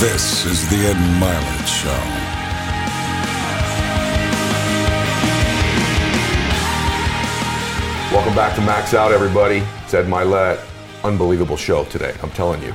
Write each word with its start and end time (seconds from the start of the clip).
This 0.00 0.46
is 0.46 0.66
the 0.70 0.76
Ed 0.76 0.96
Mylett 1.20 1.66
Show. 1.66 1.90
Welcome 8.10 8.34
back 8.34 8.54
to 8.56 8.62
Max 8.62 8.94
Out, 8.94 9.12
everybody. 9.12 9.58
It's 9.84 9.92
Ed 9.92 10.06
Mylett. 10.06 10.64
Unbelievable 11.04 11.58
show 11.58 11.84
today, 11.84 12.14
I'm 12.22 12.30
telling 12.30 12.62
you. 12.62 12.72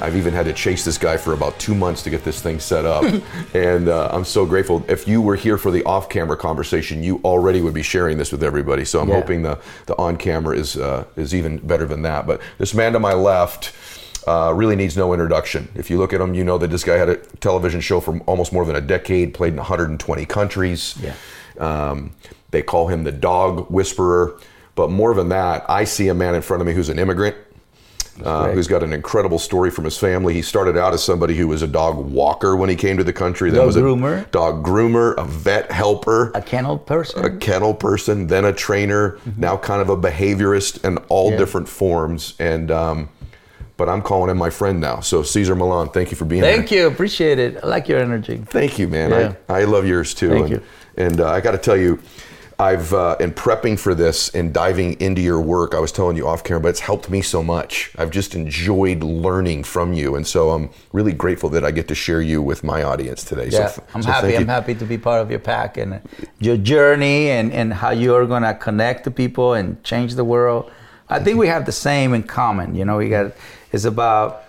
I've 0.00 0.16
even 0.16 0.34
had 0.34 0.44
to 0.44 0.52
chase 0.52 0.84
this 0.84 0.98
guy 0.98 1.16
for 1.16 1.32
about 1.32 1.58
two 1.58 1.74
months 1.74 2.02
to 2.02 2.10
get 2.10 2.24
this 2.24 2.42
thing 2.42 2.60
set 2.60 2.84
up. 2.84 3.04
and 3.54 3.88
uh, 3.88 4.10
I'm 4.12 4.24
so 4.24 4.44
grateful. 4.44 4.84
If 4.86 5.08
you 5.08 5.22
were 5.22 5.36
here 5.36 5.56
for 5.56 5.70
the 5.70 5.82
off 5.84 6.10
camera 6.10 6.36
conversation, 6.36 7.02
you 7.02 7.22
already 7.24 7.62
would 7.62 7.72
be 7.72 7.82
sharing 7.82 8.18
this 8.18 8.30
with 8.30 8.42
everybody. 8.44 8.84
So 8.84 9.00
I'm 9.00 9.08
Yeah. 9.08 9.14
hoping 9.14 9.42
the, 9.42 9.58
the 9.86 9.96
on 9.96 10.18
camera 10.18 10.54
is, 10.54 10.76
uh, 10.76 11.04
is 11.16 11.34
even 11.34 11.56
better 11.56 11.86
than 11.86 12.02
that. 12.02 12.26
But 12.26 12.42
this 12.58 12.74
man 12.74 12.92
to 12.92 13.00
my 13.00 13.14
left 13.14 13.72
uh, 14.26 14.52
really 14.54 14.76
needs 14.76 14.96
no 14.96 15.12
introduction. 15.12 15.68
If 15.74 15.90
you 15.90 15.98
look 15.98 16.12
at 16.12 16.20
him, 16.20 16.34
you 16.34 16.44
know 16.44 16.58
that 16.58 16.70
this 16.70 16.84
guy 16.84 16.96
had 16.96 17.08
a 17.08 17.16
television 17.16 17.80
show 17.80 18.00
for 18.00 18.18
almost 18.26 18.52
more 18.52 18.64
than 18.64 18.76
a 18.76 18.80
decade, 18.80 19.34
played 19.34 19.52
in 19.52 19.56
120 19.58 20.26
countries. 20.26 20.94
Yeah. 21.00 21.14
Um, 21.58 22.12
they 22.50 22.62
call 22.62 22.88
him 22.88 23.04
the 23.04 23.12
dog 23.12 23.70
whisperer. 23.70 24.38
But 24.74 24.90
more 24.90 25.14
than 25.14 25.28
that, 25.30 25.64
I 25.70 25.84
see 25.84 26.08
a 26.08 26.14
man 26.14 26.34
in 26.34 26.42
front 26.42 26.60
of 26.60 26.66
me 26.66 26.74
who's 26.74 26.90
an 26.90 26.98
immigrant, 26.98 27.34
uh, 28.22 28.50
who's 28.50 28.66
got 28.66 28.82
an 28.82 28.92
incredible 28.92 29.38
story 29.38 29.70
from 29.70 29.84
his 29.84 29.96
family. 29.96 30.34
He 30.34 30.42
started 30.42 30.76
out 30.76 30.92
as 30.92 31.02
somebody 31.02 31.34
who 31.34 31.48
was 31.48 31.62
a 31.62 31.66
dog 31.66 31.96
walker 31.96 32.56
when 32.56 32.68
he 32.68 32.76
came 32.76 32.96
to 32.98 33.04
the 33.04 33.12
country. 33.12 33.50
Then 33.50 33.60
Dog 33.60 33.66
was 33.68 33.76
a 33.76 33.80
groomer. 33.80 34.30
dog 34.32 34.64
groomer, 34.66 35.14
a 35.16 35.24
vet 35.24 35.70
helper, 35.72 36.30
A 36.34 36.42
kennel 36.42 36.76
person. 36.78 37.24
a 37.24 37.36
kennel 37.38 37.72
person, 37.74 38.26
then 38.26 38.44
a 38.44 38.52
trainer, 38.52 39.18
now 39.38 39.56
kind 39.56 39.80
of 39.80 39.88
a 39.88 39.96
behaviorist, 39.96 40.82
and 40.84 40.98
all 41.08 41.26
Mm-hmm. 41.28 41.32
Yeah. 41.34 41.38
different 41.38 41.68
forms. 41.68 42.34
And 42.38 42.70
um, 42.70 43.08
but 43.76 43.88
I'm 43.88 44.02
calling 44.02 44.30
him 44.30 44.38
my 44.38 44.50
friend 44.50 44.80
now. 44.80 45.00
So 45.00 45.22
Cesar 45.22 45.54
Millan, 45.54 45.88
thank 45.88 46.10
you 46.10 46.16
for 46.16 46.24
being 46.24 46.42
Thank 46.42 46.54
here. 46.54 46.60
Thank 46.62 46.70
you. 46.72 46.86
Appreciate 46.88 47.38
it. 47.38 47.62
I 47.62 47.66
like 47.66 47.88
your 47.88 47.98
energy. 47.98 48.38
Thank 48.46 48.78
you, 48.78 48.88
man. 48.88 49.10
Yeah. 49.10 49.34
I, 49.48 49.60
I 49.60 49.64
love 49.64 49.86
yours 49.86 50.14
too. 50.14 50.30
Thank 50.30 50.42
and 50.42 50.50
you. 50.50 50.62
and 50.96 51.20
uh, 51.20 51.30
I 51.30 51.40
got 51.40 51.52
to 51.52 51.58
tell 51.58 51.76
you, 51.76 52.00
I've 52.58 52.94
uh, 52.94 53.16
in 53.20 53.32
prepping 53.32 53.78
for 53.78 53.94
this 53.94 54.34
and 54.34 54.52
diving 54.52 54.98
into 54.98 55.20
your 55.20 55.42
work, 55.42 55.74
I 55.74 55.78
was 55.78 55.92
telling 55.92 56.16
you 56.16 56.26
off 56.26 56.42
camera, 56.42 56.62
but 56.62 56.68
it's 56.68 56.80
helped 56.80 57.10
me 57.10 57.20
so 57.20 57.42
much. 57.42 57.92
I've 57.98 58.10
just 58.10 58.34
enjoyed 58.34 59.02
learning 59.02 59.64
from 59.64 59.92
you, 59.92 60.16
and 60.16 60.26
so 60.26 60.50
I'm 60.50 60.70
really 60.92 61.12
grateful 61.12 61.50
that 61.50 61.64
I 61.64 61.70
get 61.70 61.86
to 61.88 61.94
share 61.94 62.22
you 62.22 62.40
with 62.40 62.64
my 62.64 62.82
audience 62.82 63.24
today. 63.24 63.48
Yeah, 63.50 63.66
so, 63.68 63.84
I'm 63.92 64.02
so 64.02 64.10
happy. 64.10 64.36
I'm 64.36 64.48
happy 64.48 64.74
to 64.74 64.86
be 64.86 64.96
part 64.96 65.20
of 65.20 65.30
your 65.30 65.40
pack 65.40 65.76
and 65.76 66.00
your 66.38 66.56
journey 66.56 67.28
and, 67.28 67.52
and 67.52 67.74
how 67.74 67.90
you're 67.90 68.26
gonna 68.26 68.54
connect 68.54 69.04
to 69.04 69.10
people 69.10 69.52
and 69.52 69.82
change 69.84 70.14
the 70.14 70.24
world. 70.24 70.70
I 71.10 71.20
think 71.20 71.38
we 71.38 71.48
have 71.48 71.66
the 71.66 71.72
same 71.72 72.14
in 72.14 72.22
common. 72.22 72.74
You 72.74 72.86
know, 72.86 72.96
we 72.96 73.10
got 73.10 73.32
it's 73.72 73.84
about 73.84 74.42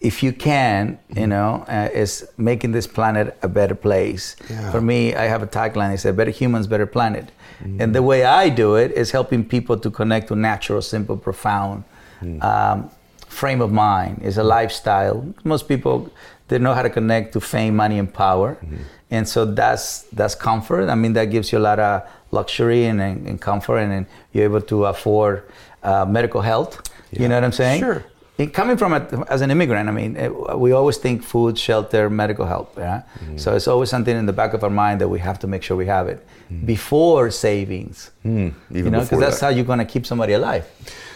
if 0.00 0.22
you 0.22 0.32
can, 0.32 0.98
you 1.14 1.28
know, 1.28 1.64
uh, 1.68 1.88
is 1.94 2.28
making 2.36 2.72
this 2.72 2.88
planet 2.88 3.36
a 3.42 3.48
better 3.48 3.74
place. 3.76 4.34
Yeah. 4.50 4.72
For 4.72 4.80
me, 4.80 5.14
I 5.14 5.24
have 5.24 5.42
a 5.44 5.46
tagline. 5.46 5.94
It's 5.94 6.04
a 6.04 6.12
better 6.12 6.32
humans, 6.32 6.66
better 6.66 6.86
planet. 6.86 7.30
Mm. 7.62 7.80
And 7.80 7.94
the 7.94 8.02
way 8.02 8.24
I 8.24 8.48
do 8.48 8.74
it 8.74 8.90
is 8.92 9.12
helping 9.12 9.44
people 9.44 9.78
to 9.78 9.90
connect 9.90 10.26
to 10.28 10.34
natural, 10.36 10.82
simple, 10.82 11.16
profound 11.16 11.84
Mm. 12.22 12.40
um, 12.42 12.90
frame 13.26 13.60
of 13.60 13.72
mind. 13.72 14.20
It's 14.22 14.36
a 14.36 14.44
lifestyle. 14.44 15.24
Most 15.44 15.66
people 15.66 16.08
they 16.48 16.58
know 16.58 16.72
how 16.74 16.82
to 16.82 16.90
connect 16.90 17.32
to 17.32 17.40
fame, 17.40 17.74
money, 17.76 17.98
and 17.98 18.12
power, 18.12 18.56
Mm-hmm. 18.62 18.82
and 19.10 19.28
so 19.28 19.44
that's 19.44 20.02
that's 20.12 20.34
comfort. 20.36 20.88
I 20.90 20.94
mean, 20.94 21.14
that 21.14 21.30
gives 21.30 21.50
you 21.52 21.58
a 21.58 21.64
lot 21.70 21.78
of 21.80 22.02
luxury 22.30 22.84
and, 22.84 23.00
and, 23.00 23.26
and 23.28 23.40
comfort, 23.40 23.78
and, 23.78 23.90
then 23.92 24.06
you're 24.32 24.44
able 24.44 24.60
to 24.60 24.84
afford 24.86 25.42
uh, 25.82 26.04
medical 26.04 26.42
health. 26.42 26.72
You 27.10 27.26
know 27.28 27.34
what 27.36 27.44
I'm 27.44 27.52
saying? 27.52 27.80
Sure. 27.80 28.04
Coming 28.46 28.76
from 28.76 28.92
a, 28.92 29.24
as 29.28 29.40
an 29.40 29.50
immigrant, 29.50 29.88
I 29.88 29.92
mean, 29.92 30.16
it, 30.16 30.58
we 30.58 30.72
always 30.72 30.96
think 30.96 31.22
food, 31.22 31.58
shelter, 31.58 32.08
medical 32.10 32.46
help. 32.46 32.76
Yeah? 32.76 33.02
Mm-hmm. 33.18 33.38
So 33.38 33.54
it's 33.54 33.68
always 33.68 33.90
something 33.90 34.16
in 34.16 34.26
the 34.26 34.32
back 34.32 34.54
of 34.54 34.64
our 34.64 34.70
mind 34.70 35.00
that 35.00 35.08
we 35.08 35.18
have 35.20 35.38
to 35.40 35.46
make 35.46 35.62
sure 35.62 35.76
we 35.76 35.86
have 35.86 36.08
it 36.08 36.26
before 36.64 37.30
savings. 37.30 38.10
Mm. 38.24 38.54
even 38.70 38.84
you 38.84 38.90
know, 38.90 39.00
because 39.00 39.20
that's 39.20 39.40
that. 39.40 39.46
how 39.46 39.50
you're 39.50 39.64
going 39.64 39.78
to 39.78 39.84
keep 39.84 40.06
somebody 40.06 40.32
alive. 40.34 40.66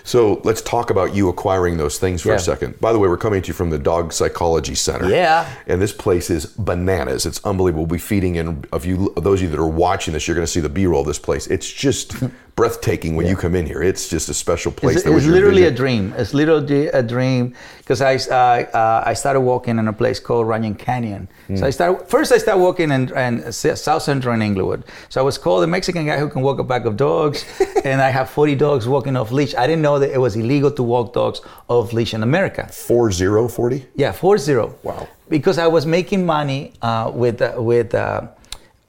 So 0.06 0.40
let's 0.44 0.62
talk 0.62 0.90
about 0.90 1.16
you 1.16 1.28
acquiring 1.28 1.78
those 1.78 1.98
things 1.98 2.22
for 2.22 2.28
Yeah. 2.28 2.36
a 2.36 2.38
second. 2.38 2.80
By 2.80 2.92
the 2.92 2.98
way, 3.00 3.08
we're 3.08 3.16
coming 3.16 3.42
to 3.42 3.48
you 3.48 3.54
from 3.54 3.70
the 3.70 3.78
Dog 3.78 4.12
Psychology 4.12 4.76
Center. 4.76 5.08
Yeah. 5.10 5.48
And 5.66 5.82
this 5.82 5.92
place 5.92 6.30
is 6.30 6.46
bananas. 6.46 7.26
It's 7.26 7.40
unbelievable. 7.44 7.86
We'll 7.86 7.96
be 7.96 7.98
feeding 7.98 8.36
in 8.36 8.64
of 8.72 8.86
you 8.86 9.12
those 9.16 9.40
of 9.40 9.44
you 9.44 9.48
that 9.50 9.58
are 9.60 9.66
watching 9.66 10.14
this, 10.14 10.28
you're 10.28 10.36
going 10.36 10.46
to 10.46 10.50
see 10.50 10.60
the 10.60 10.68
B-roll 10.68 11.00
of 11.00 11.08
this 11.08 11.18
place. 11.18 11.48
It's 11.48 11.70
just 11.70 12.14
breathtaking 12.54 13.16
when 13.16 13.26
you 13.26 13.34
come 13.36 13.56
in 13.56 13.66
here. 13.66 13.82
It's 13.82 14.08
just 14.08 14.28
a 14.28 14.34
special 14.34 14.70
place. 14.70 14.98
It's, 14.98 15.06
it's 15.06 15.26
literally 15.26 15.64
a 15.64 15.72
dream. 15.72 16.14
It's 16.16 16.32
literally 16.32 16.86
a 16.88 17.02
dream 17.02 17.54
because 17.86 18.00
I 18.00 18.16
uh, 18.16 18.64
uh, 18.76 19.02
I 19.06 19.14
started 19.14 19.42
walking 19.42 19.78
in 19.78 19.86
a 19.86 19.92
place 19.92 20.18
called 20.18 20.48
Runyon 20.48 20.74
Canyon. 20.74 21.28
Hmm. 21.46 21.56
So 21.56 21.66
I 21.66 21.70
started 21.70 22.08
first. 22.08 22.32
I 22.32 22.38
started 22.38 22.60
walking 22.60 22.90
in, 22.90 23.16
in 23.16 23.52
South 23.52 24.02
Central 24.02 24.34
in 24.34 24.42
Inglewood. 24.42 24.82
So 25.08 25.20
I 25.20 25.24
was 25.24 25.38
called 25.38 25.62
the 25.62 25.68
Mexican 25.68 26.04
guy 26.04 26.18
who 26.18 26.28
can 26.28 26.42
walk 26.42 26.58
a 26.58 26.64
pack 26.64 26.84
of 26.84 26.96
dogs, 26.96 27.44
and 27.84 28.00
I 28.02 28.10
have 28.10 28.28
40 28.28 28.56
dogs 28.56 28.88
walking 28.88 29.14
off 29.16 29.30
leash. 29.30 29.54
I 29.54 29.68
didn't 29.68 29.82
know 29.82 30.00
that 30.00 30.10
it 30.12 30.18
was 30.18 30.34
illegal 30.34 30.72
to 30.72 30.82
walk 30.82 31.12
dogs 31.12 31.40
off 31.68 31.92
leash 31.92 32.12
in 32.12 32.24
America. 32.24 32.66
4040. 32.66 33.86
Yeah, 33.94 34.10
four 34.10 34.36
zero. 34.36 34.74
Wow. 34.82 35.08
Because 35.28 35.58
I 35.58 35.68
was 35.68 35.86
making 35.86 36.26
money 36.26 36.72
uh, 36.82 37.12
with 37.14 37.40
uh, 37.40 37.54
with 37.56 37.94
uh, 37.94 38.26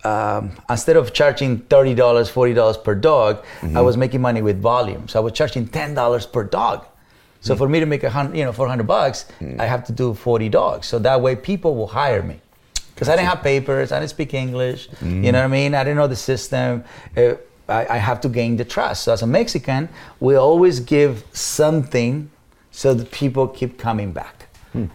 um, 0.04 0.58
instead 0.72 0.98
of 0.98 1.14
charging 1.14 1.60
thirty 1.60 1.94
dollars, 1.94 2.30
forty 2.30 2.56
dollars 2.56 2.78
per 2.78 2.96
dog, 2.96 3.46
I 3.76 3.82
was 3.82 3.96
making 3.96 4.22
money 4.22 4.42
with 4.42 4.60
volume. 4.60 5.08
So 5.08 5.20
I 5.20 5.24
was 5.24 5.34
charging 5.34 5.68
ten 5.68 5.94
dollars 5.94 6.26
per 6.26 6.44
dog. 6.44 6.86
So 7.48 7.56
for 7.56 7.68
me 7.70 7.80
to 7.80 7.86
make 7.86 8.04
a 8.04 8.10
hundred, 8.10 8.38
you 8.38 8.46
know, 8.46 8.54
four 8.54 8.68
hundred 8.68 8.88
bucks, 8.88 9.26
I 9.64 9.66
have 9.66 9.84
to 9.86 9.94
do 9.94 10.14
forty 10.14 10.50
dogs. 10.50 10.88
So 10.88 11.00
that 11.00 11.22
way 11.22 11.36
people 11.36 11.76
will 11.76 11.92
hire 12.02 12.24
me. 12.24 12.38
Because 12.94 13.10
I 13.10 13.16
didn't 13.16 13.30
have 13.30 13.44
papers, 13.44 13.92
I 13.92 14.00
didn't 14.00 14.10
speak 14.10 14.34
English. 14.34 14.90
You 15.02 15.32
know 15.32 15.40
what 15.40 15.46
I 15.46 15.60
mean? 15.60 15.76
I 15.76 15.84
didn't 15.84 15.98
know 15.98 16.08
the 16.08 16.16
system. 16.16 16.84
Uh, 17.16 17.36
I, 17.70 17.82
I 17.96 17.98
have 17.98 18.20
to 18.22 18.30
gain 18.30 18.58
the 18.58 18.66
trust. 18.66 19.04
So 19.04 19.14
as 19.14 19.22
a 19.22 19.28
Mexican, 19.28 19.90
we 20.20 20.36
always 20.36 20.80
give 20.80 21.24
something 21.32 22.30
so 22.72 22.94
that 22.94 23.12
people 23.12 23.48
keep 23.48 23.78
coming 23.78 24.12
back. 24.12 24.48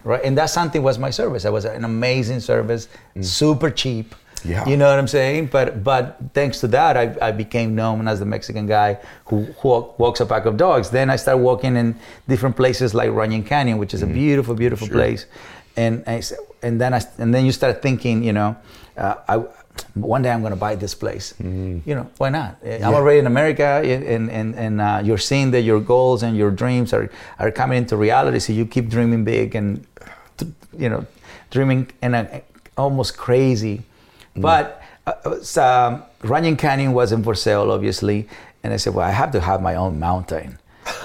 Right? 0.03 0.23
And 0.23 0.37
that 0.37 0.49
something 0.49 0.81
was 0.83 0.97
my 0.97 1.11
service. 1.11 1.43
That 1.43 1.53
was 1.53 1.65
an 1.65 1.83
amazing 1.83 2.39
service, 2.39 2.87
super 3.21 3.69
cheap. 3.69 4.15
Yeah. 4.45 4.67
You 4.67 4.77
know 4.77 4.89
what 4.89 4.99
I'm 4.99 5.07
saying? 5.07 5.47
But 5.47 5.83
but 5.83 6.17
thanks 6.33 6.59
to 6.61 6.67
that, 6.69 6.97
I, 6.97 7.15
I 7.21 7.31
became 7.31 7.75
known 7.75 8.07
as 8.07 8.19
the 8.19 8.25
Mexican 8.25 8.65
guy 8.67 8.97
who, 9.25 9.43
who 9.59 9.67
walk- 9.69 9.99
walks 9.99 10.19
a 10.19 10.25
pack 10.25 10.45
of 10.45 10.57
dogs. 10.57 10.89
Then 10.89 11.09
I 11.09 11.15
started 11.15 11.41
walking 11.41 11.75
in 11.77 11.95
different 12.27 12.55
places 12.55 12.93
like 12.93 13.11
Runyon 13.11 13.43
Canyon, 13.43 13.77
which 13.77 13.93
is 13.93 14.01
a 14.03 14.07
beautiful, 14.07 14.53
beautiful 14.55 14.87
place. 14.87 15.25
And 15.77 16.03
I, 16.05 16.21
and 16.61 16.79
then 16.79 16.93
I 16.93 17.01
and 17.17 17.33
then 17.33 17.45
you 17.45 17.51
start 17.51 17.81
thinking, 17.81 18.23
you 18.23 18.33
know, 18.33 18.55
uh, 18.97 19.15
I 19.27 19.43
one 19.95 20.21
day 20.21 20.29
I'm 20.31 20.41
going 20.41 20.53
to 20.53 20.59
buy 20.59 20.75
this 20.75 20.93
place. 20.93 21.33
You 21.39 21.95
know, 21.95 22.09
why 22.17 22.29
not? 22.29 22.57
I'm 22.63 22.93
already 22.93 23.19
in 23.19 23.27
America, 23.27 23.81
and 23.83 24.29
and 24.29 24.55
and 24.55 24.81
uh, 24.81 25.01
you're 25.03 25.17
seeing 25.17 25.51
that 25.51 25.61
your 25.61 25.79
goals 25.79 26.21
and 26.23 26.37
your 26.37 26.51
dreams 26.51 26.93
are 26.93 27.09
are 27.39 27.51
coming 27.51 27.77
into 27.77 27.97
reality. 27.97 28.39
So 28.39 28.53
you 28.53 28.65
keep 28.65 28.89
dreaming 28.89 29.23
big 29.23 29.55
and 29.55 29.85
you 30.77 30.89
know, 30.89 31.05
dreaming 31.51 31.91
in 32.01 32.13
a 32.13 32.41
almost 32.77 33.17
crazy. 33.17 33.81
But 34.35 34.81
uh, 35.05 35.13
uh, 35.25 35.61
um, 35.61 36.03
Runyon 36.23 36.55
Canyon 36.57 36.93
wasn't 36.93 37.23
for 37.23 37.35
sale, 37.35 37.71
obviously, 37.71 38.27
and 38.63 38.73
I 38.73 38.77
said, 38.77 38.93
well, 38.95 39.05
I 39.07 39.11
have 39.11 39.31
to 39.31 39.39
have 39.41 39.61
my 39.61 39.75
own 39.75 39.99
mountain. 39.99 40.57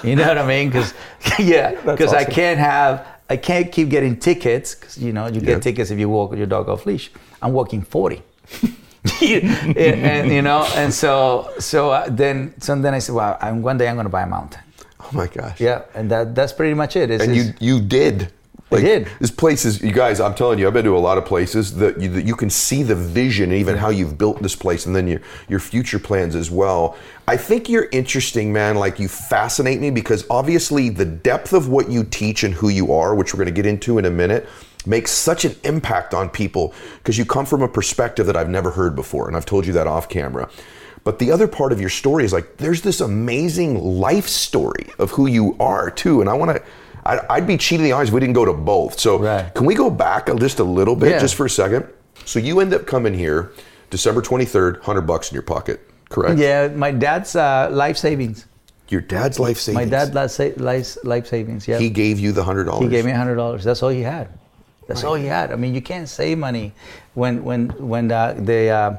You 0.03 0.15
know 0.15 0.27
what 0.27 0.37
I 0.37 0.45
mean? 0.47 0.69
Because 0.69 0.93
yeah, 1.39 1.71
because 1.85 2.13
I 2.13 2.23
can't 2.25 2.59
have, 2.59 3.05
I 3.29 3.37
can't 3.37 3.71
keep 3.71 3.89
getting 3.89 4.17
tickets. 4.17 4.75
Because 4.75 4.97
you 4.97 5.13
know, 5.13 5.27
you 5.27 5.39
get 5.41 5.49
Yeah. 5.49 5.59
tickets 5.59 5.91
if 5.91 5.99
you 5.99 6.09
walk 6.09 6.35
your 6.35 6.47
dog 6.47 6.69
off 6.69 6.85
leash. 6.85 7.11
I'm 7.41 7.53
walking 7.53 7.81
forty. 7.81 8.21
and, 9.21 9.75
and, 9.77 10.31
you 10.31 10.41
know, 10.41 10.67
and 10.75 10.93
so 10.93 11.51
so 11.59 11.91
uh, 11.91 12.07
then 12.09 12.53
so 12.59 12.75
then 12.75 12.93
I 12.93 12.99
said, 12.99 13.15
well, 13.15 13.37
I'm, 13.41 13.61
one 13.61 13.77
day 13.77 13.87
I'm 13.87 13.95
going 13.95 14.05
to 14.05 14.09
buy 14.11 14.23
a 14.23 14.27
mountain. 14.27 14.61
Oh 14.99 15.09
my 15.13 15.27
gosh. 15.27 15.59
Yeah, 15.61 15.83
and 15.95 16.09
that 16.11 16.35
that's 16.35 16.51
pretty 16.53 16.73
much 16.73 16.95
it. 16.95 17.09
It's, 17.09 17.23
And 17.23 17.35
you 17.35 17.53
you 17.59 17.79
did. 17.79 18.31
I 18.71 18.81
did. 18.81 19.07
This 19.19 19.31
place 19.31 19.65
is, 19.65 19.81
you 19.81 19.91
guys. 19.91 20.19
I'm 20.19 20.35
telling 20.35 20.59
you, 20.59 20.67
I've 20.67 20.73
been 20.73 20.85
to 20.85 20.95
a 20.95 20.99
lot 20.99 21.17
of 21.17 21.25
places 21.25 21.75
that 21.77 21.99
you, 21.99 22.07
that 22.09 22.25
you 22.25 22.35
can 22.35 22.51
see 22.51 22.83
the 22.83 22.95
vision, 22.95 23.51
and 23.51 23.59
even 23.59 23.75
how 23.75 23.89
you've 23.89 24.17
built 24.17 24.43
this 24.43 24.55
place, 24.55 24.85
and 24.85 24.95
then 24.95 25.07
your 25.07 25.21
your 25.47 25.59
future 25.59 25.97
plans 25.97 26.35
as 26.35 26.51
well. 26.51 26.95
I 27.27 27.35
think 27.35 27.67
you're 27.67 27.89
interesting, 27.91 28.53
man. 28.53 28.75
Like 28.75 28.99
you 28.99 29.07
fascinate 29.07 29.79
me 29.79 29.89
because 29.89 30.25
obviously 30.29 30.89
the 30.89 31.05
depth 31.05 31.53
of 31.53 31.67
what 31.67 31.89
you 31.89 32.03
teach 32.03 32.43
and 32.43 32.53
who 32.53 32.69
you 32.69 32.93
are, 32.93 33.15
which 33.15 33.33
we're 33.33 33.39
going 33.39 33.53
to 33.53 33.61
get 33.61 33.65
into 33.65 33.97
in 33.97 34.05
a 34.05 34.11
minute, 34.11 34.47
makes 34.85 35.11
such 35.11 35.45
an 35.45 35.55
impact 35.63 36.13
on 36.13 36.29
people 36.29 36.73
because 36.97 37.17
you 37.17 37.25
come 37.25 37.47
from 37.47 37.63
a 37.63 37.67
perspective 37.67 38.27
that 38.27 38.37
I've 38.37 38.49
never 38.49 38.69
heard 38.69 38.95
before, 38.95 39.27
and 39.27 39.35
I've 39.35 39.47
told 39.47 39.65
you 39.65 39.73
that 39.73 39.87
off 39.87 40.09
camera. 40.09 40.47
But 41.03 41.17
the 41.17 41.31
other 41.31 41.47
part 41.47 41.71
of 41.71 41.81
your 41.81 41.89
story 41.89 42.23
is 42.23 42.33
like 42.33 42.57
there's 42.57 42.83
this 42.83 43.01
amazing 43.01 43.79
life 43.79 44.27
story 44.27 44.91
of 44.99 45.09
who 45.11 45.25
you 45.25 45.55
are 45.59 45.89
too, 45.89 46.21
and 46.21 46.29
I 46.29 46.33
want 46.33 46.55
to. 46.55 46.63
I'd, 47.09 47.19
I'd 47.29 47.47
be 47.47 47.57
cheating 47.57 47.83
the 47.83 47.93
eyes 47.93 48.07
if 48.09 48.13
we 48.13 48.19
didn't 48.19 48.35
go 48.35 48.45
to 48.45 48.53
both. 48.53 48.99
So 48.99 49.17
Right. 49.19 49.53
can 49.55 49.65
we 49.65 49.75
go 49.75 49.89
back 49.89 50.29
a- 50.29 50.35
just 50.35 50.59
a 50.59 50.63
little 50.63 50.95
bit, 50.95 51.11
Yeah. 51.11 51.19
just 51.19 51.35
for 51.35 51.45
a 51.45 51.49
second? 51.49 51.85
So 52.25 52.39
you 52.39 52.59
end 52.59 52.73
up 52.73 52.85
coming 52.85 53.13
here 53.13 53.51
December 53.89 54.21
23rd, 54.21 54.77
100 54.77 55.01
bucks 55.01 55.31
in 55.31 55.33
your 55.35 55.43
pocket, 55.43 55.79
correct? 56.09 56.37
yeah, 56.37 56.67
my 56.67 56.91
dad's 56.91 57.35
uh, 57.35 57.69
life 57.71 57.97
savings. 57.97 58.45
Your 58.89 59.01
dad's 59.01 59.39
life 59.39 59.57
savings. 59.59 59.85
My 59.85 59.97
dad 59.97 60.13
life, 60.15 60.37
life, 60.57 60.97
life 61.03 61.27
savings. 61.27 61.67
Yeah, 61.67 61.77
He 61.79 61.89
gave 61.89 62.19
you 62.19 62.31
the 62.31 62.43
$100. 62.43 62.81
He 62.81 62.87
gave 62.89 63.05
me 63.05 63.11
hundred 63.11 63.35
dollars. 63.35 63.63
That's 63.63 63.81
all 63.83 63.89
he 63.89 64.01
had. 64.01 64.27
That's 64.87 65.03
all 65.03 65.13
he 65.13 65.27
had. 65.27 65.51
I 65.51 65.55
mean, 65.55 65.75
you 65.75 65.81
can't 65.81 66.09
save 66.09 66.39
money 66.39 66.73
when 67.13 67.43
when 67.43 67.69
when 67.77 68.11
uh, 68.11 68.33
the 68.39 68.69
uh, 68.69 68.97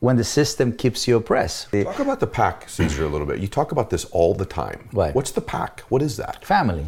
when 0.00 0.16
the 0.16 0.24
system 0.24 0.72
keeps 0.72 1.08
you 1.08 1.16
oppressed. 1.16 1.70
Talk 1.72 2.00
about 2.00 2.20
the 2.20 2.26
pack, 2.26 2.68
Cesar, 2.68 3.04
a 3.04 3.08
little 3.08 3.26
bit. 3.26 3.38
You 3.38 3.48
talk 3.48 3.72
about 3.72 3.88
this 3.88 4.04
all 4.12 4.34
the 4.34 4.44
time. 4.44 4.90
Right. 4.92 5.14
What's 5.14 5.30
the 5.30 5.40
pack? 5.40 5.80
What 5.88 6.02
is 6.02 6.18
that? 6.18 6.44
family. 6.44 6.84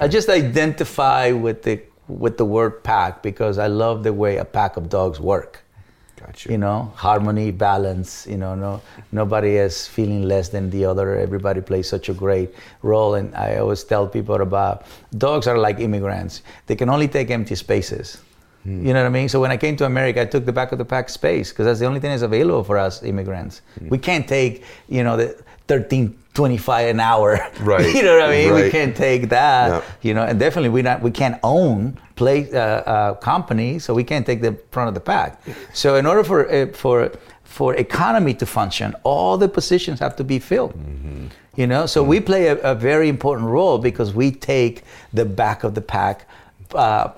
I 0.00 0.08
just 0.08 0.28
identify 0.28 1.32
with 1.32 1.62
the 1.62 1.80
with 2.08 2.38
the 2.38 2.44
word 2.44 2.82
pack 2.82 3.22
because 3.22 3.58
I 3.58 3.66
love 3.66 4.02
the 4.02 4.12
way 4.12 4.38
a 4.38 4.44
pack 4.44 4.76
of 4.76 4.88
dogs 4.88 5.20
work. 5.20 5.64
Gotcha. 6.16 6.50
You 6.50 6.58
know, 6.58 6.92
harmony, 6.96 7.50
balance. 7.50 8.26
You 8.26 8.38
know, 8.38 8.54
no 8.54 8.80
nobody 9.12 9.56
is 9.56 9.86
feeling 9.86 10.22
less 10.22 10.48
than 10.48 10.70
the 10.70 10.84
other. 10.84 11.16
Everybody 11.16 11.60
plays 11.60 11.88
such 11.88 12.08
a 12.08 12.14
great 12.14 12.54
role, 12.82 13.14
and 13.14 13.34
I 13.34 13.56
always 13.56 13.84
tell 13.84 14.06
people 14.06 14.36
about 14.36 14.84
dogs 15.16 15.46
are 15.46 15.58
like 15.58 15.80
immigrants. 15.80 16.42
They 16.66 16.76
can 16.76 16.88
only 16.88 17.08
take 17.08 17.30
empty 17.30 17.54
spaces. 17.54 18.18
Hmm. 18.64 18.84
You 18.84 18.92
know 18.92 19.02
what 19.02 19.06
I 19.06 19.10
mean? 19.10 19.28
So 19.28 19.40
when 19.40 19.52
I 19.52 19.56
came 19.56 19.76
to 19.76 19.84
America, 19.84 20.20
I 20.20 20.24
took 20.24 20.44
the 20.44 20.52
back 20.52 20.72
of 20.72 20.78
the 20.78 20.84
pack 20.84 21.08
space 21.08 21.50
because 21.50 21.66
that's 21.66 21.78
the 21.78 21.86
only 21.86 22.00
thing 22.00 22.10
that's 22.10 22.22
available 22.22 22.64
for 22.64 22.78
us 22.78 23.02
immigrants. 23.02 23.62
Hmm. 23.78 23.88
We 23.88 23.98
can't 23.98 24.26
take, 24.26 24.64
you 24.88 25.04
know, 25.04 25.16
the 25.16 25.40
13.25 25.68 26.90
an 26.90 27.00
hour. 27.00 27.38
Right. 27.60 27.94
you 27.94 28.02
know 28.02 28.18
what 28.18 28.28
I 28.28 28.30
mean? 28.30 28.54
We 28.54 28.70
can't 28.70 28.96
take 28.96 29.28
that. 29.28 29.68
Yeah. 29.68 29.82
You 30.02 30.14
know, 30.14 30.22
and 30.24 30.38
definitely 30.38 30.70
we 30.70 30.82
not 30.82 31.02
we 31.02 31.10
can't 31.10 31.38
own 31.42 31.98
play 32.16 32.50
uh, 32.52 32.58
uh, 32.58 33.14
company, 33.14 33.78
so 33.78 33.94
we 33.94 34.04
can't 34.04 34.26
take 34.26 34.40
the 34.40 34.52
front 34.70 34.88
of 34.88 34.94
the 34.94 35.00
pack. 35.00 35.40
So 35.74 35.96
in 35.96 36.06
order 36.06 36.24
for 36.24 36.48
uh, 36.50 36.66
for 36.72 37.10
for 37.44 37.74
economy 37.74 38.34
to 38.34 38.46
function, 38.46 38.94
all 39.02 39.36
the 39.38 39.48
positions 39.48 40.00
have 40.00 40.14
to 40.16 40.24
be 40.24 40.38
filled. 40.38 40.74
You 41.56 41.66
know, 41.66 41.86
so 41.86 42.04
we 42.04 42.20
play 42.20 42.46
a, 42.46 42.56
a 42.58 42.74
very 42.74 43.08
important 43.08 43.48
role 43.48 43.78
because 43.78 44.14
we 44.14 44.30
take 44.30 44.84
the 45.12 45.24
back 45.24 45.64
of 45.64 45.74
the 45.74 45.80
pack 45.80 46.28
uh, 46.72 47.08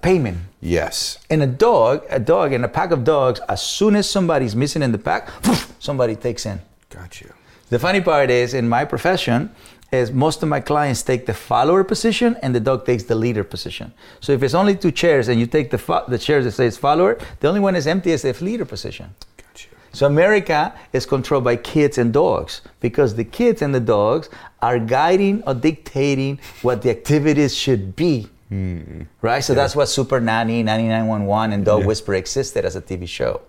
payment. 0.00 0.38
Yes. 0.60 1.18
And 1.28 1.42
a 1.42 1.46
dog, 1.46 2.04
a 2.08 2.18
dog, 2.18 2.52
and 2.54 2.64
a 2.64 2.68
pack 2.68 2.90
of 2.92 3.04
dogs, 3.04 3.40
as 3.48 3.60
soon 3.62 3.94
as 3.94 4.08
somebody's 4.08 4.56
missing 4.56 4.82
in 4.82 4.92
the 4.92 4.98
pack, 4.98 5.28
somebody 5.78 6.16
takes 6.16 6.46
in. 6.46 6.60
Got 6.88 7.20
you. 7.20 7.32
The 7.70 7.78
funny 7.78 8.00
part 8.00 8.30
is, 8.30 8.54
in 8.54 8.68
my 8.68 8.84
profession, 8.84 9.50
is 9.92 10.12
most 10.12 10.42
of 10.42 10.48
my 10.48 10.60
clients 10.60 11.02
take 11.02 11.26
the 11.26 11.34
follower 11.34 11.82
position 11.84 12.36
and 12.42 12.54
the 12.54 12.60
dog 12.60 12.84
takes 12.84 13.04
the 13.04 13.14
leader 13.14 13.44
position. 13.44 13.92
So 14.20 14.32
if 14.32 14.42
it's 14.42 14.54
only 14.54 14.76
two 14.76 14.92
chairs 14.92 15.28
and 15.28 15.40
you 15.40 15.46
take 15.46 15.70
the 15.70 15.78
fo- 15.78 16.04
the 16.08 16.18
chairs 16.18 16.44
that 16.44 16.52
says 16.52 16.76
follower, 16.76 17.18
the 17.40 17.48
only 17.48 17.60
one 17.60 17.74
is 17.74 17.86
empty 17.86 18.10
is 18.10 18.22
the 18.22 18.32
leader 18.44 18.64
position. 18.64 19.14
Got 19.36 19.64
you. 19.64 19.70
So 19.92 20.06
America 20.06 20.74
is 20.92 21.06
controlled 21.06 21.44
by 21.44 21.56
kids 21.56 21.96
and 21.96 22.12
dogs 22.12 22.60
because 22.80 23.14
the 23.14 23.24
kids 23.24 23.62
and 23.62 23.74
the 23.74 23.80
dogs 23.80 24.28
are 24.60 24.78
guiding 24.78 25.42
or 25.46 25.54
dictating 25.54 26.38
what 26.62 26.82
the 26.82 26.90
activities 26.90 27.56
should 27.56 27.96
be. 27.96 28.28
Hmm. 28.50 29.02
Right? 29.20 29.40
So 29.40 29.54
that's 29.54 29.76
what 29.76 29.86
Super 29.86 30.20
Nanny, 30.20 30.62
9911, 30.62 31.52
and 31.52 31.64
Dog 31.64 31.84
Whisperer 31.84 32.14
existed 32.14 32.64
as 32.64 32.76
a 32.76 32.80
TV 32.80 33.06
show. 33.06 33.42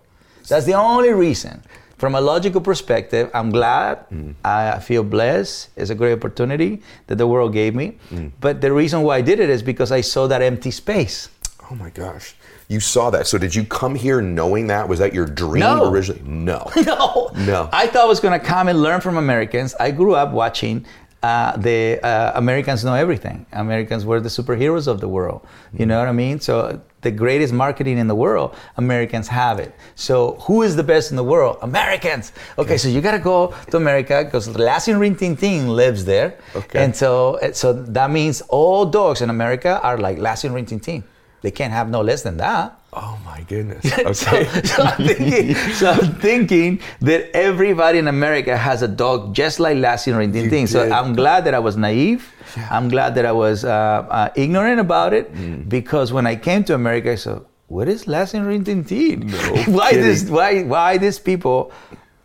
That's 0.48 0.66
the 0.66 0.74
only 0.74 1.12
reason. 1.12 1.64
From 2.00 2.16
a 2.16 2.22
logical 2.22 2.62
perspective, 2.62 3.30
I'm 3.34 3.50
glad. 3.52 4.06
I 4.44 4.80
feel 4.80 5.04
blessed. 5.04 5.70
It's 5.76 5.90
a 5.92 5.96
great 5.96 6.14
opportunity 6.14 6.82
that 7.08 7.18
the 7.18 7.28
world 7.28 7.54
gave 7.54 7.76
me. 7.76 7.98
But 8.40 8.62
the 8.62 8.72
reason 8.72 9.04
why 9.04 9.18
I 9.18 9.22
did 9.22 9.40
it 9.40 9.50
is 9.50 9.62
because 9.62 9.92
I 9.92 10.02
saw 10.02 10.26
that 10.28 10.42
empty 10.42 10.72
space. 10.72 11.30
Oh 11.72 11.76
my 11.76 11.90
gosh. 11.92 12.36
You 12.70 12.80
saw 12.80 13.10
that. 13.12 13.28
So 13.28 13.38
did 13.38 13.54
you 13.54 13.64
come 13.64 13.96
here 13.96 14.22
knowing 14.22 14.68
that? 14.68 14.88
Was 14.88 15.00
that 15.00 15.14
your 15.14 15.26
dream 15.26 15.60
No. 15.62 15.92
originally? 15.92 16.22
No. 16.26 16.72
No. 16.86 17.32
No. 17.36 17.70
I 17.74 17.86
thought 17.88 18.06
I 18.06 18.08
was 18.08 18.20
going 18.20 18.40
to 18.40 18.44
come 18.46 18.68
and 18.70 18.82
learn 18.82 19.02
from 19.02 19.18
Americans. 19.18 19.76
I 19.80 19.92
grew 19.92 20.14
up 20.16 20.32
watching 20.32 20.86
uh, 21.22 21.58
the 21.58 22.00
uh, 22.02 22.32
Americans 22.36 22.86
know 22.86 22.94
everything. 22.94 23.46
Americans 23.52 24.06
were 24.06 24.20
the 24.22 24.30
superheroes 24.30 24.88
of 24.88 25.00
the 25.02 25.08
world. 25.10 25.46
You 25.74 25.86
know 25.86 26.00
what 26.00 26.08
I 26.08 26.12
mean? 26.14 26.40
So 26.40 26.80
the 27.02 27.12
greatest 27.12 27.54
marketing 27.54 27.98
in 27.98 28.08
the 28.08 28.16
world, 28.16 28.56
Americans 28.78 29.28
have 29.28 29.60
it. 29.60 29.74
So 29.96 30.34
who 30.42 30.64
is 30.64 30.76
the 30.76 30.84
best 30.84 31.12
in 31.12 31.18
the 31.18 31.24
world? 31.24 31.58
Americans. 31.62 32.32
Okay, 32.58 32.78
so 32.78 32.90
you 32.90 33.02
got 33.02 33.12
to 33.12 33.20
go 33.20 33.54
to 33.72 33.78
America 33.78 34.24
because 34.24 34.48
Lassie 34.56 34.94
Rin 34.94 35.16
Tin 35.16 35.38
Tin 35.38 35.70
lives 35.70 36.06
there. 36.06 36.38
Okay. 36.56 36.84
And 36.84 36.96
so, 36.96 37.40
so 37.54 37.74
that 37.74 38.12
means 38.12 38.42
all 38.50 38.86
dogs 38.86 39.22
in 39.22 39.30
America 39.30 39.80
are 39.82 39.98
like 39.98 40.18
Lassie 40.18 40.50
Rin 40.50 40.66
Tin 40.66 40.80
Tin. 40.80 41.04
They 41.42 41.52
can't 41.52 41.72
have 41.72 41.90
no 41.90 42.02
less 42.02 42.22
than 42.22 42.38
that. 42.38 42.79
Oh 42.92 43.18
my 43.26 43.42
goodness. 43.48 43.86
So, 44.14 44.36
Okay. 44.36 44.64
so 44.64 44.84
I'm 44.84 45.06
thinking, 45.06 45.56
so 45.74 45.92
I'm 45.92 46.14
thinking 46.16 46.80
that 47.02 47.30
everybody 47.36 48.00
in 48.00 48.08
America 48.08 48.58
has 48.58 48.82
a 48.82 48.88
dog 48.88 49.36
just 49.36 49.60
like 49.60 49.78
Lassie 49.78 50.12
Tin 50.12 50.34
You 50.34 50.50
Tin. 50.50 50.68
So. 50.68 50.90
I'm 50.92 51.14
glad 51.14 51.46
that 51.46 51.54
I 51.54 51.60
was 51.60 51.78
naive. 51.78 52.34
I'm 52.72 52.90
glad 52.90 53.14
that 53.16 53.26
I 53.28 53.32
was 53.32 53.64
uh, 53.64 53.70
uh, 54.10 54.30
ignorant 54.36 54.80
about 54.80 55.14
it 55.14 55.32
Mm. 55.34 55.70
because 55.70 56.12
when 56.12 56.26
I 56.26 56.36
came 56.36 56.64
to 56.66 56.74
America, 56.74 57.12
I 57.12 57.16
said, 57.16 57.42
"What 57.68 57.88
is 57.88 58.08
Lassie 58.08 58.40
Tin 58.66 58.84
Tin? 58.84 59.28
No 59.28 59.38
why 59.78 59.94
this? 59.94 60.26
Why 60.30 60.64
why 60.64 60.98
these 60.98 61.20
people 61.20 61.72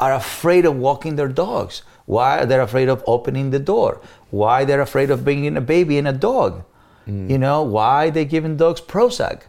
are 0.00 0.14
afraid 0.14 0.64
of 0.64 0.76
walking 0.76 1.16
their 1.16 1.28
dogs? 1.28 1.82
Why 2.06 2.38
are 2.40 2.46
they're 2.46 2.62
afraid 2.64 2.88
of 2.88 3.04
opening 3.06 3.50
the 3.50 3.58
door? 3.60 4.00
Why 4.30 4.64
they're 4.64 4.80
afraid 4.80 5.10
of 5.10 5.24
bringing 5.24 5.56
a 5.56 5.60
baby 5.60 5.98
and 5.98 6.08
a 6.08 6.12
dog? 6.16 6.64
Mm. 7.06 7.28
You 7.28 7.36
know 7.38 7.60
why 7.62 8.08
they're 8.10 8.24
giving 8.36 8.56
dogs 8.56 8.80
Prozac? 8.80 9.42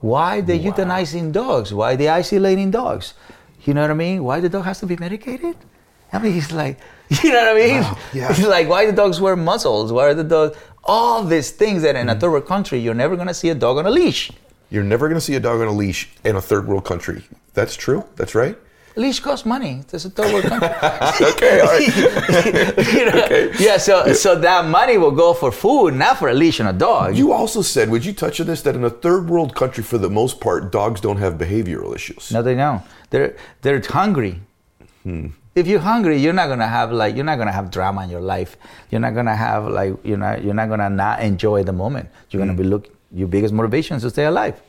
Why 0.00 0.40
they 0.40 0.58
euthanizing 0.58 1.32
dogs? 1.32 1.72
Why 1.74 1.96
they 1.96 2.08
isolating 2.08 2.70
dogs? 2.70 3.14
You 3.64 3.74
know 3.74 3.82
what 3.82 3.90
I 3.90 3.94
mean? 3.94 4.24
Why 4.24 4.40
the 4.40 4.48
dog 4.48 4.64
has 4.64 4.80
to 4.80 4.86
be 4.86 4.96
medicated? 4.96 5.56
I 6.12 6.18
mean, 6.18 6.32
he's 6.32 6.50
like, 6.52 6.78
you 7.22 7.30
know 7.30 7.38
what 7.52 7.56
I 7.56 7.66
mean? 7.66 7.80
Wow, 7.82 7.98
yeah. 8.14 8.32
He's 8.32 8.46
like, 8.46 8.68
why 8.68 8.86
the 8.86 8.92
dogs 8.92 9.20
wear 9.20 9.36
muzzles? 9.36 9.92
Why 9.92 10.06
are 10.06 10.14
the 10.14 10.24
dogs? 10.24 10.56
All 10.84 11.22
these 11.24 11.50
things 11.50 11.82
that 11.82 11.94
in 11.96 12.06
Mm. 12.06 12.16
a 12.16 12.20
third 12.20 12.30
world 12.30 12.46
country 12.46 12.78
you're 12.78 12.94
never 12.94 13.14
gonna 13.16 13.34
see 13.34 13.50
a 13.50 13.54
dog 13.54 13.76
on 13.76 13.86
a 13.86 13.90
leash. 13.90 14.30
You're 14.70 14.84
never 14.84 15.08
going 15.08 15.18
to 15.18 15.20
see 15.20 15.34
a 15.34 15.40
dog 15.40 15.60
on 15.60 15.66
a 15.66 15.72
leash 15.72 16.08
in 16.22 16.36
a 16.36 16.40
third 16.40 16.68
world 16.68 16.84
country. 16.84 17.24
That's 17.54 17.74
true. 17.74 18.04
That's 18.14 18.36
right. 18.36 18.56
Leash 18.96 19.20
costs 19.20 19.46
money. 19.46 19.84
It's 19.92 20.04
a 20.04 20.10
third 20.10 20.32
world 20.32 20.44
country. 20.44 20.68
Okay, 21.32 21.60
all 21.60 21.66
right. 21.66 22.86
You 22.94 23.04
know? 23.06 23.52
Yeah, 23.58 23.76
so 23.78 24.12
so 24.12 24.34
that 24.36 24.66
money 24.66 24.98
will 24.98 25.10
go 25.12 25.32
for 25.32 25.52
food, 25.52 25.94
not 25.94 26.18
for 26.18 26.28
a 26.28 26.34
leash 26.34 26.60
and 26.60 26.68
a 26.68 26.72
dog. 26.72 27.16
You 27.16 27.32
also 27.32 27.62
said, 27.62 27.90
would 27.90 28.04
you 28.04 28.12
touch 28.12 28.40
on 28.40 28.46
this, 28.46 28.62
that 28.62 28.74
in 28.74 28.84
a 28.84 28.90
third 28.90 29.28
world 29.28 29.54
country, 29.54 29.84
for 29.84 29.98
the 29.98 30.10
most 30.10 30.40
part, 30.40 30.72
dogs 30.72 31.00
don't 31.00 31.18
have 31.18 31.34
behavioral 31.34 31.94
issues. 31.94 32.32
No, 32.32 32.42
they 32.42 32.54
don't. 32.54 32.82
They're 33.10 33.36
they're 33.62 33.80
hungry. 33.80 34.40
Hmm. 35.02 35.28
If 35.54 35.66
you're 35.66 35.80
hungry, 35.80 36.18
you're 36.18 36.32
not 36.32 36.48
gonna 36.48 36.68
have 36.68 36.92
like 36.92 37.14
you're 37.16 37.24
not 37.24 37.38
gonna 37.38 37.52
have 37.52 37.70
drama 37.70 38.04
in 38.04 38.10
your 38.10 38.20
life. 38.20 38.56
You're 38.90 39.00
not 39.00 39.14
gonna 39.14 39.36
have 39.36 39.66
like 39.68 39.94
you're 40.04 40.18
not 40.18 40.42
you're 40.44 40.54
not 40.54 40.68
gonna 40.68 40.90
not 40.90 41.20
enjoy 41.20 41.62
the 41.64 41.72
moment. 41.72 42.08
You're 42.30 42.40
gonna 42.40 42.52
hmm. 42.52 42.62
be 42.62 42.68
look 42.68 42.88
your 43.12 43.28
biggest 43.28 43.52
motivation 43.52 43.96
is 43.96 44.02
to 44.02 44.10
stay 44.10 44.24
alive. 44.24 44.60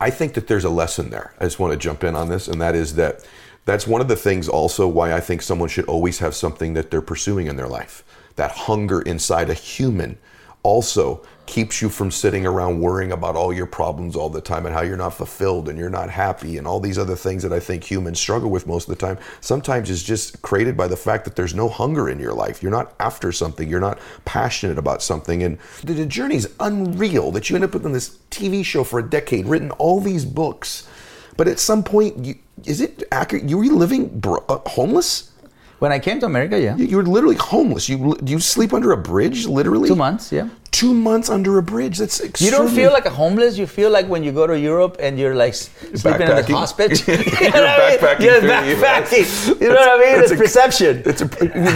I 0.00 0.10
think 0.10 0.34
that 0.34 0.46
there's 0.46 0.64
a 0.64 0.70
lesson 0.70 1.10
there. 1.10 1.34
I 1.40 1.44
just 1.44 1.58
want 1.58 1.72
to 1.72 1.78
jump 1.78 2.04
in 2.04 2.14
on 2.14 2.28
this, 2.28 2.48
and 2.48 2.60
that 2.60 2.74
is 2.74 2.94
that 2.94 3.24
that's 3.68 3.86
one 3.86 4.00
of 4.00 4.08
the 4.08 4.16
things 4.16 4.48
also 4.48 4.88
why 4.88 5.12
I 5.12 5.20
think 5.20 5.42
someone 5.42 5.68
should 5.68 5.84
always 5.84 6.20
have 6.20 6.34
something 6.34 6.72
that 6.72 6.90
they're 6.90 7.02
pursuing 7.02 7.48
in 7.48 7.56
their 7.56 7.68
life. 7.68 8.02
That 8.36 8.50
hunger 8.50 9.02
inside 9.02 9.50
a 9.50 9.54
human 9.54 10.16
also 10.62 11.22
keeps 11.44 11.82
you 11.82 11.90
from 11.90 12.10
sitting 12.10 12.46
around 12.46 12.80
worrying 12.80 13.12
about 13.12 13.36
all 13.36 13.52
your 13.52 13.66
problems 13.66 14.16
all 14.16 14.30
the 14.30 14.40
time 14.40 14.64
and 14.64 14.74
how 14.74 14.80
you're 14.80 14.96
not 14.96 15.12
fulfilled 15.12 15.68
and 15.68 15.78
you're 15.78 15.90
not 15.90 16.08
happy 16.08 16.56
and 16.56 16.66
all 16.66 16.80
these 16.80 16.96
other 16.96 17.14
things 17.14 17.42
that 17.42 17.52
I 17.52 17.60
think 17.60 17.84
humans 17.84 18.18
struggle 18.18 18.50
with 18.50 18.66
most 18.66 18.88
of 18.88 18.98
the 18.98 19.06
time. 19.06 19.18
Sometimes 19.42 19.90
it's 19.90 20.02
just 20.02 20.40
created 20.40 20.74
by 20.74 20.88
the 20.88 20.96
fact 20.96 21.26
that 21.26 21.36
there's 21.36 21.54
no 21.54 21.68
hunger 21.68 22.08
in 22.08 22.18
your 22.18 22.32
life. 22.32 22.62
You're 22.62 22.72
not 22.72 22.94
after 23.00 23.32
something. 23.32 23.68
You're 23.68 23.80
not 23.80 23.98
passionate 24.24 24.78
about 24.78 25.02
something. 25.02 25.42
And 25.42 25.58
the, 25.84 25.92
the 25.92 26.06
journey's 26.06 26.46
unreal 26.58 27.32
that 27.32 27.50
you 27.50 27.56
end 27.56 27.66
up 27.66 27.74
on 27.74 27.92
this 27.92 28.16
TV 28.30 28.64
show 28.64 28.82
for 28.82 28.98
a 28.98 29.08
decade, 29.08 29.46
written 29.46 29.70
all 29.72 30.00
these 30.00 30.24
books. 30.24 30.88
But 31.38 31.48
at 31.48 31.58
some 31.58 31.82
point, 31.82 32.12
you, 32.26 32.34
is 32.66 32.80
it 32.82 33.04
accurate? 33.10 33.48
You 33.48 33.56
were 33.58 33.64
living 33.64 34.08
bro- 34.20 34.44
uh, 34.48 34.58
homeless? 34.68 35.32
When 35.78 35.92
I 35.92 36.00
came 36.00 36.18
to 36.20 36.26
America, 36.26 36.58
yeah, 36.60 36.76
You, 36.76 36.86
you 36.86 36.96
were 36.96 37.04
literally 37.06 37.36
homeless. 37.36 37.88
You 37.88 38.16
you 38.26 38.40
sleep 38.40 38.72
under 38.72 38.90
a 38.90 38.96
bridge, 38.96 39.46
literally. 39.46 39.88
two 39.88 39.94
months, 39.94 40.32
yeah. 40.32 40.48
Two 40.72 40.92
months 40.92 41.30
under 41.30 41.56
a 41.58 41.62
bridge. 41.62 41.98
That's 41.98 42.20
You 42.40 42.50
don't 42.50 42.68
feel 42.68 42.92
like 42.92 43.06
a 43.06 43.10
homeless. 43.10 43.56
You 43.56 43.66
feel 43.68 43.90
like 43.90 44.06
when 44.08 44.24
you 44.24 44.32
go 44.32 44.44
to 44.46 44.58
Europe 44.58 44.96
and 44.98 45.16
you're 45.20 45.36
like 45.36 45.54
sleeping 45.54 46.26
in 46.28 46.34
the 46.34 46.52
hospital. 46.60 46.98
You're 47.06 47.22
You 47.46 47.50
know 47.50 47.62
what 47.62 47.80
I 47.80 47.88
mean? 47.90 47.98
backpacking 47.98 48.66
You're 48.68 48.82
backpacking. 48.88 49.60
You 49.62 49.68
know 49.68 49.74
what 49.86 50.00
I 50.00 50.04
mean? 50.04 50.22
It's 50.22 50.32
a- 50.32 50.36
perception. 50.36 51.02
It's 51.06 51.22
a, 51.22 51.26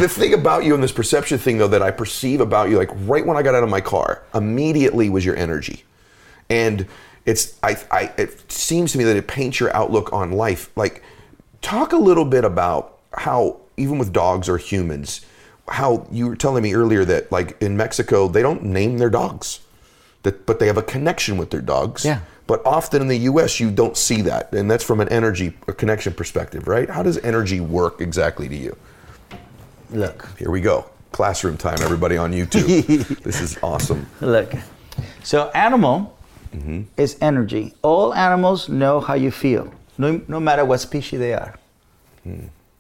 the 0.04 0.09
thing 0.09 0.35
about 0.35 0.64
you 0.64 0.75
and 0.75 0.83
this 0.83 0.92
perception 0.92 1.38
thing, 1.38 1.59
though, 1.59 1.69
that 1.69 1.83
I 1.83 1.92
perceive 1.92 2.40
about 2.40 2.71
you, 2.71 2.78
like 2.78 2.90
right 3.07 3.25
when 3.25 3.37
I 3.37 3.42
got 3.42 3.54
out 3.54 3.62
of 3.62 3.71
my 3.71 3.81
car, 3.81 4.23
immediately 4.35 5.09
was 5.11 5.25
your 5.25 5.37
energy, 5.37 5.85
and 6.50 6.87
it's 7.25 7.59
I, 7.62 7.76
I 7.91 8.12
it 8.19 8.50
seems 8.50 8.93
to 8.93 8.99
me 8.99 9.05
that 9.05 9.17
it 9.17 9.26
paints 9.26 9.61
your 9.61 9.75
outlook 9.75 10.12
on 10.12 10.33
life. 10.33 10.71
Like, 10.76 11.02
talk 11.61 11.93
a 11.93 11.97
little 11.97 12.25
bit 12.25 12.45
about 12.45 12.99
how 13.14 13.61
even 13.76 13.99
with 13.99 14.12
dogs 14.12 14.49
or 14.49 14.59
humans, 14.59 15.25
how 15.69 16.07
you 16.11 16.29
were 16.29 16.37
telling 16.37 16.62
me 16.62 16.75
earlier 16.75 17.05
that 17.05 17.31
like 17.31 17.61
in 17.62 17.76
Mexico 17.76 18.29
they 18.29 18.43
don't 18.43 18.62
name 18.64 18.99
their 18.99 19.11
dogs, 19.11 19.61
that 20.23 20.47
but 20.47 20.59
they 20.59 20.67
have 20.67 20.79
a 20.79 20.83
connection 20.83 21.37
with 21.37 21.50
their 21.50 21.61
dogs. 21.61 22.05
Yeah. 22.05 22.21
But 22.49 22.61
often 22.67 23.00
in 23.00 23.09
the 23.09 23.19
U.S., 23.19 23.61
you 23.61 23.71
don't 23.71 23.97
see 23.97 24.21
that, 24.23 24.52
and 24.52 24.69
that's 24.69 24.83
from 24.83 25.00
an 25.00 25.09
energy 25.11 25.55
a 25.69 25.73
connection 25.73 26.12
perspective, 26.12 26.67
right? 26.67 26.91
How 26.91 27.02
does 27.02 27.17
energy 27.19 27.61
work 27.61 28.00
exactly 28.00 28.49
to 28.49 28.57
you? 28.57 28.76
Look, 29.91 30.26
Here 30.38 30.50
we 30.50 30.61
go. 30.61 30.87
Classroom 31.12 31.57
time, 31.57 31.79
everybody 31.83 32.17
on 32.17 32.33
YouTube. 32.33 33.23
this 33.23 33.41
is 33.41 33.59
awesome. 33.62 34.07
look. 34.21 34.52
So 35.23 35.50
animal 35.50 36.17
Mm-hmm. 36.53 36.83
is 36.97 37.17
energy. 37.21 37.75
All 37.83 38.13
animals 38.15 38.69
know 38.69 39.01
how 39.01 39.15
you 39.15 39.31
feel, 39.31 39.73
no, 39.99 40.21
no 40.29 40.39
matter 40.41 40.65
what 40.65 40.79
species 40.79 41.19
they 41.19 41.33
are. 41.35 41.55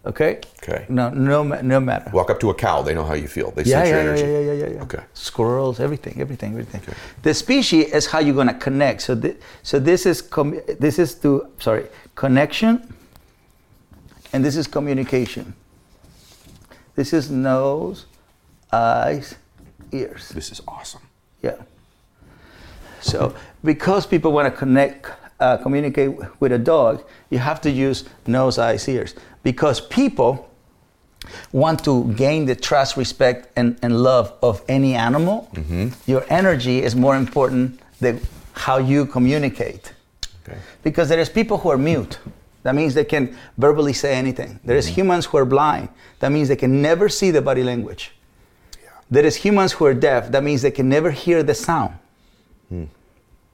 Okay. 0.04 0.34
Hmm. 0.34 0.70
Okay. 0.70 0.86
No, 0.88 1.10
no, 1.10 1.42
no 1.62 1.80
matter. 1.80 2.10
Walk 2.12 2.30
up 2.30 2.38
to 2.40 2.50
a 2.50 2.54
cow, 2.54 2.82
they 2.82 2.92
know 2.94 3.04
how 3.04 3.14
you 3.14 3.28
feel. 3.28 3.50
They 3.52 3.62
yeah, 3.62 3.78
sense 3.84 3.88
yeah, 3.88 3.94
your 3.94 4.00
energy. 4.00 4.22
yeah, 4.22 4.38
yeah, 4.38 4.52
yeah, 4.52 4.66
yeah. 4.66 4.74
yeah. 4.74 4.82
Okay. 4.82 5.02
Squirrels, 5.14 5.80
everything, 5.80 6.20
everything, 6.20 6.50
everything. 6.52 6.80
The 7.22 7.32
species 7.34 7.92
is 7.92 8.06
how 8.06 8.18
you're 8.18 8.34
gonna 8.34 8.54
connect. 8.58 9.02
So, 9.02 9.14
thi- 9.16 9.36
so 9.62 9.78
this 9.78 10.04
is 10.06 10.20
com- 10.22 10.60
this 10.80 10.98
is 10.98 11.14
to 11.22 11.46
sorry 11.58 11.86
connection, 12.14 12.92
and 14.32 14.44
this 14.44 14.56
is 14.56 14.66
communication. 14.66 15.54
This 16.94 17.12
is 17.12 17.30
nose, 17.30 18.06
eyes, 18.72 19.36
ears. 19.92 20.28
This 20.30 20.50
is 20.52 20.60
awesome. 20.68 21.02
Yeah. 21.42 21.54
So 23.02 23.34
because 23.62 24.06
people 24.06 24.32
want 24.32 24.52
to 24.52 24.56
connect, 24.58 25.10
uh, 25.40 25.58
communicate 25.58 26.16
with 26.40 26.52
a 26.52 26.58
dog, 26.58 27.04
you 27.30 27.38
have 27.38 27.60
to 27.62 27.70
use 27.70 28.04
nose, 28.26 28.58
eyes, 28.58 28.88
ears. 28.88 29.14
Because 29.42 29.80
people 29.80 30.48
want 31.52 31.84
to 31.84 32.12
gain 32.14 32.46
the 32.46 32.54
trust, 32.54 32.96
respect, 32.96 33.48
and, 33.56 33.78
and 33.82 34.02
love 34.02 34.32
of 34.42 34.62
any 34.68 34.94
animal, 34.94 35.50
your 36.06 36.24
energy 36.28 36.82
is 36.82 36.96
more 36.96 37.16
important 37.16 37.80
than 38.00 38.20
how 38.54 38.78
you 38.78 39.06
communicate. 39.06 39.92
Okay. 40.44 40.58
Because 40.82 41.08
there 41.08 41.20
is 41.20 41.28
people 41.28 41.58
who 41.58 41.70
are 41.70 41.78
mute. 41.78 42.18
That 42.64 42.74
means 42.74 42.94
they 42.94 43.04
can 43.04 43.36
verbally 43.58 43.92
say 43.92 44.14
anything. 44.14 44.60
There 44.64 44.76
is 44.76 44.86
humans 44.86 45.26
who 45.26 45.38
are 45.38 45.44
blind. 45.44 45.88
That 46.20 46.30
means 46.30 46.48
they 46.48 46.56
can 46.56 46.82
never 46.82 47.08
see 47.08 47.30
the 47.30 47.42
body 47.42 47.64
language. 47.64 48.12
Yeah. 48.82 48.90
There 49.10 49.26
is 49.26 49.36
humans 49.36 49.72
who 49.72 49.86
are 49.86 49.94
deaf. 49.94 50.30
That 50.30 50.44
means 50.44 50.62
they 50.62 50.70
can 50.70 50.88
never 50.88 51.10
hear 51.10 51.42
the 51.42 51.54
sound. 51.54 51.94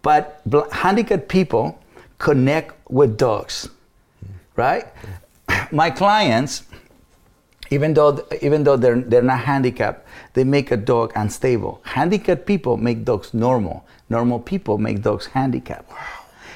But 0.02 0.42
handicapped 0.72 1.28
people 1.28 1.78
connect 2.18 2.74
with 2.90 3.16
dogs, 3.16 3.68
right? 4.56 4.86
My 5.72 5.90
clients, 5.90 6.64
even 7.70 7.94
though 7.94 8.26
even 8.40 8.64
though 8.64 8.76
they're 8.76 9.00
they're 9.00 9.22
not 9.22 9.40
handicapped, 9.40 10.06
they 10.34 10.44
make 10.44 10.70
a 10.70 10.76
dog 10.76 11.12
unstable. 11.16 11.80
Handicapped 11.84 12.46
people 12.46 12.76
make 12.76 13.04
dogs 13.04 13.34
normal. 13.34 13.84
Normal 14.08 14.40
people 14.40 14.78
make 14.78 15.02
dogs 15.02 15.26
handicapped. 15.26 15.92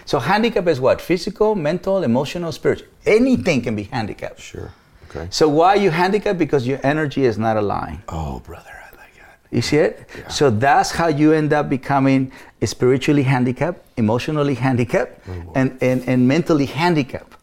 So 0.05 0.19
handicap 0.19 0.67
is 0.67 0.81
what? 0.81 1.01
Physical, 1.01 1.55
mental, 1.55 2.03
emotional, 2.03 2.53
spiritual. 2.53 2.89
Anything 3.07 3.63
can 3.63 3.77
be 3.77 3.85
handicapped. 3.85 4.41
Sure. 4.41 4.73
Okay. 5.11 5.29
So 5.31 5.49
why 5.49 5.69
are 5.69 5.77
you 5.77 5.91
handicapped? 5.91 6.39
Because 6.39 6.67
your 6.67 6.81
energy 6.83 7.25
is 7.25 7.39
not 7.39 7.57
aligned. 7.57 8.03
Oh, 8.09 8.41
brother, 8.41 8.71
I 8.71 8.73
like 8.73 8.75
that. 8.75 8.82
You 9.53 9.61
see 9.61 9.77
it? 9.77 10.09
So 10.31 10.49
that's 10.51 10.91
how 10.91 11.09
you 11.09 11.33
end 11.33 11.53
up 11.53 11.69
becoming 11.69 12.33
spiritually 12.65 13.23
handicapped, 13.23 13.87
emotionally 13.99 14.55
handicapped, 14.55 15.21
oh, 15.29 15.53
and, 15.55 15.79
and, 15.83 16.09
and 16.09 16.27
mentally 16.27 16.67
handicapped. 16.67 17.37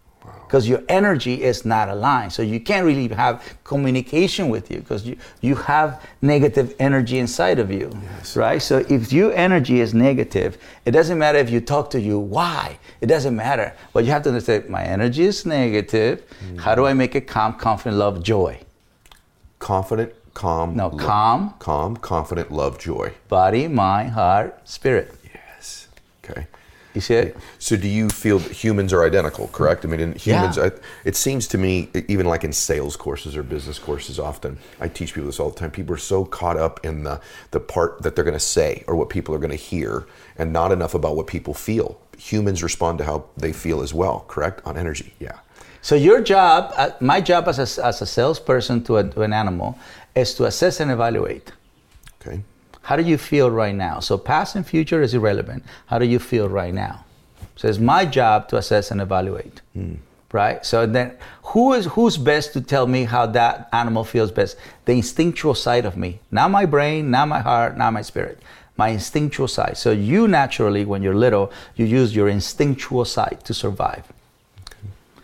Because 0.48 0.68
your 0.68 0.82
energy 0.90 1.44
is 1.44 1.64
not 1.64 1.90
aligned. 1.90 2.34
So 2.34 2.42
you 2.42 2.60
can't 2.60 2.84
really 2.84 3.08
have 3.10 3.44
communication 3.64 4.50
with 4.50 4.72
you 4.72 4.80
because 4.80 5.06
you, 5.06 5.16
you 5.42 5.54
have 5.54 6.04
negative 6.24 6.74
energy 6.80 7.20
inside 7.20 7.60
of 7.60 7.72
you. 7.72 7.92
Right? 8.36 8.60
So 8.60 8.84
if 8.90 9.14
your 9.14 9.32
energy 9.34 9.80
is 9.80 9.94
negative, 9.94 10.58
it 10.86 10.92
doesn't 10.92 11.20
matter 11.20 11.38
if 11.38 11.52
you 11.52 11.62
talk 11.62 11.92
to 11.92 12.02
you. 12.02 12.18
Why? 12.18 12.80
It 13.00 13.06
doesn't 13.06 13.36
matter. 13.36 13.76
But 13.94 14.06
you 14.06 14.12
have 14.12 14.24
to 14.24 14.30
understand 14.30 14.70
my 14.70 14.84
energy 14.84 15.26
is 15.26 15.46
negative. 15.46 16.24
Hmm. 16.40 16.58
How 16.58 16.74
do 16.74 16.88
I 16.88 16.94
make 16.94 17.14
it 17.14 17.28
calm, 17.28 17.54
confident, 17.54 17.98
love, 17.98 18.24
joy? 18.24 18.60
Confident, 19.60 20.14
calm. 20.40 20.76
No, 20.76 20.88
lo- 20.88 20.98
calm. 20.98 21.54
Calm, 21.60 21.98
confident, 21.98 22.50
love, 22.52 22.80
joy. 22.80 23.12
Body, 23.28 23.68
mind, 23.68 24.12
heart, 24.12 24.58
spirit. 24.64 25.14
Yes. 25.34 25.88
Okay. 26.24 26.48
You 26.96 27.02
see 27.02 27.16
it? 27.16 27.38
So 27.60 27.76
do 27.76 27.88
you 27.88 28.10
feel 28.10 28.40
that 28.40 28.52
humans 28.52 28.94
are 28.94 29.04
identical, 29.04 29.48
correct? 29.50 29.84
I 29.86 29.90
mean, 29.90 30.00
in 30.00 30.14
humans, 30.14 30.56
Yeah. 30.58 30.64
I, 30.68 30.72
it 31.04 31.16
seems 31.18 31.46
to 31.50 31.58
me, 31.58 31.90
even 32.08 32.26
like 32.26 32.44
in 32.46 32.54
sales 32.54 32.96
courses 32.96 33.36
or 33.38 33.44
business 33.44 33.78
courses, 33.78 34.18
often 34.18 34.58
I 34.80 34.88
teach 34.88 35.14
people 35.14 35.28
this 35.28 35.40
all 35.42 35.50
the 35.50 35.60
time. 35.60 35.72
People 35.72 35.94
are 35.94 36.00
so 36.00 36.24
caught 36.26 36.58
up 36.58 36.80
in 36.86 37.04
the 37.04 37.20
the 37.52 37.60
part 37.60 38.02
that 38.04 38.16
they're 38.16 38.24
going 38.24 38.34
to 38.46 38.48
say 38.58 38.84
or 38.88 38.96
what 38.96 39.10
people 39.10 39.36
are 39.36 39.40
going 39.40 39.58
to 39.60 39.64
hear, 39.72 40.08
and 40.38 40.52
not 40.54 40.72
enough 40.72 40.94
about 40.96 41.16
what 41.18 41.28
people 41.28 41.54
feel. 41.54 42.00
Humans 42.18 42.64
respond 42.64 42.98
to 43.00 43.04
how 43.06 43.26
they 43.38 43.52
feel 43.54 43.82
as 43.82 43.94
well, 43.94 44.26
correct? 44.28 44.62
On 44.66 44.76
energy, 44.78 45.14
yeah. 45.20 45.38
So 45.82 45.96
your 45.96 46.20
job, 46.22 46.74
uh, 46.76 46.90
my 47.00 47.22
job 47.22 47.48
as 47.48 47.58
a, 47.60 47.86
as 47.86 48.02
a 48.02 48.06
salesperson 48.06 48.84
to, 48.84 48.98
a, 48.98 49.04
to 49.14 49.22
an 49.22 49.32
animal, 49.32 49.78
is 50.16 50.34
to 50.36 50.46
assess 50.46 50.80
and 50.80 50.92
evaluate. 50.92 51.52
Okay. 52.22 52.44
How 52.82 52.96
do 52.96 53.04
you 53.04 53.18
feel 53.18 53.52
right 53.52 53.76
now? 53.76 54.00
So 54.00 54.18
past 54.18 54.56
and 54.56 54.66
future 54.66 55.02
is 55.02 55.14
irrelevant. 55.14 55.64
How 55.88 56.00
do 56.00 56.06
you 56.06 56.20
feel 56.20 56.50
right 56.50 56.74
now? 56.74 57.06
So 57.56 57.68
it's 57.68 57.78
my 57.78 58.06
job 58.06 58.48
to 58.50 58.58
assess 58.58 58.90
and 58.92 59.02
evaluate. 59.02 59.62
Hmm. 59.74 59.96
Right? 60.32 60.66
So 60.66 60.86
then 60.86 61.18
who 61.44 61.74
is 61.74 61.86
who's 61.86 62.18
best 62.18 62.54
to 62.54 62.62
tell 62.62 62.88
me 62.88 63.04
how 63.04 63.26
that 63.28 63.68
animal 63.74 64.04
feels 64.04 64.32
best? 64.32 64.58
The 64.86 64.94
instinctual 64.94 65.56
side 65.56 65.86
of 65.86 65.98
me. 65.98 66.20
Not 66.32 66.52
my 66.52 66.66
brain, 66.66 67.10
not 67.12 67.28
my 67.28 67.40
heart, 67.40 67.78
not 67.78 67.94
my 67.94 68.02
spirit. 68.02 68.40
My 68.78 68.90
instinctual 68.90 69.48
side. 69.48 69.78
So 69.78 69.92
you 69.92 70.28
naturally, 70.28 70.86
when 70.86 71.04
you're 71.04 71.16
little, 71.16 71.52
you 71.76 71.86
use 71.86 72.16
your 72.16 72.30
instinctual 72.30 73.06
side 73.06 73.40
to 73.46 73.54
survive. 73.54 74.06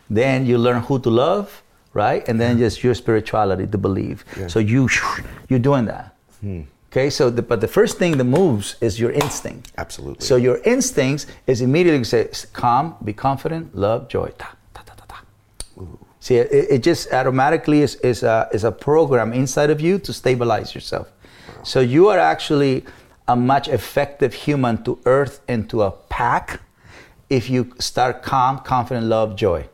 Then 0.10 0.46
you 0.46 0.58
learn 0.58 0.82
who 0.84 1.00
to 1.00 1.10
love, 1.10 1.63
right? 1.96 2.28
And 2.28 2.40
then 2.40 2.60
just 2.60 2.84
your 2.84 2.94
spirituality 2.94 3.66
to 3.66 3.78
believe. 3.78 4.24
Yeah. 4.38 4.48
So 4.48 4.60
you 4.60 4.88
you're 5.50 5.66
doing 5.72 5.86
that. 5.86 6.16
Hmm. 6.42 6.62
Okay, 6.92 7.10
so 7.10 7.30
the, 7.30 7.42
but 7.42 7.60
the 7.60 7.68
first 7.68 7.98
thing 7.98 8.18
that 8.18 8.24
moves 8.24 8.75
is 8.80 9.00
your 9.00 9.12
instinct. 9.12 9.72
Absolutely. 9.78 10.25
So 10.25 10.36
your 10.38 10.60
instincts 10.60 11.25
is 11.46 11.62
immediately 11.62 12.04
say 12.06 12.30
calm, 12.54 12.96
be 13.04 13.12
confident, 13.12 13.75
love, 13.75 14.08
joy. 14.08 14.32
Ta, 14.38 14.56
ta, 14.74 14.82
ta, 14.86 14.94
ta, 14.96 15.06
ta. 15.08 15.86
See, 16.22 16.36
it, 16.36 16.50
it 16.52 16.84
just 16.84 17.12
automatically 17.12 17.82
is, 17.82 17.96
is, 17.96 18.24
a, 18.24 18.48
is 18.54 18.64
a 18.64 18.72
program 18.72 19.34
inside 19.34 19.70
of 19.72 19.82
you 19.82 20.00
to 20.00 20.14
stabilize 20.14 20.74
yourself. 20.74 21.12
So 21.64 21.82
you 21.82 22.08
are 22.08 22.20
actually 22.20 22.86
a 23.28 23.36
much 23.36 23.68
effective 23.68 24.34
human 24.34 24.82
to 24.86 24.98
earth 25.06 25.42
and 25.50 25.70
to 25.72 25.82
a 25.84 25.92
pack 25.92 26.62
if 27.30 27.50
you 27.50 27.74
start 27.80 28.24
calm, 28.24 28.60
confident, 28.60 29.08
love, 29.08 29.36
joy. 29.36 29.68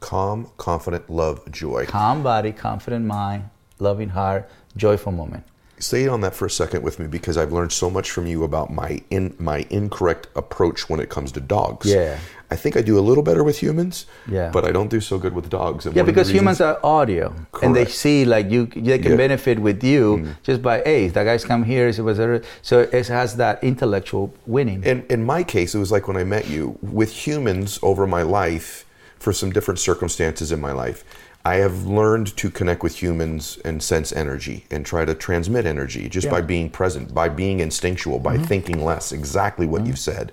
Calm, 0.00 0.50
confident, 0.56 1.08
love, 1.10 1.50
joy. 1.50 1.86
Calm 1.86 2.22
body, 2.22 2.52
confident 2.52 3.04
mind, 3.06 3.50
loving 3.78 4.08
heart, 4.10 4.50
joyful 4.76 5.12
moment. 5.12 5.44
Stay 5.78 6.06
on 6.06 6.20
that 6.20 6.34
for 6.34 6.44
a 6.44 6.50
second 6.50 6.82
with 6.82 6.98
me 6.98 7.06
because 7.06 7.38
I've 7.38 7.52
learned 7.52 7.72
so 7.72 7.88
much 7.88 8.10
from 8.10 8.26
you 8.26 8.44
about 8.44 8.70
my 8.70 9.00
in 9.08 9.34
my 9.38 9.66
incorrect 9.70 10.26
approach 10.36 10.90
when 10.90 11.00
it 11.00 11.08
comes 11.08 11.32
to 11.32 11.40
dogs. 11.40 11.86
Yeah. 11.86 12.18
I 12.50 12.56
think 12.56 12.76
I 12.76 12.82
do 12.82 12.98
a 12.98 13.00
little 13.00 13.22
better 13.22 13.42
with 13.42 13.60
humans. 13.62 14.04
Yeah. 14.28 14.50
But 14.50 14.64
I 14.66 14.72
don't 14.72 14.90
do 14.90 15.00
so 15.00 15.18
good 15.18 15.32
with 15.34 15.48
dogs. 15.48 15.86
And 15.86 15.94
Yeah, 15.94 16.02
one 16.02 16.10
of 16.10 16.14
the 16.14 16.20
because 16.20 16.30
humans 16.30 16.60
are 16.60 16.78
audio, 16.84 17.34
and 17.62 17.74
they 17.74 17.86
see 17.86 18.26
like 18.26 18.50
you, 18.50 18.66
they 18.66 18.98
can 18.98 19.12
Yeah. 19.12 19.16
benefit 19.16 19.58
with 19.58 19.82
you 19.82 20.16
mm-hmm. 20.18 20.32
just 20.42 20.60
by 20.60 20.82
hey, 20.82 21.08
that 21.08 21.24
guy's 21.24 21.46
come 21.46 21.64
here. 21.64 21.88
It 21.88 22.00
was 22.00 22.18
a- 22.18 22.42
so 22.60 22.80
it 22.80 23.06
has 23.06 23.36
that 23.36 23.64
intellectual 23.64 24.34
winning. 24.46 24.84
In, 24.84 25.06
in 25.08 25.24
my 25.24 25.42
case, 25.44 25.74
it 25.74 25.78
was 25.78 25.90
like 25.90 26.08
when 26.08 26.18
I 26.18 26.24
met 26.24 26.48
you. 26.48 26.78
With 26.82 27.12
humans 27.26 27.78
over 27.82 28.06
my 28.06 28.22
life, 28.22 28.84
for 29.20 29.32
some 29.32 29.52
different 29.52 29.78
circumstances 29.78 30.50
in 30.50 30.60
my 30.60 30.72
life, 30.72 31.04
I 31.44 31.56
have 31.56 31.86
learned 31.86 32.36
to 32.38 32.50
connect 32.50 32.82
with 32.82 33.00
humans 33.00 33.58
and 33.64 33.82
sense 33.82 34.12
energy 34.12 34.66
and 34.70 34.84
try 34.84 35.04
to 35.04 35.14
transmit 35.14 35.64
energy 35.66 36.08
just 36.08 36.28
by 36.28 36.36
Yeah. 36.36 36.40
Mm-hmm. 36.40 36.46
being 36.48 36.70
present, 36.70 37.14
by 37.14 37.28
being 37.28 37.60
instinctual, 37.60 38.18
by 38.18 38.36
thinking 38.38 38.84
less. 38.84 39.12
Exactly 39.12 39.66
what 39.66 39.86
you've 39.86 39.98
said. 39.98 40.32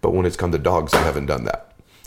But 0.00 0.10
when 0.12 0.26
it's 0.26 0.36
come 0.36 0.52
to 0.52 0.58
dogs, 0.58 0.94
I 0.94 0.98
haven't 1.02 1.26
done 1.26 1.44
that. 1.44 1.64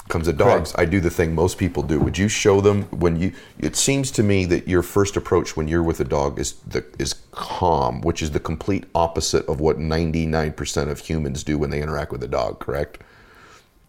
Comes 0.07 0.27
to 0.27 0.33
dogs, 0.33 0.73
I 0.77 0.83
do 0.85 0.99
the 0.99 1.09
thing 1.09 1.33
most 1.33 1.57
people 1.57 1.83
do. 1.83 1.97
Would 1.99 2.17
you 2.17 2.27
show 2.27 2.59
them 2.59 2.83
when 2.91 3.17
you? 3.21 3.31
It 3.59 3.77
seems 3.77 4.11
to 4.11 4.23
me 4.23 4.45
that 4.45 4.67
your 4.67 4.81
first 4.83 5.15
approach 5.15 5.55
when 5.55 5.69
you're 5.69 5.83
with 5.83 6.01
a 6.01 6.03
dog 6.03 6.37
is 6.37 6.53
the 6.67 6.83
is 6.99 7.13
calm, 7.31 8.01
which 8.01 8.21
is 8.21 8.31
the 8.31 8.39
complete 8.39 8.85
opposite 8.93 9.45
of 9.47 9.61
what 9.61 9.77
99% 9.77 10.89
of 10.89 10.99
humans 10.99 11.43
do 11.45 11.57
when 11.57 11.69
they 11.69 11.81
interact 11.81 12.11
with 12.11 12.23
a 12.23 12.27
dog. 12.27 12.59
Correct? 12.59 12.97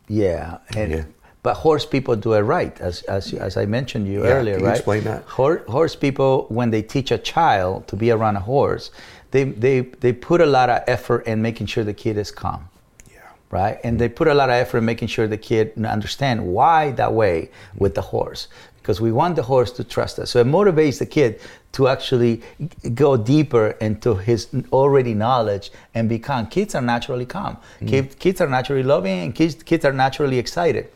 yeah, 0.09 0.59
and 0.77 0.93
Yeah. 0.93 1.05
But 1.43 1.55
horse 1.55 1.85
people 1.87 2.15
do 2.17 2.33
it 2.35 2.41
right, 2.41 2.81
as 2.81 3.03
as, 3.03 3.33
as 3.35 3.57
I 3.57 3.67
mentioned 3.67 4.07
you 4.07 4.23
Yeah, 4.25 4.35
earlier, 4.35 4.55
can 4.55 4.63
you 4.63 4.67
right? 4.69 4.77
explain 4.77 5.05
that? 5.05 5.23
Horse, 5.25 5.63
horse 5.69 5.97
people, 5.97 6.47
when 6.49 6.71
they 6.71 6.83
teach 6.83 7.11
a 7.11 7.19
child 7.19 7.87
to 7.89 7.97
be 7.97 8.11
around 8.11 8.37
a 8.37 8.41
horse, 8.41 8.91
they 9.33 9.45
they 9.45 9.81
they 10.01 10.13
put 10.13 10.41
a 10.41 10.47
lot 10.47 10.71
of 10.71 10.83
effort 10.87 11.27
in 11.27 11.43
making 11.43 11.67
sure 11.67 11.85
the 11.85 11.95
kid 11.95 12.17
is 12.17 12.31
calm. 12.31 12.69
Yeah. 13.13 13.21
right? 13.51 13.79
And 13.85 13.99
they 13.99 14.09
put 14.09 14.29
a 14.29 14.35
lot 14.35 14.51
of 14.51 14.55
effort 14.55 14.79
in 14.79 14.85
making 14.85 15.09
sure 15.09 15.27
the 15.27 15.39
kid 15.39 15.73
understand 15.85 16.47
why 16.47 16.93
that 16.93 17.13
way 17.13 17.51
with 17.77 17.95
the 17.95 18.03
horse, 18.03 18.47
because 18.81 19.01
we 19.01 19.11
want 19.11 19.35
the 19.37 19.43
horse 19.43 19.73
to 19.79 19.85
trust 19.85 20.19
us. 20.21 20.31
So 20.31 20.39
it 20.41 20.47
motivates 20.47 20.99
the 20.99 21.07
kid 21.07 21.41
to 21.73 21.89
actually 21.89 22.43
go 22.95 23.17
deeper 23.17 23.67
into 23.81 24.15
his 24.15 24.47
already 24.71 25.15
knowledge 25.15 25.73
and 25.95 26.09
be 26.09 26.19
calm. 26.19 26.47
Kids 26.47 26.75
are 26.75 26.83
naturally 26.83 27.27
calm. 27.27 27.57
Mm. 27.81 27.89
Kid- 27.89 28.19
Kids 28.19 28.41
are 28.41 28.49
naturally 28.49 28.83
loving, 28.85 29.19
and 29.25 29.35
kids 29.35 29.55
kids 29.65 29.85
are 29.85 29.93
naturally 30.07 30.39
excited. 30.39 30.87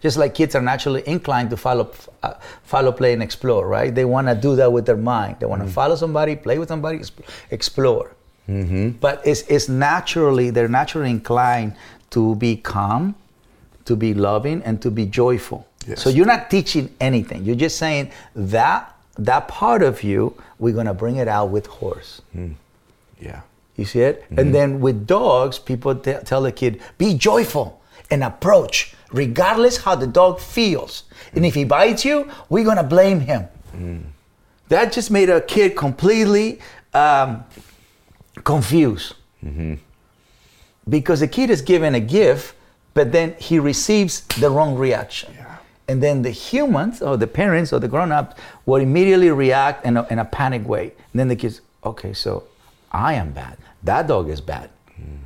Just 0.00 0.16
like 0.16 0.34
kids 0.34 0.54
are 0.54 0.62
naturally 0.62 1.02
inclined 1.06 1.50
to 1.50 1.56
follow, 1.56 1.90
uh, 2.22 2.34
follow, 2.62 2.92
play, 2.92 3.12
and 3.12 3.22
explore, 3.22 3.66
right? 3.68 3.94
They 3.94 4.04
want 4.04 4.28
to 4.28 4.34
do 4.34 4.56
that 4.56 4.72
with 4.72 4.86
their 4.86 4.96
mind. 4.96 5.36
They 5.40 5.46
want 5.46 5.62
to 5.62 5.68
mm. 5.68 5.72
follow 5.72 5.96
somebody, 5.96 6.36
play 6.36 6.58
with 6.58 6.68
somebody, 6.68 6.98
exp- 6.98 7.24
explore. 7.50 8.12
Mm-hmm. 8.48 8.90
But 9.00 9.26
it's, 9.26 9.42
it's 9.42 9.68
naturally, 9.68 10.50
they're 10.50 10.68
naturally 10.68 11.10
inclined 11.10 11.74
to 12.10 12.34
be 12.36 12.56
calm, 12.56 13.14
to 13.84 13.96
be 13.96 14.14
loving, 14.14 14.62
and 14.62 14.80
to 14.82 14.90
be 14.90 15.06
joyful. 15.06 15.66
Yes. 15.86 16.02
So 16.02 16.10
you're 16.10 16.26
not 16.26 16.50
teaching 16.50 16.94
anything. 17.00 17.44
You're 17.44 17.56
just 17.56 17.78
saying 17.78 18.10
that 18.34 18.94
that 19.16 19.48
part 19.48 19.82
of 19.82 20.02
you, 20.02 20.34
we're 20.58 20.74
gonna 20.74 20.94
bring 20.94 21.16
it 21.16 21.28
out 21.28 21.50
with 21.50 21.66
horse. 21.66 22.20
Mm. 22.36 22.54
Yeah. 23.20 23.40
You 23.76 23.84
see 23.84 24.00
it? 24.00 24.24
And 24.30 24.38
mm-hmm. 24.38 24.52
then 24.52 24.80
with 24.80 25.06
dogs, 25.06 25.58
people 25.58 25.94
te- 25.94 26.18
tell 26.24 26.42
the 26.42 26.52
kid, 26.52 26.80
be 26.98 27.14
joyful 27.14 27.80
and 28.10 28.22
approach, 28.22 28.93
regardless 29.14 29.78
how 29.78 29.94
the 29.94 30.06
dog 30.06 30.40
feels. 30.40 31.04
And 31.32 31.46
if 31.46 31.54
he 31.54 31.64
bites 31.64 32.04
you, 32.04 32.30
we're 32.48 32.64
gonna 32.64 32.82
blame 32.82 33.20
him. 33.20 33.48
Mm. 33.76 34.02
That 34.68 34.92
just 34.92 35.10
made 35.10 35.30
a 35.30 35.40
kid 35.40 35.76
completely 35.76 36.58
um, 36.92 37.44
confused. 38.42 39.14
Mm-hmm. 39.44 39.74
Because 40.88 41.20
the 41.20 41.28
kid 41.28 41.50
is 41.50 41.62
given 41.62 41.94
a 41.94 42.00
gift, 42.00 42.54
but 42.92 43.12
then 43.12 43.34
he 43.38 43.58
receives 43.58 44.22
the 44.40 44.50
wrong 44.50 44.74
reaction. 44.74 45.36
And 45.86 46.02
then 46.02 46.22
the 46.22 46.30
humans 46.30 47.02
or 47.02 47.16
the 47.18 47.26
parents 47.26 47.72
or 47.72 47.78
the 47.78 47.88
grown-ups 47.88 48.40
will 48.64 48.80
immediately 48.80 49.30
react 49.30 49.84
in 49.84 49.98
a, 49.98 50.06
in 50.08 50.18
a 50.18 50.24
panic 50.24 50.66
way. 50.66 50.92
And 51.12 51.20
then 51.20 51.28
the 51.28 51.36
kids, 51.36 51.60
okay, 51.84 52.14
so 52.14 52.44
I 52.90 53.14
am 53.14 53.32
bad. 53.32 53.58
That 53.82 54.06
dog 54.06 54.30
is 54.30 54.40
bad. 54.40 54.70
Mm. 54.98 55.18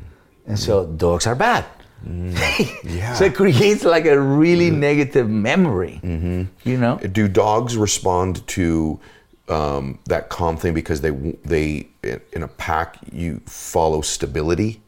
And 0.49 0.59
so 0.59 0.85
dogs 0.85 1.29
are 1.29 1.37
bad. 1.37 1.65
Yeah. 2.85 3.15
so 3.15 3.25
it 3.25 3.35
creates 3.35 3.85
like 3.85 4.07
a 4.07 4.19
really 4.19 4.71
negative 4.71 5.29
memory. 5.29 6.01
You 6.03 6.79
know? 6.79 6.99
Do 6.99 7.29
dogs 7.29 7.77
respond 7.77 8.47
to 8.49 9.01
um, 9.49 9.99
that 10.07 10.29
calm 10.29 10.57
thing 10.57 10.75
because 10.75 11.01
they 11.01 11.11
they 11.45 11.89
in 12.33 12.43
a 12.43 12.49
pack 12.49 12.99
you 13.13 13.41
follow 13.47 14.03
stability? 14.03 14.81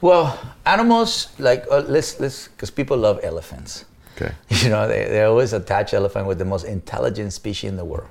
Well, 0.00 0.38
animals 0.66 1.28
like 1.38 1.64
uh, 1.70 1.82
let's 1.86 2.18
let's 2.20 2.48
because 2.48 2.70
people 2.70 2.96
love 2.96 3.20
elephants. 3.22 3.84
Okay. 4.16 4.34
You 4.64 4.70
know, 4.70 4.88
they, 4.88 5.04
they 5.08 5.22
always 5.24 5.52
attach 5.52 5.94
elephant 5.94 6.26
with 6.26 6.38
the 6.38 6.44
most 6.44 6.64
intelligent 6.64 7.32
species 7.32 7.70
in 7.70 7.76
the 7.76 7.84
world, 7.84 8.10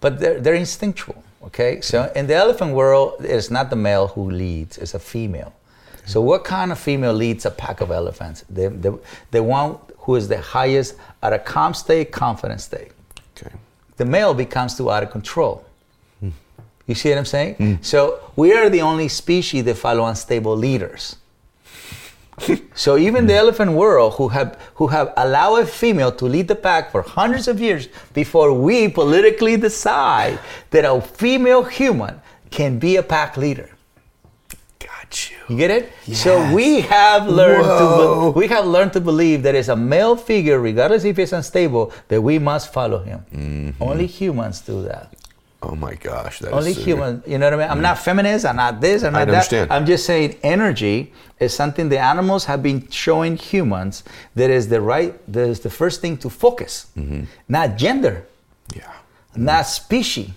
but 0.00 0.18
they're 0.20 0.40
they're 0.40 0.54
instinctual. 0.54 1.22
Okay, 1.42 1.80
so 1.80 2.12
in 2.14 2.26
the 2.26 2.34
elephant 2.34 2.74
world, 2.74 3.14
it's 3.24 3.50
not 3.50 3.70
the 3.70 3.76
male 3.76 4.08
who 4.08 4.30
leads; 4.30 4.76
it's 4.78 4.94
a 4.94 4.98
female. 4.98 5.52
So, 6.06 6.20
what 6.20 6.44
kind 6.44 6.72
of 6.72 6.78
female 6.78 7.12
leads 7.12 7.46
a 7.46 7.50
pack 7.50 7.80
of 7.80 7.90
elephants? 7.90 8.44
The 8.48 8.68
the 8.70 8.98
the 9.30 9.42
one 9.42 9.76
who 9.98 10.16
is 10.16 10.28
the 10.28 10.40
highest 10.40 10.96
at 11.22 11.32
a 11.32 11.38
calm 11.38 11.74
state, 11.74 12.10
confident 12.10 12.60
state 12.60 12.92
Okay. 13.36 13.54
the 13.96 14.04
male 14.04 14.34
becomes 14.34 14.76
too 14.76 14.90
out 14.90 15.02
of 15.02 15.10
control. 15.10 15.64
Hmm. 16.20 16.30
You 16.86 16.94
see 16.94 17.10
what 17.10 17.18
I'm 17.18 17.24
saying? 17.24 17.54
Hmm. 17.54 17.74
So 17.82 18.18
we 18.36 18.52
are 18.52 18.68
the 18.68 18.82
only 18.82 19.08
species 19.08 19.64
that 19.64 19.76
follow 19.76 20.04
unstable 20.06 20.56
leaders. 20.56 21.16
so 22.74 22.96
even 22.96 23.26
the 23.26 23.34
hmm. 23.34 23.44
elephant 23.44 23.72
world, 23.72 24.14
who 24.14 24.28
have 24.28 24.58
who 24.74 24.88
have 24.88 25.12
allowed 25.16 25.56
a 25.56 25.66
female 25.66 26.12
to 26.12 26.24
lead 26.24 26.48
the 26.48 26.56
pack 26.56 26.90
for 26.90 27.02
hundreds 27.02 27.46
of 27.48 27.60
years 27.60 27.88
before 28.14 28.52
we 28.52 28.88
politically 28.88 29.56
decide 29.56 30.38
that 30.70 30.84
a 30.84 31.00
female 31.00 31.64
human 31.64 32.20
can 32.50 32.78
be 32.78 32.96
a 32.96 33.02
pack 33.02 33.36
leader. 33.36 33.70
You. 35.12 35.36
You 35.48 35.56
get 35.56 35.70
it? 35.70 35.92
So 36.14 36.32
we 36.54 36.82
have 36.82 37.26
learned 37.26 37.64
to 37.64 38.32
be- 38.32 38.38
we 38.40 38.46
have 38.48 38.64
learned 38.66 38.92
to 38.94 39.00
believe 39.00 39.42
that 39.42 39.54
it's 39.54 39.68
a 39.68 39.76
male 39.76 40.14
figure, 40.16 40.58
regardless 40.60 41.02
if 41.04 41.18
it's 41.18 41.32
unstable, 41.32 41.92
that 42.08 42.20
we 42.22 42.38
must 42.38 42.72
follow 42.72 43.00
him. 43.02 43.18
Mm-hmm. 43.34 43.82
Only 43.82 44.06
humans 44.06 44.60
do 44.60 44.82
that. 44.84 45.12
Oh 45.62 45.74
my 45.74 45.94
gosh. 45.94 46.38
That 46.38 46.48
is 46.48 46.54
Only 46.54 46.72
human. 46.72 47.22
You 47.26 47.36
know 47.38 47.46
what 47.46 47.54
I 47.54 47.56
mean? 47.62 47.70
I'm 47.70 47.82
not 47.82 47.98
feminist. 47.98 48.46
I'm 48.46 48.56
not 48.56 48.80
this. 48.80 49.02
I'm 49.02 49.14
I 49.14 49.20
not 49.20 49.26
that. 49.26 49.34
understand. 49.34 49.72
I'm 49.72 49.84
just 49.84 50.06
saying 50.06 50.36
energy 50.42 51.12
is 51.38 51.52
something 51.52 51.88
the 51.90 51.98
animals 51.98 52.44
have 52.46 52.62
been 52.62 52.88
showing 52.88 53.36
humans 53.36 54.04
that 54.36 54.48
is 54.48 54.68
the 54.68 54.80
right. 54.80 55.12
That 55.30 55.48
is 55.48 55.60
the 55.60 55.70
first 55.70 56.00
thing 56.00 56.16
to 56.18 56.30
focus, 56.30 56.86
Mm-hmm. 56.96 57.24
not 57.48 57.76
gender, 57.76 58.24
Yeah. 58.74 58.90
not 59.36 59.66
species. 59.66 60.30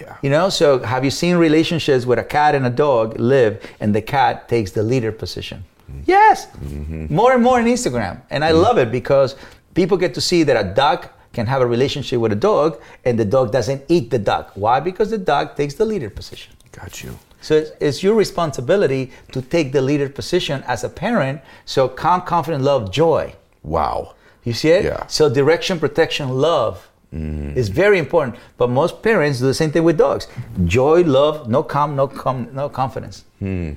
Yeah. 0.00 0.16
You 0.22 0.30
know, 0.30 0.48
so 0.48 0.78
have 0.78 1.04
you 1.04 1.10
seen 1.10 1.36
relationships 1.36 2.06
where 2.06 2.18
a 2.18 2.24
cat 2.24 2.54
and 2.54 2.66
a 2.66 2.70
dog 2.70 3.18
live 3.20 3.62
and 3.80 3.94
the 3.94 4.02
cat 4.02 4.48
takes 4.48 4.72
the 4.72 4.82
leader 4.82 5.12
position? 5.12 5.64
Mm-hmm. 5.90 6.00
Yes, 6.06 6.46
mm-hmm. 6.46 7.14
more 7.14 7.32
and 7.32 7.42
more 7.42 7.58
on 7.58 7.66
Instagram. 7.66 8.22
And 8.30 8.44
I 8.44 8.52
mm-hmm. 8.52 8.62
love 8.62 8.78
it 8.78 8.90
because 8.90 9.36
people 9.74 9.96
get 9.96 10.14
to 10.14 10.20
see 10.20 10.42
that 10.44 10.56
a 10.56 10.74
duck 10.74 11.12
can 11.32 11.46
have 11.46 11.62
a 11.62 11.66
relationship 11.66 12.18
with 12.20 12.32
a 12.32 12.36
dog 12.36 12.80
and 13.04 13.18
the 13.18 13.24
dog 13.24 13.52
doesn't 13.52 13.82
eat 13.88 14.10
the 14.10 14.18
duck. 14.18 14.52
Why? 14.54 14.80
Because 14.80 15.10
the 15.10 15.18
dog 15.18 15.56
takes 15.56 15.74
the 15.74 15.84
leader 15.84 16.10
position. 16.10 16.54
Got 16.72 17.02
you. 17.02 17.18
So 17.40 17.54
it's, 17.54 17.70
it's 17.80 18.02
your 18.02 18.14
responsibility 18.14 19.12
to 19.32 19.40
take 19.40 19.72
the 19.72 19.80
leader 19.80 20.08
position 20.08 20.62
as 20.66 20.84
a 20.84 20.88
parent. 20.88 21.40
So 21.64 21.88
calm, 21.88 22.22
confident, 22.22 22.64
love, 22.64 22.90
joy. 22.90 23.34
Wow. 23.62 24.14
You 24.44 24.52
see 24.52 24.70
it? 24.70 24.84
Yeah. 24.84 25.06
So 25.06 25.32
direction, 25.32 25.78
protection, 25.78 26.28
love 26.30 26.89
Mm-hmm. 27.14 27.58
is 27.58 27.68
very 27.68 27.98
important. 27.98 28.36
But 28.56 28.70
most 28.70 29.02
parents 29.02 29.40
do 29.40 29.46
the 29.46 29.54
same 29.54 29.72
thing 29.72 29.82
with 29.82 29.98
dogs. 29.98 30.28
Joy, 30.64 31.02
love, 31.02 31.48
no 31.48 31.62
calm, 31.62 31.96
no 31.96 32.06
com, 32.06 32.48
no 32.54 32.68
confidence. 32.68 33.24
Hmm. 33.40 33.72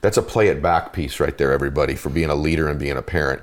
That's 0.00 0.16
a 0.16 0.22
play 0.22 0.48
it 0.48 0.60
back 0.60 0.92
piece 0.92 1.20
right 1.20 1.36
there, 1.38 1.52
everybody, 1.52 1.94
for 1.94 2.10
being 2.10 2.30
a 2.30 2.34
leader 2.34 2.68
and 2.68 2.78
being 2.78 2.96
a 2.96 3.02
parent. 3.02 3.42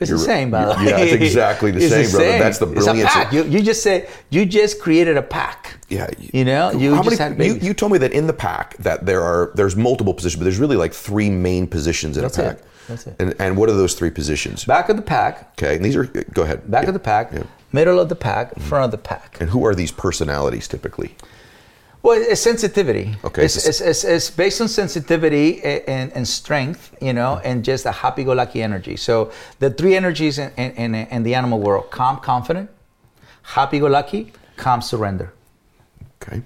It's 0.00 0.10
You're- 0.10 0.18
the 0.18 0.24
same, 0.26 0.50
by 0.50 0.64
the 0.64 0.70
way. 0.74 0.86
yeah, 0.90 0.98
it's 0.98 1.12
exactly 1.12 1.70
the 1.70 1.78
It's 1.78 1.90
same, 1.90 2.10
brother. 2.10 2.38
That's 2.38 2.58
the 2.58 2.72
It's 2.72 2.84
brilliance. 2.84 3.32
You, 3.32 3.44
you 3.44 3.62
just 3.62 3.82
said 3.84 4.08
you 4.30 4.44
just 4.44 4.80
created 4.80 5.16
a 5.16 5.22
pack. 5.22 5.78
Yeah. 5.88 6.10
You 6.18 6.44
know, 6.44 6.72
you 6.72 6.96
How 6.96 7.02
just 7.04 7.20
many, 7.20 7.36
had 7.36 7.62
you, 7.62 7.68
you 7.68 7.72
told 7.74 7.92
me 7.92 7.98
that 7.98 8.12
in 8.12 8.26
the 8.26 8.32
pack 8.32 8.76
that 8.78 9.06
there 9.06 9.22
are 9.22 9.52
there's 9.54 9.76
multiple 9.76 10.12
positions, 10.12 10.40
but 10.40 10.44
there's 10.44 10.58
really 10.58 10.76
like 10.76 10.92
three 10.92 11.30
main 11.30 11.68
positions 11.68 12.16
in 12.16 12.22
That's 12.22 12.38
a 12.38 12.42
it. 12.42 12.56
pack. 12.56 12.64
That's 12.88 13.06
it. 13.06 13.14
And 13.20 13.34
and 13.38 13.56
what 13.56 13.68
are 13.68 13.74
those 13.76 13.94
three 13.94 14.10
positions? 14.10 14.64
Back 14.64 14.88
of 14.88 14.96
the 14.96 15.02
pack, 15.02 15.52
Okay, 15.56 15.76
and 15.76 15.84
these 15.84 15.94
are 15.94 16.06
go 16.06 16.42
ahead. 16.42 16.68
back 16.68 16.82
Yeah. 16.82 16.88
of 16.88 16.94
the 16.94 16.98
pack, 17.00 17.30
Yeah. 17.32 17.44
Middle 17.72 17.98
of 17.98 18.08
the 18.08 18.16
pack, 18.16 18.58
front 18.58 18.84
of 18.84 18.90
the 18.90 18.98
pack. 18.98 19.40
And 19.40 19.50
who 19.50 19.64
are 19.66 19.74
these 19.74 19.92
personalities 19.92 20.68
typically? 20.68 21.14
Well, 22.02 22.20
it's 22.20 22.40
sensitivity. 22.40 23.16
Okay, 23.24 23.44
It's, 23.44 23.64
it's, 23.64 23.80
it's, 23.80 24.02
it's 24.02 24.28
based 24.28 24.60
on 24.60 24.68
sensitivity 24.68 25.62
and, 25.62 26.12
and 26.12 26.26
strength, 26.26 26.96
you 27.00 27.12
know, 27.12 27.40
and 27.44 27.64
just 27.64 27.86
a 27.86 27.92
happy-go-lucky 27.92 28.60
energy. 28.60 28.96
So 28.96 29.30
the 29.60 29.70
three 29.70 29.94
energies 29.94 30.38
in, 30.38 30.50
in, 30.56 30.72
in, 30.72 30.94
in 30.94 31.22
the 31.22 31.36
animal 31.36 31.60
world: 31.60 31.92
calm, 31.92 32.18
confident, 32.18 32.70
happy-go-lucky, 33.42 34.32
calm, 34.56 34.82
surrender. 34.82 35.32
Okay. 36.20 36.42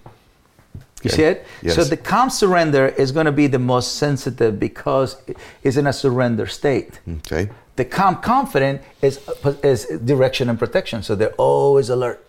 You 1.03 1.11
see 1.11 1.23
it? 1.23 1.47
Yes. 1.63 1.77
So 1.77 1.85
the 1.85 1.97
calm 1.97 2.31
surrender 2.31 2.89
is 2.89 3.13
going 3.13 3.27
to 3.27 3.33
be 3.33 3.47
the 3.47 3.59
most 3.59 3.97
sensitive 3.97 4.59
because 4.59 5.17
it's 5.63 5.77
in 5.77 5.87
a 5.87 5.93
surrender 5.93 6.47
state. 6.47 7.01
Okay. 7.09 7.49
The 7.77 7.85
calm 7.85 8.17
confident 8.17 8.83
is 9.03 9.21
is 9.63 9.87
direction 10.05 10.49
and 10.49 10.59
protection. 10.59 11.03
So 11.03 11.15
they're 11.15 11.35
always 11.37 11.91
alert, 11.91 12.25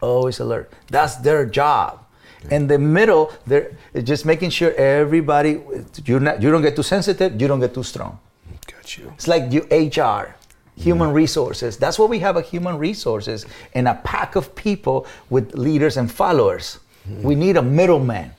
always 0.00 0.40
alert. 0.40 0.72
That's 0.88 1.16
their 1.16 1.46
job. 1.46 2.02
In 2.50 2.66
the 2.66 2.78
middle, 2.78 3.32
they're 3.46 3.72
just 4.02 4.24
making 4.24 4.50
sure 4.50 4.72
everybody 4.74 5.60
you're 6.04 6.20
not 6.20 6.42
you 6.42 6.50
don't 6.50 6.62
get 6.62 6.76
too 6.76 6.82
sensitive, 6.82 7.40
you 7.40 7.48
don't 7.48 7.60
get 7.60 7.74
too 7.74 7.82
strong. 7.82 8.18
Got 8.66 8.96
you. 8.96 9.12
It's 9.14 9.28
like 9.28 9.52
you 9.52 9.62
HR, 9.70 10.34
human 10.76 11.12
resources. 11.12 11.76
That's 11.76 11.98
what 11.98 12.08
we 12.08 12.18
have 12.20 12.36
a 12.36 12.42
human 12.42 12.78
resources 12.78 13.46
and 13.74 13.88
a 13.88 13.94
pack 13.94 14.36
of 14.36 14.54
people 14.54 15.06
with 15.28 15.54
leaders 15.54 15.96
and 15.96 16.10
followers. 16.10 16.78
Hmm. 17.04 17.22
We 17.22 17.34
need 17.34 17.56
a 17.56 17.62
middleman. 17.62 18.32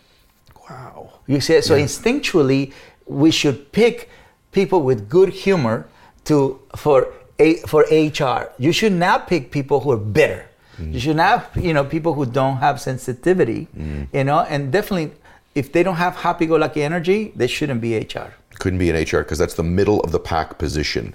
Wow. 0.69 1.19
You 1.27 1.41
see, 1.41 1.61
so 1.61 1.75
instinctually, 1.75 2.73
we 3.05 3.31
should 3.31 3.71
pick 3.71 4.09
people 4.51 4.81
with 4.81 5.09
good 5.09 5.29
humor 5.29 5.87
to 6.27 6.59
for 6.75 7.13
a, 7.39 7.55
for 7.67 7.81
HR. 7.91 8.51
You 8.57 8.71
should 8.71 8.93
not 8.93 9.27
pick 9.27 9.51
people 9.51 9.79
who 9.79 9.91
are 9.91 9.97
bitter. 9.97 10.45
Mm. 10.77 10.93
You 10.93 10.99
should 10.99 11.15
not, 11.15 11.55
you 11.55 11.73
know, 11.73 11.83
people 11.83 12.13
who 12.13 12.25
don't 12.25 12.57
have 12.57 12.79
sensitivity. 12.79 13.67
Mm. 13.77 14.07
You 14.13 14.23
know, 14.23 14.39
and 14.41 14.71
definitely, 14.71 15.11
if 15.55 15.71
they 15.71 15.83
don't 15.83 15.95
have 15.95 16.15
happy-go-lucky 16.17 16.83
energy, 16.83 17.31
they 17.35 17.47
shouldn't 17.47 17.81
be 17.81 17.97
HR. 17.97 18.33
Couldn't 18.59 18.79
be 18.79 18.89
an 18.89 18.95
HR 18.95 19.19
because 19.19 19.37
that's 19.37 19.55
the 19.55 19.63
middle 19.63 19.99
of 20.01 20.11
the 20.11 20.19
pack 20.19 20.57
position. 20.57 21.13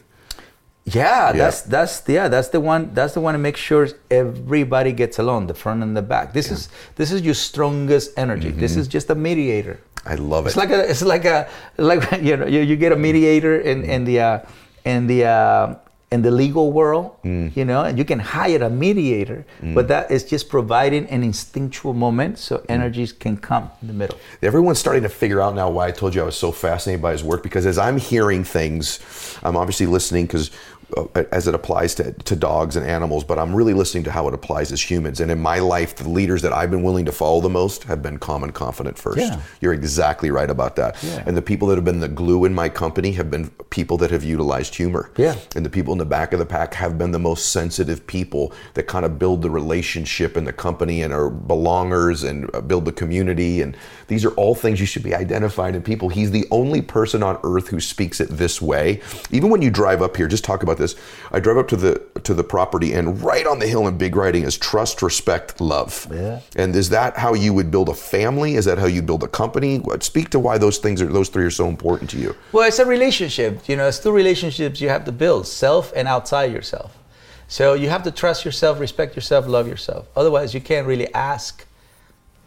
Yeah, 0.85 1.31
that's 1.31 1.63
that's 1.63 2.03
yeah, 2.09 2.27
that's 2.27 2.49
the 2.49 2.59
one. 2.59 2.93
That's 2.93 3.15
the 3.15 3.21
one 3.21 3.35
to 3.35 3.39
make 3.39 3.57
sure 3.57 3.89
everybody 4.11 4.93
gets 4.93 5.21
along, 5.21 5.47
the 5.47 5.55
front 5.55 5.81
and 5.81 5.97
the 5.97 6.03
back. 6.03 6.33
This 6.33 6.51
is 6.51 6.71
this 6.97 7.13
is 7.13 7.23
your 7.23 7.35
strongest 7.35 8.11
energy. 8.17 8.51
This 8.51 8.73
mm-hmm. 8.73 8.81
is 8.81 8.89
just 8.89 9.09
a 9.09 9.15
mediator. 9.15 9.79
I 10.05 10.17
love 10.17 10.47
it. 10.47 10.49
It's 10.49 10.57
like 10.57 10.71
a 10.71 10.91
it's 10.91 11.03
like 11.03 11.25
a 11.25 11.49
like 11.77 12.03
you 12.21 12.37
know 12.37 12.47
you, 12.47 12.61
you 12.61 12.75
get 12.75 12.91
a 12.91 12.97
mediator 12.97 13.61
in 13.61 13.85
in 13.85 14.05
the 14.05 14.21
uh, 14.21 14.39
in 14.85 15.07
the 15.07 15.25
uh, 15.25 15.75
in 16.13 16.21
the 16.21 16.31
legal 16.31 16.71
world, 16.73 17.17
mm. 17.25 17.57
you 17.57 17.65
know, 17.65 17.83
and 17.85 17.97
you 17.97 18.05
can 18.05 18.19
hire 18.19 18.63
a 18.63 18.69
mediator, 18.69 19.47
mm. 19.63 19.75
but 19.75 19.89
that 19.89 20.11
is 20.11 20.25
just 20.25 20.51
providing 20.51 21.07
an 21.07 21.23
instinctual 21.23 21.95
moment 21.95 22.39
so 22.39 22.59
mm. 22.59 22.65
energies 22.69 23.13
can 23.13 23.35
come 23.35 23.71
in 23.81 23.89
the 23.89 23.95
middle. 23.95 24.19
Everyone's 24.43 24.79
starting 24.79 25.03
to 25.05 25.09
figure 25.09 25.41
out 25.41 25.55
now 25.55 25.71
why 25.71 25.87
I 25.87 25.91
told 25.91 26.15
you 26.15 26.21
I 26.21 26.25
was 26.25 26.37
so 26.37 26.53
fascinated 26.53 27.01
by 27.01 27.13
his 27.13 27.25
work 27.25 27.43
because 27.43 27.65
as 27.65 27.79
I'm 27.79 27.97
hearing 27.97 28.45
things, 28.45 29.01
I'm 29.43 29.57
obviously 29.57 29.87
listening 29.87 30.27
because 30.27 30.51
as 31.33 31.49
it 31.49 31.55
applies 31.55 31.95
to, 31.97 32.13
to 32.13 32.37
dogs 32.37 32.77
and 32.77 32.87
animals, 32.87 33.25
but 33.25 33.39
I'm 33.39 33.55
really 33.55 33.75
listening 33.75 34.05
to 34.05 34.11
how 34.11 34.29
it 34.29 34.35
applies 34.35 34.73
as 34.73 34.81
humans. 34.81 35.21
And 35.21 35.31
in 35.31 35.41
my 35.41 35.59
life, 35.59 35.97
the 35.97 36.09
leaders 36.09 36.43
that 36.43 36.53
I've 36.53 36.71
been 36.71 36.83
willing 36.83 37.05
to 37.07 37.13
follow 37.13 37.41
the 37.41 37.49
most 37.49 37.85
have 37.85 38.03
been 38.03 38.19
calm 38.19 38.43
and 38.43 38.55
confident 38.55 38.99
first. 38.99 39.19
Yeah. 39.19 39.41
You're 39.61 39.73
exactly 39.73 40.31
right 40.31 40.51
about 40.51 40.77
that. 40.77 41.03
Yeah. 41.03 41.23
And 41.27 41.37
the 41.37 41.43
people 41.43 41.69
that 41.69 41.77
have 41.77 41.85
been 41.85 42.01
the 42.01 42.09
glue 42.09 42.45
in 42.45 42.55
my 42.55 42.69
company 42.69 43.13
have 43.13 43.31
been 43.31 43.51
people 43.71 43.97
that 43.99 44.11
have 44.11 44.25
utilized 44.25 44.75
humor. 44.75 45.11
Yeah. 45.17 45.37
And 45.57 45.65
the 45.65 45.71
people 45.71 45.93
in 45.93 45.99
the 45.99 46.05
back 46.05 46.33
of 46.33 46.39
the 46.39 46.47
pack 46.47 46.75
have 46.75 46.99
been 46.99 47.11
the 47.11 47.19
most 47.19 47.53
sensitive 47.53 48.07
people 48.07 48.53
that 48.75 48.85
kind 48.85 49.05
of 49.05 49.19
build 49.19 49.43
the 49.43 49.51
relationship 49.51 50.37
in 50.37 50.45
the 50.45 50.53
company 50.53 51.03
and 51.03 51.13
are 51.13 51.31
belongers 51.31 52.29
and 52.29 52.55
uh, 52.55 52.61
build 52.61 52.85
the 52.85 52.93
community. 52.93 53.63
And 53.63 53.77
these 54.09 54.25
are 54.25 54.33
all 54.33 54.55
things 54.55 54.81
you 54.81 54.87
should 54.87 55.03
be 55.03 55.15
identified 55.15 55.75
in 55.75 55.83
people. 55.83 56.09
He's 56.09 56.31
the 56.31 56.47
only 56.51 56.83
person 56.83 57.23
on 57.23 57.39
earth 57.45 57.69
who 57.69 57.81
speaks 57.81 58.21
it 58.21 58.29
this 58.29 58.61
way. 58.61 59.01
Even 59.31 59.51
when 59.51 59.63
you 59.63 59.71
drive 59.71 60.03
up 60.03 60.17
here, 60.17 60.29
just 60.29 60.45
talk 60.45 60.63
about 60.63 60.79
this. 60.83 60.95
I 61.31 61.41
drove 61.41 61.59
up 61.59 61.69
to 61.69 61.77
the 61.77 62.03
to 62.25 62.35
the 62.35 62.45
property 62.45 62.93
and 62.93 63.21
right 63.23 63.47
on 63.47 63.59
the 63.59 63.67
hill 63.67 63.87
in 63.89 63.97
big 63.99 64.15
writing 64.17 64.43
is 64.45 64.57
trust, 64.57 65.03
respect, 65.03 65.61
love. 65.61 66.07
Yeah. 66.11 66.41
And 66.57 66.75
is 66.77 66.89
that 66.91 67.17
how 67.17 67.35
you 67.35 67.53
would 67.55 67.71
build 67.71 67.89
a 67.89 67.95
family? 67.95 68.55
Is 68.55 68.65
that 68.67 68.79
how 68.79 68.87
you 68.87 69.03
build 69.03 69.23
a 69.23 69.29
company? 69.29 69.83
Speak 70.01 70.31
to 70.31 70.39
why 70.39 70.59
those 70.59 70.79
things 70.79 71.01
are 71.03 71.07
those 71.07 71.29
three 71.29 71.45
are 71.45 71.51
so 71.51 71.69
important 71.69 72.11
to 72.11 72.19
you. 72.19 72.35
Well, 72.53 72.67
it's 72.69 72.79
a 72.79 72.87
relationship. 72.87 73.69
You 73.69 73.77
know, 73.77 73.89
it's 73.89 73.99
two 73.99 74.13
relationships 74.13 74.81
you 74.81 74.89
have 74.89 75.05
to 75.05 75.13
build 75.13 75.47
self 75.47 75.93
and 75.97 76.07
outside 76.09 76.53
yourself. 76.53 76.99
So 77.49 77.75
you 77.75 77.91
have 77.91 78.03
to 78.05 78.11
trust 78.11 78.47
yourself, 78.47 78.81
respect 78.81 79.15
yourself, 79.15 79.47
love 79.47 79.69
yourself. 79.69 80.09
Otherwise, 80.17 80.55
you 80.55 80.61
can't 80.61 80.87
really 80.87 81.13
ask 81.13 81.67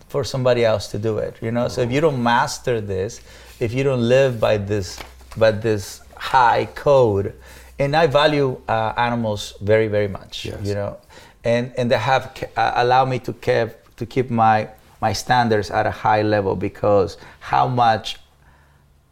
for 0.08 0.24
somebody 0.24 0.66
else 0.66 0.88
to 0.88 0.98
do 0.98 1.20
it. 1.20 1.36
You 1.42 1.52
know, 1.52 1.68
so 1.68 1.82
if 1.82 1.92
you 1.92 2.02
don't 2.02 2.22
master 2.24 2.82
this, 2.82 3.22
if 3.60 3.74
you 3.74 3.84
don't 3.84 4.08
live 4.08 4.40
by 4.40 4.58
this, 4.58 5.00
by 5.38 5.52
this 5.52 6.02
high 6.16 6.66
code, 6.74 7.36
and 7.80 7.96
I 7.96 8.08
value 8.08 8.62
uh, 8.68 8.94
animals 8.98 9.54
very, 9.62 9.88
very 9.88 10.08
much. 10.08 10.46
Yes. 10.46 10.60
You 10.64 10.76
know, 10.76 10.98
and 11.44 11.74
and 11.78 11.92
they 11.92 11.98
have 11.98 12.36
uh, 12.56 12.72
allow 12.76 13.06
me 13.06 13.20
to 13.20 13.34
keep 13.34 13.70
to 13.98 14.06
keep 14.06 14.30
my 14.30 14.70
my 15.02 15.14
standards 15.14 15.70
at 15.72 15.86
a 15.86 15.92
high 15.92 16.22
level 16.22 16.56
because 16.56 17.18
how 17.40 17.68
much 17.68 18.18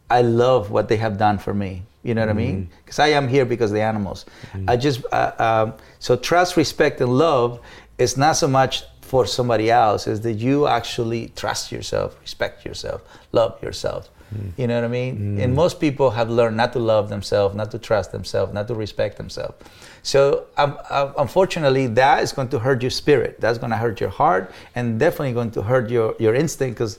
I 0.10 0.22
love 0.22 0.72
what 0.72 0.88
they 0.90 0.98
have 0.98 1.18
done 1.18 1.38
for 1.38 1.54
me. 1.54 1.84
You 2.04 2.14
know 2.14 2.22
what 2.22 2.30
I 2.30 2.34
mean? 2.34 2.70
Because 2.84 3.00
I 3.00 3.08
am 3.08 3.30
here 3.30 3.46
because 3.46 3.72
of 3.72 3.76
the 3.76 3.82
animals. 3.82 4.26
I 4.68 4.76
just 4.76 5.06
uh, 5.12 5.32
um, 5.40 5.74
so 6.00 6.18
trust, 6.18 6.58
respect, 6.58 7.00
and 7.00 7.18
love 7.18 7.62
is 7.98 8.18
not 8.18 8.34
so 8.34 8.48
much 8.48 8.84
for 9.02 9.26
somebody 9.26 9.72
else. 9.72 10.06
Is 10.06 10.20
that 10.22 10.34
you 10.34 10.68
actually 10.68 11.32
trust 11.36 11.72
yourself, 11.72 12.20
respect 12.22 12.66
yourself, 12.66 13.02
love 13.32 13.62
yourself. 13.64 14.10
You 14.58 14.68
know 14.68 14.76
what 14.76 14.84
I 14.86 14.88
mean? 14.88 15.40
And 15.40 15.54
most 15.56 15.80
people 15.80 16.10
have 16.12 16.30
learned 16.30 16.58
not 16.58 16.74
to 16.74 16.80
love 16.80 17.10
themselves, 17.10 17.54
not 17.56 17.70
to 17.72 17.78
trust 17.80 18.12
themselves, 18.12 18.52
not 18.54 18.68
to 18.68 18.76
respect 18.76 19.18
themselves. 19.18 19.56
So 20.02 20.46
um, 20.58 20.78
uh, 20.90 21.12
unfortunately, 21.18 21.88
that 21.88 22.24
is 22.24 22.34
going 22.34 22.50
to 22.50 22.60
hurt 22.60 22.82
your 22.82 22.92
spirit. 22.92 23.40
That's 23.40 23.58
going 23.58 23.72
to 23.72 23.78
hurt 23.78 24.02
your 24.02 24.10
heart, 24.10 24.52
and 24.76 25.00
definitely 25.00 25.34
going 25.34 25.52
to 25.52 25.62
hurt 25.62 25.90
your 25.90 26.16
your 26.20 26.34
instinct. 26.36 26.76
Because 26.76 26.98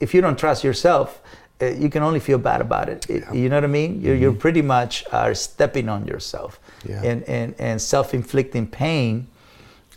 if 0.00 0.14
you 0.14 0.20
don't 0.20 0.38
trust 0.38 0.62
yourself, 0.64 1.20
uh, 1.60 1.66
you 1.66 1.90
can 1.90 2.02
only 2.02 2.20
feel 2.20 2.38
bad 2.38 2.60
about 2.60 2.88
it. 2.88 3.08
It- 3.10 3.24
You 3.34 3.48
know 3.48 3.56
what 3.56 3.64
I 3.64 3.68
mean? 3.80 4.00
You're, 4.00 4.14
you're 4.14 4.32
pretty 4.46 4.62
much 4.62 5.04
are 5.12 5.34
stepping 5.34 5.88
on 5.88 6.06
yourself 6.06 6.60
Yeah. 6.88 7.02
and, 7.02 7.22
and, 7.24 7.54
and 7.58 7.82
self-inflicting 7.82 8.68
pain. 8.68 9.26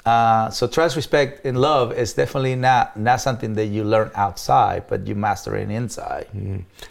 Uh, 0.06 0.50
so 0.50 0.68
trust, 0.68 0.96
respect, 0.96 1.46
and 1.46 1.60
love 1.62 1.94
is 1.94 2.14
definitely 2.14 2.56
not 2.56 2.98
not 2.98 3.22
something 3.22 3.54
that 3.54 3.68
you 3.68 3.84
learn 3.84 4.10
outside, 4.16 4.88
but 4.88 5.06
you 5.06 5.16
master 5.16 5.56
it 5.56 5.70
inside. 5.70 6.28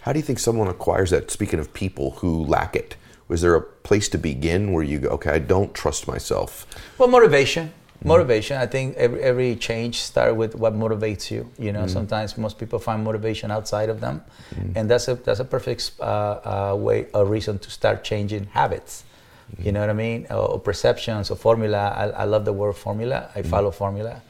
How 0.03 0.13
do 0.13 0.19
you 0.19 0.25
think 0.25 0.39
someone 0.39 0.69
acquires 0.69 1.11
that? 1.11 1.31
Speaking 1.31 1.59
of 1.59 1.73
people 1.73 2.13
who 2.13 2.45
lack 2.45 2.77
it, 2.77 2.97
was 3.27 3.41
there 3.41 3.55
a 3.57 3.63
place 3.63 4.09
to 4.11 4.19
begin 4.19 4.73
where 4.73 4.85
you 4.85 4.99
go, 5.01 5.09
okay, 5.11 5.31
I 5.31 5.39
don't 5.39 5.75
trust 5.75 6.07
myself? 6.07 6.67
Well, 6.99 7.09
motivation. 7.09 7.73
Motivation. 8.03 8.57
I 8.57 8.67
think 8.67 8.97
every, 8.97 9.21
every 9.21 9.57
change 9.57 10.01
starts 10.01 10.35
with 10.35 10.55
what 10.55 10.75
motivates 10.75 11.31
you. 11.31 11.51
You 11.59 11.73
know, 11.73 11.87
sometimes 11.87 12.39
most 12.39 12.59
people 12.59 12.79
find 12.79 13.05
motivation 13.05 13.51
outside 13.51 13.91
of 13.91 14.01
them, 14.01 14.23
and 14.75 14.89
that's 14.91 15.07
a 15.09 15.17
that's 15.17 15.41
a 15.41 15.45
perfect 15.45 15.93
uh, 16.01 16.03
uh, 16.03 16.77
way, 16.79 17.09
a 17.13 17.25
reason 17.25 17.59
to 17.59 17.71
start 17.71 18.03
changing 18.03 18.47
habits. 18.47 19.05
You 19.59 19.73
know 19.73 19.81
what 19.81 19.91
I 19.91 19.95
mean? 19.95 20.27
Or, 20.31 20.53
or 20.53 20.59
perceptions 20.61 21.31
or 21.31 21.37
formula. 21.37 21.93
I, 21.97 22.23
I 22.23 22.25
love 22.25 22.45
the 22.45 22.53
word 22.53 22.75
formula. 22.77 23.31
I 23.35 23.43
follow 23.43 23.71
formula, 23.71 24.23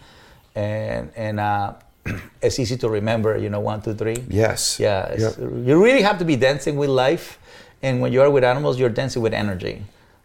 and 0.54 1.10
and 1.16 1.40
uh, 1.40 1.74
it's 2.42 2.58
easy 2.58 2.76
to 2.78 2.88
remember. 2.88 3.36
You 3.36 3.50
know, 3.50 3.60
one, 3.60 3.82
two, 3.82 3.94
three. 3.94 4.24
Yes. 4.28 4.78
Yeah, 4.80 5.14
Yeah. 5.18 5.30
you 5.38 5.82
really 5.82 6.02
have 6.02 6.18
to 6.18 6.24
be 6.24 6.36
dancing 6.36 6.76
with 6.76 6.90
life, 6.90 7.38
and 7.82 8.00
when 8.00 8.12
you 8.12 8.22
are 8.22 8.30
with 8.30 8.44
animals, 8.44 8.78
you're 8.78 8.88
dancing 8.90 9.22
with 9.22 9.34
energy. 9.34 9.82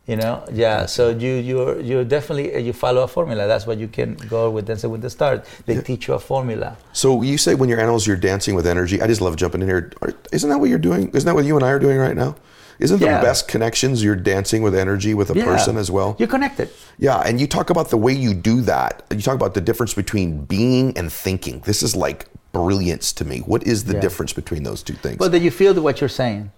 You 0.07 0.15
know, 0.17 0.43
yeah. 0.53 0.85
So 0.85 1.09
you 1.09 1.33
you 1.41 1.79
you 1.81 2.03
definitely 2.03 2.61
you 2.61 2.73
follow 2.73 3.01
a 3.01 3.07
formula. 3.07 3.47
That's 3.47 3.65
what 3.65 3.79
you 3.79 3.87
can 3.87 4.13
go 4.29 4.51
with 4.51 4.67
dancing 4.67 4.91
with 4.91 5.01
the 5.01 5.09
stars. 5.09 5.41
They 5.65 5.81
teach 5.81 6.07
you 6.07 6.13
a 6.13 6.19
formula. 6.19 6.77
So 6.93 7.23
you 7.23 7.39
say 7.39 7.55
when 7.55 7.69
your 7.69 7.79
animals, 7.79 8.05
you're 8.05 8.15
dancing 8.15 8.53
with 8.53 8.67
energy. 8.67 9.01
I 9.01 9.07
just 9.07 9.19
love 9.19 9.35
jumping 9.35 9.61
in 9.63 9.67
here. 9.67 9.91
Isn't 10.31 10.49
that 10.51 10.59
what 10.59 10.69
you're 10.69 10.77
doing? 10.77 11.09
Isn't 11.09 11.25
that 11.25 11.33
what 11.33 11.45
you 11.45 11.55
and 11.57 11.65
I 11.65 11.71
are 11.71 11.79
doing 11.79 11.97
right 11.97 12.15
now? 12.15 12.35
Isn't 12.79 12.99
the 12.99 13.05
Yeah. 13.05 13.21
best 13.21 13.47
connections 13.47 14.03
you're 14.03 14.15
dancing 14.15 14.61
with 14.61 14.75
energy 14.75 15.13
with 15.13 15.29
a 15.29 15.35
person 15.35 15.77
as 15.77 15.89
well? 15.89 16.15
You're 16.19 16.27
connected. 16.27 16.69
Yeah, 16.97 17.19
and 17.19 17.39
you 17.39 17.47
talk 17.47 17.69
about 17.69 17.89
the 17.89 17.97
way 17.97 18.13
you 18.13 18.33
do 18.33 18.61
that. 18.61 19.03
You 19.11 19.21
talk 19.21 19.35
about 19.35 19.53
the 19.53 19.61
difference 19.61 19.93
between 19.93 20.45
being 20.45 20.97
and 20.97 21.11
thinking. 21.11 21.61
This 21.65 21.81
is 21.83 21.95
like 21.95 22.25
brilliance 22.51 23.13
to 23.13 23.25
me. 23.25 23.39
What 23.45 23.63
is 23.65 23.85
the 23.85 23.93
Yeah. 23.93 24.01
difference 24.01 24.33
between 24.33 24.63
those 24.63 24.83
two 24.83 24.93
things? 24.95 25.17
But 25.17 25.31
that 25.31 25.39
you 25.41 25.51
feel 25.51 25.73
what 25.81 26.01
you're 26.01 26.09
saying. 26.09 26.51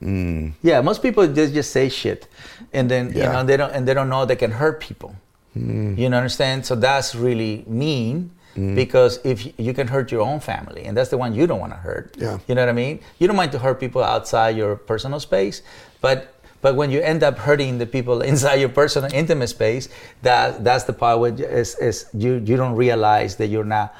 Hmm. 0.00 0.48
Yeah, 0.62 0.80
most 0.82 1.00
people 1.02 1.26
just, 1.26 1.54
just 1.54 1.70
say 1.72 1.88
shit, 1.88 2.28
and 2.72 2.90
then 2.90 3.12
you 3.14 3.22
know 3.22 3.42
they 3.44 3.56
don't 3.56 3.72
and 3.72 3.88
they 3.88 3.94
don't 3.94 4.08
know 4.10 4.24
they 4.26 4.36
can 4.36 4.50
hurt 4.52 4.80
people. 4.80 5.14
Hmm. 5.54 5.94
You 5.96 6.10
know, 6.10 6.18
understand? 6.18 6.66
So 6.66 6.74
that's 6.74 7.14
really 7.14 7.64
mean 7.66 8.30
Mm-hmm. 8.56 8.74
because 8.74 9.20
if 9.22 9.44
you 9.60 9.72
can 9.74 9.86
hurt 9.86 10.10
your 10.10 10.22
own 10.22 10.40
family, 10.40 10.84
and 10.86 10.96
that's 10.96 11.10
the 11.10 11.18
one 11.18 11.34
you 11.34 11.46
don't 11.46 11.60
want 11.60 11.72
to 11.72 11.78
hurt. 11.78 12.14
Yeah. 12.16 12.38
You 12.48 12.54
know 12.54 12.62
what 12.62 12.70
I 12.70 12.72
mean? 12.72 13.00
You 13.18 13.26
don't 13.28 13.36
mind 13.36 13.52
to 13.52 13.58
hurt 13.58 13.78
people 13.78 14.02
outside 14.02 14.56
your 14.56 14.76
personal 14.76 15.20
space, 15.20 15.60
but 16.00 16.32
but 16.62 16.74
when 16.74 16.90
you 16.90 17.00
end 17.00 17.22
up 17.22 17.36
hurting 17.36 17.76
the 17.78 17.86
people 17.86 18.22
inside 18.32 18.54
your 18.64 18.70
personal 18.72 19.12
intimate 19.12 19.48
space, 19.48 19.88
that 20.22 20.64
that's 20.64 20.84
the 20.84 20.92
part 20.94 21.20
where 21.20 21.32
you- 21.36 21.44
is, 21.44 21.76
is 21.78 22.06
you 22.14 22.40
you 22.48 22.56
don't 22.56 22.74
realize 22.74 23.36
that 23.36 23.48
you're 23.48 23.68
not 23.76 23.94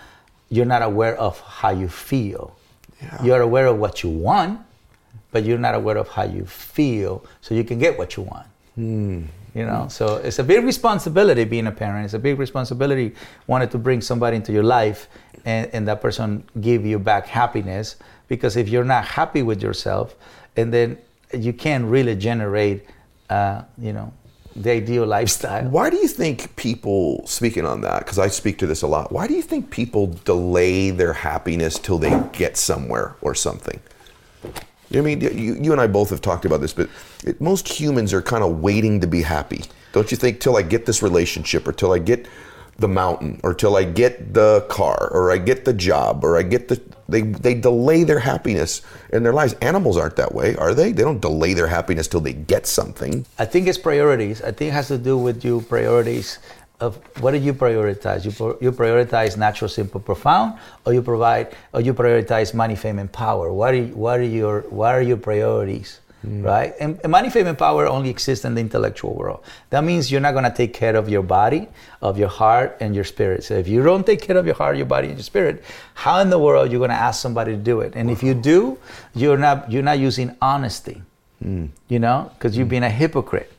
you're 0.48 0.64
not 0.74 0.80
aware 0.82 1.16
of 1.20 1.38
how 1.40 1.70
you 1.70 1.88
feel. 1.88 2.56
Yeah. 3.02 3.22
You're 3.24 3.42
aware 3.42 3.66
of 3.66 3.76
what 3.78 4.02
you 4.02 4.08
want, 4.08 4.60
but 5.32 5.44
you're 5.44 5.58
not 5.60 5.74
aware 5.74 5.98
of 5.98 6.08
how 6.08 6.24
you 6.24 6.46
feel, 6.46 7.22
so 7.42 7.54
you 7.54 7.62
can 7.64 7.78
get 7.78 7.98
what 7.98 8.16
you 8.16 8.22
want. 8.24 8.46
Hmm. 8.74 9.22
You 9.56 9.64
know, 9.64 9.88
so 9.88 10.16
it's 10.16 10.38
a 10.38 10.44
big 10.44 10.64
responsibility 10.64 11.44
being 11.44 11.66
a 11.66 11.72
parent. 11.72 12.04
It's 12.04 12.12
a 12.12 12.18
big 12.18 12.38
responsibility 12.38 13.14
wanting 13.46 13.70
to 13.70 13.78
bring 13.78 14.02
somebody 14.02 14.36
into 14.36 14.52
your 14.52 14.62
life 14.62 15.08
and, 15.46 15.70
and 15.72 15.88
that 15.88 16.02
person 16.02 16.44
give 16.60 16.84
you 16.84 16.98
back 16.98 17.26
happiness. 17.26 17.96
Because 18.28 18.58
if 18.58 18.68
you're 18.68 18.84
not 18.84 19.06
happy 19.06 19.42
with 19.42 19.62
yourself, 19.62 20.14
and 20.58 20.74
then 20.74 20.98
you 21.32 21.54
can't 21.54 21.86
really 21.86 22.14
generate, 22.16 22.84
uh, 23.30 23.62
you 23.78 23.94
know, 23.94 24.12
the 24.54 24.72
ideal 24.72 25.06
lifestyle. 25.16 25.64
Why 25.70 25.88
do 25.88 25.96
you 25.96 26.08
think 26.08 26.54
people, 26.56 27.26
speaking 27.26 27.64
on 27.64 27.80
that, 27.80 28.00
because 28.00 28.18
I 28.18 28.28
speak 28.28 28.58
to 28.58 28.66
this 28.66 28.82
a 28.82 28.86
lot, 28.86 29.10
why 29.10 29.26
do 29.26 29.32
you 29.32 29.42
think 29.42 29.70
people 29.70 30.08
delay 30.26 30.90
their 30.90 31.14
happiness 31.14 31.78
till 31.78 31.96
they 31.96 32.22
get 32.34 32.58
somewhere 32.58 33.16
or 33.22 33.34
something? 33.34 33.80
I 34.96 35.00
mean, 35.00 35.20
you, 35.20 35.30
you 35.60 35.72
and 35.72 35.80
I 35.80 35.86
both 35.86 36.10
have 36.10 36.20
talked 36.20 36.44
about 36.44 36.60
this, 36.60 36.72
but 36.72 36.88
it, 37.24 37.40
most 37.40 37.68
humans 37.68 38.12
are 38.12 38.22
kind 38.22 38.42
of 38.42 38.60
waiting 38.60 39.00
to 39.00 39.06
be 39.06 39.22
happy. 39.22 39.64
Don't 39.92 40.10
you 40.10 40.16
think? 40.16 40.40
Till 40.40 40.56
I 40.56 40.62
get 40.62 40.86
this 40.86 41.02
relationship, 41.02 41.66
or 41.66 41.72
till 41.72 41.92
I 41.92 41.98
get 41.98 42.26
the 42.78 42.88
mountain, 42.88 43.40
or 43.42 43.54
till 43.54 43.76
I 43.76 43.84
get 43.84 44.34
the 44.34 44.66
car, 44.68 45.08
or 45.10 45.32
I 45.32 45.38
get 45.38 45.64
the 45.64 45.72
job, 45.72 46.24
or 46.24 46.36
I 46.36 46.42
get 46.42 46.68
the. 46.68 46.80
They, 47.08 47.20
they 47.22 47.54
delay 47.54 48.02
their 48.02 48.18
happiness 48.18 48.82
in 49.12 49.22
their 49.22 49.32
lives. 49.32 49.54
Animals 49.62 49.96
aren't 49.96 50.16
that 50.16 50.34
way, 50.34 50.56
are 50.56 50.74
they? 50.74 50.90
They 50.90 51.04
don't 51.04 51.20
delay 51.20 51.54
their 51.54 51.68
happiness 51.68 52.08
till 52.08 52.20
they 52.20 52.32
get 52.32 52.66
something. 52.66 53.24
I 53.38 53.44
think 53.44 53.68
it's 53.68 53.78
priorities. 53.78 54.42
I 54.42 54.50
think 54.50 54.70
it 54.70 54.74
has 54.74 54.88
to 54.88 54.98
do 54.98 55.16
with 55.16 55.44
your 55.44 55.62
priorities 55.62 56.40
of 56.80 56.96
what 57.20 57.32
do 57.32 57.38
you 57.38 57.54
prioritize? 57.54 58.24
You, 58.24 58.32
pro- 58.32 58.58
you 58.60 58.72
prioritize 58.72 59.36
natural, 59.36 59.68
simple, 59.68 60.00
profound, 60.00 60.58
or 60.84 60.92
you 60.92 61.02
provide, 61.02 61.54
or 61.72 61.80
you 61.80 61.94
prioritize 61.94 62.54
money, 62.54 62.76
fame, 62.76 62.98
and 62.98 63.10
power. 63.10 63.52
What 63.52 63.74
are, 63.74 63.84
what 63.86 64.20
are 64.20 64.24
your 64.24 64.60
what 64.68 64.94
are 64.94 65.02
your 65.02 65.16
priorities? 65.16 66.00
Mm. 66.26 66.44
Right? 66.44 66.74
And, 66.80 66.98
and 67.02 67.12
money, 67.12 67.30
fame, 67.30 67.46
and 67.46 67.58
power 67.58 67.86
only 67.86 68.10
exist 68.10 68.44
in 68.44 68.54
the 68.54 68.60
intellectual 68.60 69.14
world. 69.14 69.44
That 69.70 69.84
means 69.84 70.10
you're 70.10 70.20
not 70.20 70.32
going 70.32 70.44
to 70.44 70.50
take 70.50 70.72
care 70.72 70.96
of 70.96 71.08
your 71.08 71.22
body, 71.22 71.68
of 72.02 72.18
your 72.18 72.28
heart, 72.28 72.76
and 72.80 72.94
your 72.94 73.04
spirit. 73.04 73.44
So 73.44 73.54
if 73.54 73.68
you 73.68 73.82
don't 73.82 74.04
take 74.04 74.22
care 74.22 74.36
of 74.36 74.44
your 74.44 74.54
heart, 74.54 74.76
your 74.76 74.86
body, 74.86 75.08
and 75.08 75.16
your 75.16 75.24
spirit, 75.24 75.62
how 75.94 76.18
in 76.20 76.30
the 76.30 76.38
world 76.38 76.68
are 76.68 76.72
you 76.72 76.78
going 76.78 76.90
to 76.90 76.96
ask 76.96 77.20
somebody 77.20 77.52
to 77.52 77.58
do 77.58 77.80
it? 77.80 77.94
And 77.94 78.10
if 78.10 78.22
you 78.22 78.34
do, 78.34 78.78
you're 79.14 79.38
not 79.38 79.70
you're 79.70 79.82
not 79.82 79.98
using 79.98 80.34
honesty. 80.42 81.02
Mm. 81.44 81.68
You 81.88 81.98
know, 81.98 82.30
because 82.34 82.56
you're 82.56 82.66
mm. 82.66 82.70
been 82.70 82.82
a 82.82 82.90
hypocrite. 82.90 83.52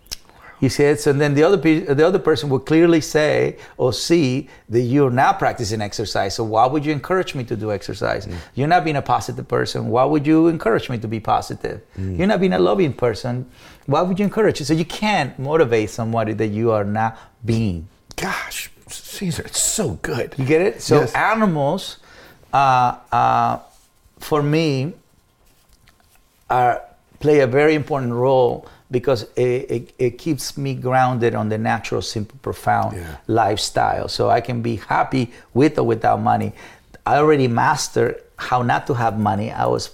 You 0.60 0.70
see 0.70 0.86
it, 0.86 1.00
so 1.00 1.14
then 1.14 1.36
the 1.36 1.44
other 1.44 1.58
pe- 1.58 1.82
the 1.82 2.06
other 2.06 2.18
person 2.18 2.50
will 2.50 2.60
clearly 2.60 3.00
say 3.02 3.58
or 3.78 3.94
see 3.94 4.50
that 4.70 4.82
you're 4.82 5.12
not 5.12 5.38
practicing 5.38 5.82
exercise. 5.82 6.34
So 6.36 6.44
why 6.44 6.66
would 6.66 6.84
you 6.84 6.92
encourage 6.92 7.36
me 7.36 7.44
to 7.44 7.56
do 7.56 7.72
exercise? 7.72 8.26
Mm. 8.26 8.36
You're 8.56 8.68
not 8.68 8.84
being 8.84 8.96
a 8.96 9.02
positive 9.04 9.48
person. 9.48 9.90
Why 9.90 10.04
would 10.06 10.26
you 10.26 10.48
encourage 10.48 10.90
me 10.90 10.98
to 10.98 11.08
be 11.08 11.20
positive? 11.20 11.82
Mm. 11.96 12.18
You're 12.18 12.28
not 12.28 12.40
being 12.40 12.54
a 12.54 12.60
loving 12.60 12.94
person. 12.94 13.46
Why 13.86 14.02
would 14.02 14.18
you 14.18 14.26
encourage 14.26 14.60
it? 14.60 14.66
So 14.66 14.74
you 14.74 14.86
can't 14.86 15.38
motivate 15.38 15.92
somebody 15.92 16.34
that 16.34 16.48
you 16.48 16.72
are 16.72 16.84
not 16.84 17.18
being. 17.46 17.88
Gosh, 18.16 18.72
Cesar, 18.88 19.44
it's 19.44 19.62
so 19.62 20.00
good. 20.02 20.34
You 20.40 20.46
get 20.46 20.62
it? 20.62 20.82
So 20.82 21.02
Yes. 21.02 21.14
animals, 21.14 21.98
uh, 22.52 22.96
uh, 23.12 23.60
for 24.20 24.42
me, 24.42 24.94
are 26.50 26.82
play 27.20 27.40
a 27.42 27.48
very 27.48 27.76
important 27.76 28.14
role 28.14 28.68
because 28.90 29.24
it, 29.36 29.72
it, 29.72 29.94
it 29.98 30.18
keeps 30.18 30.58
me 30.58 30.74
grounded 30.74 31.36
on 31.36 31.50
the 31.50 31.58
natural, 31.58 32.02
simple, 32.02 32.38
profound 32.42 32.98
Yeah. 32.98 33.18
lifestyle. 33.28 34.08
So 34.08 34.30
I 34.30 34.42
can 34.42 34.62
be 34.62 34.78
happy 34.78 35.32
with 35.54 35.78
or 35.78 35.84
without 35.84 36.22
money. 36.22 36.54
I 37.06 37.18
already 37.18 37.48
mastered 37.48 38.22
how 38.38 38.62
not 38.62 38.88
to 38.88 38.94
have 38.94 39.20
money. 39.20 39.52
I 39.52 39.66
was 39.66 39.90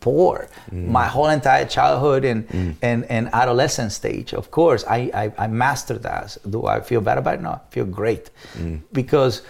poor 0.00 0.48
mm. 0.70 0.86
my 0.86 1.06
whole 1.06 1.28
entire 1.28 1.64
childhood 1.64 2.24
and, 2.24 2.48
mm. 2.48 2.74
and, 2.82 3.04
and 3.10 3.28
adolescent 3.32 3.90
stage. 3.90 4.34
Of 4.34 4.50
course, 4.50 4.84
I, 4.88 5.10
I, 5.12 5.44
I 5.44 5.46
mastered 5.48 6.02
that. 6.04 6.36
Do 6.48 6.66
I 6.66 6.80
feel 6.80 7.00
bad 7.00 7.18
about 7.18 7.34
it? 7.34 7.42
No, 7.42 7.50
I 7.50 7.60
feel 7.70 7.86
great 7.86 8.30
mm. 8.56 8.80
because 8.92 9.42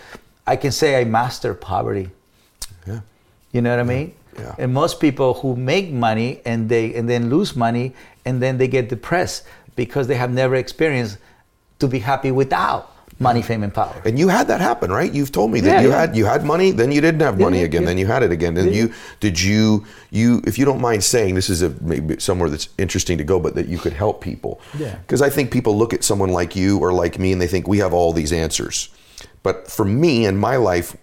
I 0.47 0.57
can 0.57 0.73
say 0.73 0.99
I 1.01 1.05
mastered 1.05 1.61
poverty. 1.61 2.09
Yeah. 2.87 3.01
You 3.53 3.61
know 3.61 3.71
what 3.71 3.81
I 3.81 3.83
mean? 3.83 4.15
Yeah. 4.39 4.55
And 4.59 4.73
most 4.75 5.01
people 5.01 5.35
who 5.35 5.57
make 5.57 5.91
money 5.93 6.41
and 6.45 6.69
they 6.69 6.95
and 6.95 7.09
then 7.09 7.31
lose 7.31 7.57
money 7.57 7.95
and 8.25 8.43
then 8.43 8.59
they 8.59 8.69
get 8.69 8.89
depressed 8.89 9.45
because 9.77 10.07
they 10.09 10.17
have 10.17 10.31
never 10.33 10.55
experienced 10.57 11.19
to 11.79 11.87
be 11.89 11.99
happy 11.99 12.31
without 12.31 12.93
money, 13.19 13.41
fame, 13.41 13.63
and 13.63 13.73
power. 13.73 13.95
And 14.05 14.19
you 14.19 14.29
had 14.29 14.47
that 14.49 14.61
happen, 14.61 14.91
right? 14.93 15.11
You've 15.11 15.33
told 15.33 15.51
me 15.51 15.61
that 15.61 15.71
Yeah, 15.71 15.81
you 15.83 15.89
yeah. 15.89 16.01
had 16.01 16.17
you 16.17 16.25
had 16.27 16.45
money, 16.45 16.71
then 16.71 16.93
you 16.93 17.01
didn't 17.01 17.21
have 17.23 17.39
money 17.39 17.63
again, 17.63 17.85
then 17.87 17.97
you 17.99 18.07
had 18.07 18.23
it 18.23 18.31
again. 18.31 18.57
And 18.59 18.69
Yeah. 18.71 18.83
you 18.83 18.93
did 19.21 19.41
you 19.41 19.85
you 20.11 20.43
if 20.47 20.59
you 20.59 20.65
don't 20.67 20.81
mind 20.81 21.03
saying 21.05 21.35
this 21.35 21.49
is 21.49 21.63
a 21.63 21.71
maybe 21.81 22.17
somewhere 22.19 22.51
that's 22.51 22.69
interesting 22.79 23.17
to 23.19 23.25
go, 23.25 23.39
but 23.41 23.55
that 23.55 23.69
you 23.69 23.79
could 23.79 23.95
help 23.95 24.21
people. 24.21 24.61
Yeah. 24.79 24.97
Because 24.97 25.23
I 25.23 25.31
think 25.31 25.51
people 25.51 25.77
look 25.79 25.95
at 25.95 26.05
someone 26.05 26.31
like 26.31 26.55
you 26.57 26.79
or 26.79 26.93
like 26.93 27.19
me 27.19 27.33
and 27.33 27.41
they 27.41 27.47
think 27.47 27.67
we 27.69 27.79
have 27.79 27.95
all 27.95 28.13
these 28.13 28.33
answers. 28.33 28.91
But 29.43 29.71
for 29.71 29.85
me 29.85 30.27
in 30.27 30.37
my 30.37 30.57
life, 30.57 30.97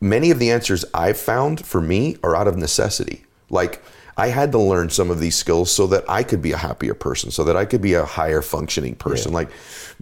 many 0.00 0.30
of 0.30 0.38
the 0.38 0.50
answers 0.50 0.84
I've 0.94 1.18
found 1.18 1.64
for 1.64 1.80
me 1.80 2.16
are 2.22 2.36
out 2.36 2.48
of 2.48 2.56
necessity. 2.56 3.24
Like 3.48 3.82
I 4.16 4.28
had 4.28 4.52
to 4.52 4.58
learn 4.58 4.90
some 4.90 5.10
of 5.10 5.20
these 5.20 5.36
skills 5.36 5.72
so 5.72 5.86
that 5.88 6.04
I 6.08 6.22
could 6.22 6.42
be 6.42 6.52
a 6.52 6.56
happier 6.56 6.94
person, 6.94 7.30
so 7.30 7.44
that 7.44 7.56
I 7.56 7.64
could 7.64 7.82
be 7.82 7.94
a 7.94 8.04
higher 8.04 8.42
functioning 8.42 8.94
person. 8.94 9.32
Like 9.32 9.50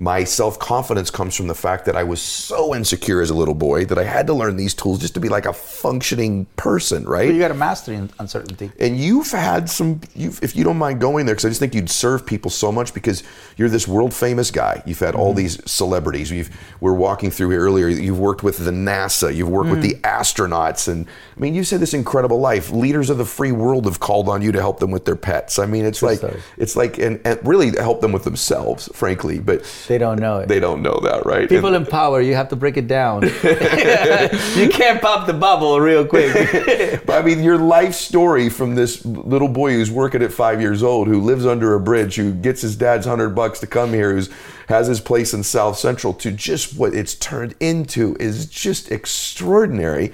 my 0.01 0.25
self 0.25 0.59
confidence 0.59 1.11
comes 1.11 1.35
from 1.35 1.49
the 1.49 1.55
fact 1.55 1.85
that 1.87 1.97
I 1.97 2.05
was 2.05 2.23
so 2.23 2.75
insecure 2.75 3.21
as 3.21 3.31
a 3.31 3.35
little 3.35 3.55
boy 3.55 3.85
that 3.87 3.99
I 3.99 4.05
had 4.05 4.27
to 4.29 4.35
learn 4.35 4.57
these 4.57 4.75
tools 4.75 5.01
just 5.01 5.15
to 5.15 5.21
be 5.21 5.29
like 5.29 5.47
a 5.47 5.53
functioning 5.53 6.47
person, 6.57 7.05
But 7.27 7.35
you 7.35 7.41
got 7.41 7.49
to 7.49 7.55
master 7.55 7.93
in 7.93 8.11
uncertainty. 8.19 8.71
And 8.79 8.97
you've 8.97 9.31
had 9.31 9.69
some, 9.69 10.01
you've, 10.15 10.43
if 10.43 10.55
you 10.55 10.63
don't 10.63 10.79
mind 10.79 11.01
going 11.01 11.27
there, 11.27 11.35
because 11.35 11.47
I 11.47 11.49
just 11.49 11.61
think 11.61 11.75
you'd 11.75 11.91
serve 11.91 12.25
people 12.25 12.51
so 12.51 12.71
much 12.71 12.95
because 12.95 13.25
you're 13.57 13.69
this 13.69 13.89
world 13.89 14.15
famous 14.15 14.51
guy. 14.51 14.83
You've 14.87 15.01
had 15.01 15.15
all 15.15 15.31
mm-hmm. 15.31 15.39
these 15.39 15.71
celebrities. 15.71 16.31
We've, 16.31 16.57
we're 16.81 16.95
walking 16.95 17.31
through 17.31 17.51
here 17.51 17.61
earlier. 17.61 17.89
You've 17.89 18.21
worked 18.21 18.45
with 18.45 18.59
the 18.59 18.71
NASA. 18.71 19.35
You've 19.35 19.49
worked 19.49 19.71
with 19.71 19.83
mm-hmm. 19.83 20.01
the 20.01 20.09
astronauts. 20.09 20.87
And 20.87 21.07
I 21.37 21.41
mean, 21.41 21.55
you 21.55 21.65
said 21.65 21.81
this 21.81 21.95
incredible 21.95 22.39
life. 22.39 22.71
Leaders 22.71 23.11
of 23.11 23.19
the 23.19 23.25
free 23.25 23.53
world 23.53 23.87
have 23.99 24.07
called 24.07 24.29
on 24.29 24.43
you 24.43 24.53
to 24.53 24.61
help 24.61 24.79
them 24.79 24.91
with 24.91 25.05
their 25.05 25.17
pets. 25.17 25.59
I 25.59 25.67
mean, 25.67 25.85
it's 25.85 26.03
like, 26.03 26.19
story. 26.19 26.41
it's 26.57 26.77
like, 26.77 26.99
and, 26.99 27.21
and 27.25 27.39
really 27.47 27.71
help 27.77 28.01
them 28.01 28.13
with 28.13 28.25
themselves, 28.25 28.89
frankly. 28.95 29.39
But 29.41 29.65
They 29.89 29.99
don't 29.99 30.21
know 30.21 30.39
it. 30.39 30.49
they 30.49 30.61
don't 30.61 30.83
know 30.83 31.01
that, 31.03 31.27
right? 31.27 31.49
People 31.49 31.75
And- 31.75 31.85
in 31.87 31.91
power, 31.91 32.21
you 32.21 32.35
have 32.35 32.49
to 32.51 32.57
break 32.57 32.77
it 32.77 32.87
down. 32.87 33.23
you 33.23 34.69
can't 34.69 35.01
pop 35.01 35.27
the 35.27 35.35
bubble 35.39 35.81
real 35.81 36.07
quick. 36.07 36.29
But 37.09 37.23
I 37.23 37.23
mean, 37.25 37.43
your 37.43 37.59
life 37.59 37.95
story 37.95 38.49
from 38.51 38.75
this 38.75 39.05
little 39.05 39.49
boy 39.49 39.73
who's 39.73 39.91
working 39.91 40.23
at 40.23 40.33
five 40.33 40.61
years 40.61 40.83
old, 40.83 41.09
who 41.09 41.21
lives 41.21 41.47
under 41.47 41.75
a 41.75 41.81
bridge, 41.81 42.17
who 42.17 42.33
gets 42.33 42.61
his 42.61 42.77
dad's 42.77 43.07
hundred 43.07 43.31
bucks 43.31 43.61
to 43.61 43.67
come 43.67 43.93
here, 43.93 44.13
who's 44.13 44.29
has 44.69 44.87
his 44.87 45.01
place 45.01 45.33
in 45.33 45.43
South 45.43 45.79
Central, 45.79 46.13
to 46.13 46.31
just 46.31 46.77
what 46.77 46.93
it's 46.95 47.15
turned 47.15 47.55
into 47.61 48.15
is 48.21 48.47
just 48.47 48.91
extraordinary. 48.93 50.13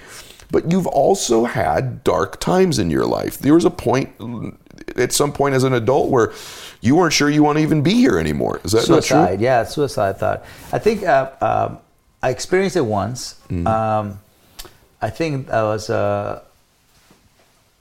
But 0.55 0.71
you've 0.71 0.87
also 0.87 1.47
had 1.47 2.05
dark 2.05 2.39
times 2.39 2.79
in 2.79 2.89
your 2.89 3.05
life. 3.05 3.39
There 3.39 3.55
was 3.55 3.65
a 3.65 3.71
point, 3.71 4.11
at 4.95 5.13
some 5.13 5.33
point 5.33 5.57
as 5.57 5.65
an 5.65 5.73
adult, 5.73 6.13
where 6.13 6.33
you 6.81 6.95
weren't 6.95 7.13
sure 7.13 7.29
you 7.29 7.43
want 7.43 7.59
to 7.59 7.63
even 7.65 7.83
be 7.83 7.95
here 7.95 8.21
anymore. 8.21 8.61
Is 8.63 8.71
that 8.71 8.89
not 8.89 9.03
true? 9.03 9.03
suicide, 9.03 9.41
yeah, 9.41 9.65
suicide 9.65 10.17
thought. 10.19 10.45
I 10.71 10.79
think 10.79 11.03
uh, 11.03 11.33
um, 11.41 11.79
I 12.23 12.31
experienced 12.31 12.77
it 12.77 12.83
once. 12.83 13.35
Mm-hmm. 13.49 13.67
Um, 13.67 14.21
I 15.03 15.11
think 15.11 15.49
that 15.49 15.63
was 15.63 15.91
a, 15.91 16.45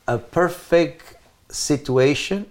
a 0.08 0.18
perfect 0.18 1.14
situation. 1.50 2.48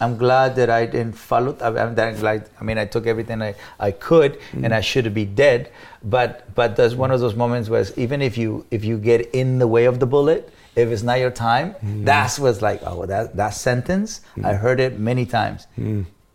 I'm 0.00 0.16
glad 0.18 0.56
that 0.56 0.68
I 0.68 0.84
didn't 0.86 1.14
follow. 1.14 1.56
I'm 1.60 1.94
that 1.94 2.18
glad. 2.20 2.48
I 2.60 2.64
mean, 2.64 2.76
I 2.78 2.84
took 2.84 3.06
everything 3.06 3.40
I, 3.42 3.54
I 3.80 3.90
could, 3.92 4.32
Mm-hmm. 4.38 4.64
and 4.64 4.74
I 4.74 4.80
should 4.82 5.04
have 5.06 5.14
be 5.14 5.24
dead. 5.24 5.70
But 6.02 6.54
but 6.54 6.76
there's 6.76 6.94
one 6.94 7.10
of 7.10 7.20
those 7.20 7.34
moments 7.34 7.68
where 7.68 7.84
even 7.96 8.20
if 8.22 8.36
you 8.36 8.66
if 8.70 8.84
you 8.84 8.98
get 8.98 9.20
in 9.34 9.58
the 9.58 9.66
way 9.66 9.86
of 9.86 9.98
the 9.98 10.06
bullet, 10.06 10.52
if 10.76 10.88
it's 10.90 11.02
not 11.02 11.18
your 11.18 11.30
time, 11.30 11.72
Mm-hmm. 11.74 12.04
that's 12.04 12.38
what's 12.38 12.60
like. 12.60 12.80
Oh, 12.84 13.06
that 13.06 13.36
that 13.36 13.50
sentence. 13.54 14.20
I 14.44 14.52
heard 14.54 14.80
it 14.80 14.98
many 14.98 15.24
times. 15.26 15.66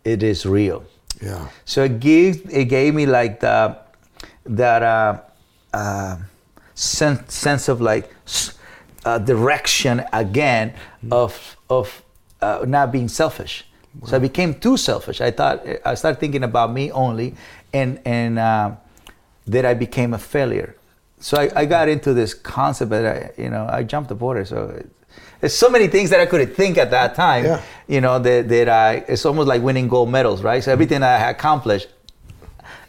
It 0.04 0.22
is 0.22 0.44
real. 0.44 0.82
Yeah. 1.22 1.46
So 1.64 1.84
it 1.84 2.00
gave 2.00 2.50
it 2.50 2.64
gave 2.66 2.94
me 2.94 3.06
like 3.06 3.38
the 3.40 3.78
that 4.44 4.82
uh, 4.82 5.20
uh, 5.72 6.16
sense 6.74 7.32
sense 7.32 7.68
of 7.68 7.80
like 7.80 8.10
uh, 9.04 9.18
direction 9.18 10.02
again 10.12 10.74
of 11.12 11.56
of 11.70 12.02
uh, 12.42 12.64
not 12.66 12.92
being 12.92 13.08
selfish. 13.08 13.64
So 14.06 14.16
I 14.16 14.18
became 14.18 14.54
too 14.54 14.76
selfish. 14.76 15.20
I 15.20 15.30
thought 15.30 15.66
I 15.84 15.94
started 15.94 16.18
thinking 16.18 16.44
about 16.44 16.72
me 16.72 16.90
only, 16.92 17.34
and 17.74 18.00
and 18.06 18.38
uh, 18.38 18.72
that 19.46 19.66
I 19.66 19.74
became 19.74 20.14
a 20.14 20.18
failure. 20.18 20.76
So 21.20 21.36
I, 21.36 21.50
I 21.54 21.64
got 21.66 21.88
into 21.88 22.14
this 22.14 22.34
concept 22.34 22.90
that 22.90 23.04
I, 23.04 23.42
you 23.42 23.50
know 23.50 23.66
I 23.70 23.82
jumped 23.82 24.08
the 24.08 24.14
border. 24.14 24.44
So 24.46 24.82
there's 25.40 25.54
so 25.54 25.68
many 25.68 25.88
things 25.88 26.08
that 26.10 26.20
I 26.20 26.26
couldn't 26.26 26.54
think 26.54 26.78
at 26.78 26.90
that 26.90 27.14
time. 27.14 27.44
Yeah. 27.44 27.62
You 27.86 28.00
know 28.00 28.18
that 28.18 28.48
that 28.48 28.68
I 28.68 29.04
it's 29.08 29.26
almost 29.26 29.46
like 29.46 29.60
winning 29.60 29.88
gold 29.88 30.10
medals, 30.10 30.42
right? 30.42 30.64
So 30.64 30.72
everything 30.72 31.02
I 31.02 31.30
accomplished 31.30 31.88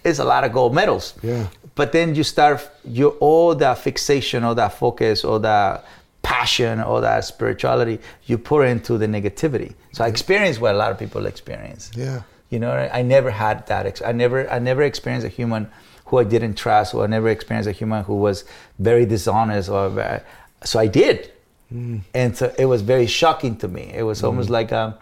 is 0.05 0.19
a 0.19 0.23
lot 0.23 0.45
of 0.45 0.53
gold 0.53 0.73
medals. 0.73 1.15
Yeah. 1.21 1.47
But 1.75 1.91
then 1.91 2.15
you 2.15 2.23
start 2.23 2.69
you 2.85 3.09
all 3.19 3.55
that 3.55 3.79
fixation 3.79 4.45
or 4.45 4.55
that 4.55 4.73
focus 4.73 5.25
or 5.25 5.39
that 5.39 5.83
passion 6.23 6.81
or 6.81 7.01
that 7.01 7.25
spirituality 7.25 7.99
you 8.25 8.37
pour 8.37 8.65
into 8.65 8.97
the 8.97 9.05
negativity. 9.05 9.73
So 9.91 10.03
I 10.03 10.07
mm-hmm. 10.07 10.13
experienced 10.13 10.59
what 10.59 10.73
a 10.73 10.77
lot 10.77 10.91
of 10.91 10.97
people 10.97 11.25
experience. 11.27 11.91
Yeah. 11.95 12.23
You 12.49 12.59
know, 12.59 12.71
I 12.71 13.01
never 13.01 13.29
had 13.29 13.67
that. 13.67 13.85
Ex- 13.85 14.01
I 14.01 14.11
never, 14.11 14.49
I 14.49 14.59
never 14.59 14.83
experienced 14.83 15.25
a 15.25 15.29
human 15.29 15.69
who 16.05 16.19
I 16.19 16.23
didn't 16.23 16.55
trust, 16.55 16.93
or 16.93 17.03
I 17.03 17.07
never 17.07 17.29
experienced 17.29 17.67
a 17.67 17.71
human 17.71 18.03
who 18.03 18.17
was 18.17 18.45
very 18.77 19.05
dishonest. 19.05 19.69
Or 19.69 19.89
very, 19.89 20.21
so 20.63 20.79
I 20.79 20.85
did, 20.85 21.31
mm. 21.73 22.01
and 22.13 22.37
so 22.37 22.53
it 22.57 22.65
was 22.65 22.83
very 22.83 23.07
shocking 23.07 23.55
to 23.57 23.67
me. 23.67 23.91
It 23.93 24.03
was 24.03 24.23
almost 24.23 24.49
mm-hmm. 24.51 24.53
like 24.53 24.71
um, 24.71 24.93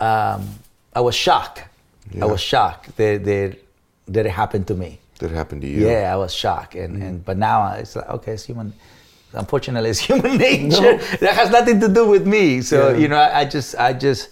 um, 0.00 0.48
I 0.94 1.00
was 1.00 1.14
shocked. 1.14 1.64
Yeah. 2.12 2.24
I 2.24 2.26
was 2.28 2.40
shocked 2.40 2.96
that, 2.96 3.24
that 3.24 3.58
that 4.08 4.26
it 4.26 4.30
happened 4.30 4.66
to 4.68 4.74
me. 4.74 4.98
That 5.18 5.30
happened 5.32 5.60
to 5.62 5.68
you. 5.68 5.86
Yeah, 5.86 6.10
I 6.10 6.16
was 6.16 6.32
shocked, 6.32 6.74
and, 6.74 6.94
mm-hmm. 6.94 7.02
and 7.02 7.24
but 7.24 7.36
now 7.36 7.74
it's 7.74 7.94
like 7.94 8.08
okay, 8.08 8.32
it's 8.32 8.44
human. 8.44 8.72
Unfortunately, 9.32 9.90
it's 9.90 9.98
human 10.10 10.36
nature. 10.38 10.98
That 11.18 11.34
has 11.34 11.50
nothing 11.50 11.80
to 11.80 11.88
do 11.88 12.08
with 12.08 12.26
me. 12.26 12.60
So 12.62 12.90
Yeah. 12.90 12.96
you 12.98 13.08
know, 13.08 13.16
I, 13.16 13.40
I 13.40 13.44
just, 13.44 13.74
I 13.76 13.92
just, 13.92 14.30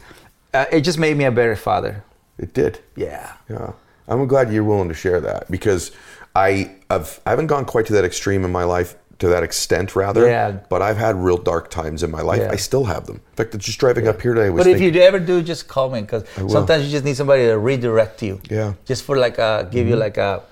uh, 0.54 0.64
it 0.72 0.80
just 0.82 0.98
made 0.98 1.16
me 1.16 1.24
a 1.24 1.30
better 1.30 1.56
father. 1.56 2.04
It 2.38 2.54
did. 2.54 2.80
Yeah. 2.96 3.32
Yeah, 3.48 3.72
I'm 4.08 4.26
glad 4.26 4.52
you're 4.52 4.64
willing 4.64 4.88
to 4.88 4.94
share 4.94 5.20
that 5.20 5.50
because 5.50 5.92
I 6.34 6.72
I've, 6.90 7.20
I 7.26 7.30
haven't 7.30 7.48
gone 7.48 7.64
quite 7.64 7.86
to 7.86 7.92
that 7.94 8.04
extreme 8.04 8.44
in 8.44 8.52
my 8.52 8.64
life 8.64 8.94
to 9.18 9.28
that 9.28 9.42
extent 9.42 9.96
rather. 9.96 10.26
Yeah. 10.28 10.52
But 10.68 10.80
I've 10.80 10.96
had 10.96 11.16
real 11.16 11.36
dark 11.38 11.70
times 11.70 12.02
in 12.04 12.10
my 12.10 12.20
life. 12.22 12.40
Yeah. 12.40 12.52
I 12.52 12.56
still 12.56 12.84
have 12.84 13.06
them. 13.06 13.16
In 13.16 13.36
fact, 13.36 13.58
just 13.58 13.78
driving 13.80 14.06
up 14.06 14.20
here 14.22 14.34
today 14.34 14.48
was 14.50 14.64
But 14.64 14.70
if 14.70 14.78
thinking, 14.78 14.94
you 14.94 15.02
ever 15.06 15.18
do, 15.18 15.42
just 15.42 15.66
call 15.66 15.90
me 15.90 16.00
because 16.02 16.24
sometimes 16.48 16.84
you 16.84 16.90
just 16.90 17.04
need 17.04 17.16
somebody 17.16 17.46
to 17.46 17.58
redirect 17.58 18.22
you. 18.22 18.40
Yeah. 18.48 18.56
Mm-hmm. 18.58 18.84
Just 18.84 19.02
for 19.04 19.16
like 19.18 19.38
a, 19.38 19.68
give 19.70 19.88
you 19.88 19.96
like 19.96 20.16
a, 20.18 20.42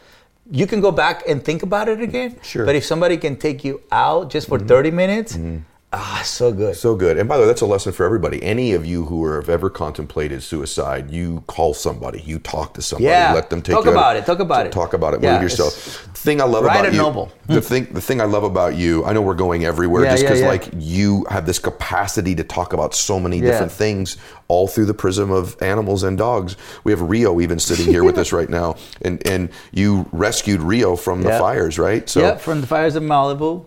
you 0.51 0.67
can 0.67 0.81
go 0.81 0.91
back 0.93 1.23
and 1.29 1.45
think 1.45 1.63
about 1.63 1.89
it 1.89 2.01
again. 2.01 2.37
Sure. 2.43 2.61
Mm-hmm. 2.61 2.67
But 2.67 2.77
if 2.77 2.85
somebody 2.85 3.17
can 3.17 3.37
take 3.37 3.65
you 3.65 3.83
out 3.91 4.31
just 4.31 4.49
for 4.49 4.59
30 4.59 4.91
minutes, 4.91 5.37
uh, 5.37 5.61
Ah, 5.99 6.21
so 6.27 6.53
good. 6.53 6.77
So 6.77 6.95
good. 6.95 7.17
And 7.17 7.27
by 7.27 7.37
the 7.39 7.43
way, 7.43 7.47
that's 7.47 7.63
a 7.63 7.67
lesson 7.67 7.91
for 7.91 8.05
everybody. 8.05 8.43
Any 8.43 8.73
of 8.75 8.85
you 8.85 9.07
who 9.07 9.27
have 9.33 9.49
ever 9.49 9.71
contemplated 9.71 10.43
suicide, 10.43 11.11
you 11.11 11.43
call 11.47 11.73
somebody, 11.73 12.21
you 12.21 12.39
talk 12.39 12.75
to 12.75 12.83
somebody, 12.83 13.07
Yeah. 13.07 13.33
let 13.33 13.49
them 13.49 13.63
take 13.63 13.75
Talk 13.75 13.87
you 13.87 13.93
out- 13.93 13.95
about 13.97 14.17
it, 14.17 14.27
talk 14.27 14.41
about 14.41 14.67
it. 14.67 14.73
Talk 14.73 14.93
about 14.93 15.15
it. 15.15 15.23
Yeah, 15.23 15.33
Move 15.35 15.43
yourself. 15.45 15.73
Thing 16.13 16.43
I 16.43 16.45
love 16.45 16.65
about 16.65 16.93
you. 16.93 16.99
novel. 16.99 17.31
The 17.47 17.63
thing, 17.63 17.87
the 17.93 18.03
thing 18.03 18.21
I 18.21 18.25
love 18.27 18.45
about 18.45 18.75
you. 18.75 19.07
I 19.07 19.15
know 19.15 19.23
we're 19.23 19.33
going 19.35 19.65
everywhere 19.65 20.05
Yeah, 20.05 20.11
just 20.11 20.25
because 20.25 20.41
yeah. 20.41 20.49
like 20.49 20.69
you 20.77 21.25
have 21.31 21.47
this 21.47 21.59
capacity 21.59 22.35
to 22.35 22.45
talk 22.45 22.75
about 22.75 22.95
so 22.95 23.19
many 23.19 23.41
different 23.41 23.73
things, 23.73 24.19
all 24.49 24.69
through 24.69 24.87
the 24.87 24.95
prism 24.95 25.31
of 25.31 25.57
animals 25.63 26.03
and 26.03 26.19
dogs. 26.19 26.57
We 26.85 26.93
have 26.93 27.01
Rio 27.01 27.41
even 27.41 27.59
sitting 27.59 27.87
here 27.87 28.05
with 28.05 28.19
us 28.19 28.33
right 28.39 28.51
now, 28.51 28.75
and 29.01 29.27
and 29.27 29.49
you 29.73 30.07
rescued 30.13 30.61
Rio 30.61 30.95
from 30.95 31.23
the 31.23 31.31
fires, 31.39 31.79
right? 31.79 32.07
So, 32.07 32.21
yeah, 32.21 32.37
from 32.37 32.61
the 32.61 32.67
fires 32.67 32.97
of 32.97 33.03
Malibu. 33.03 33.65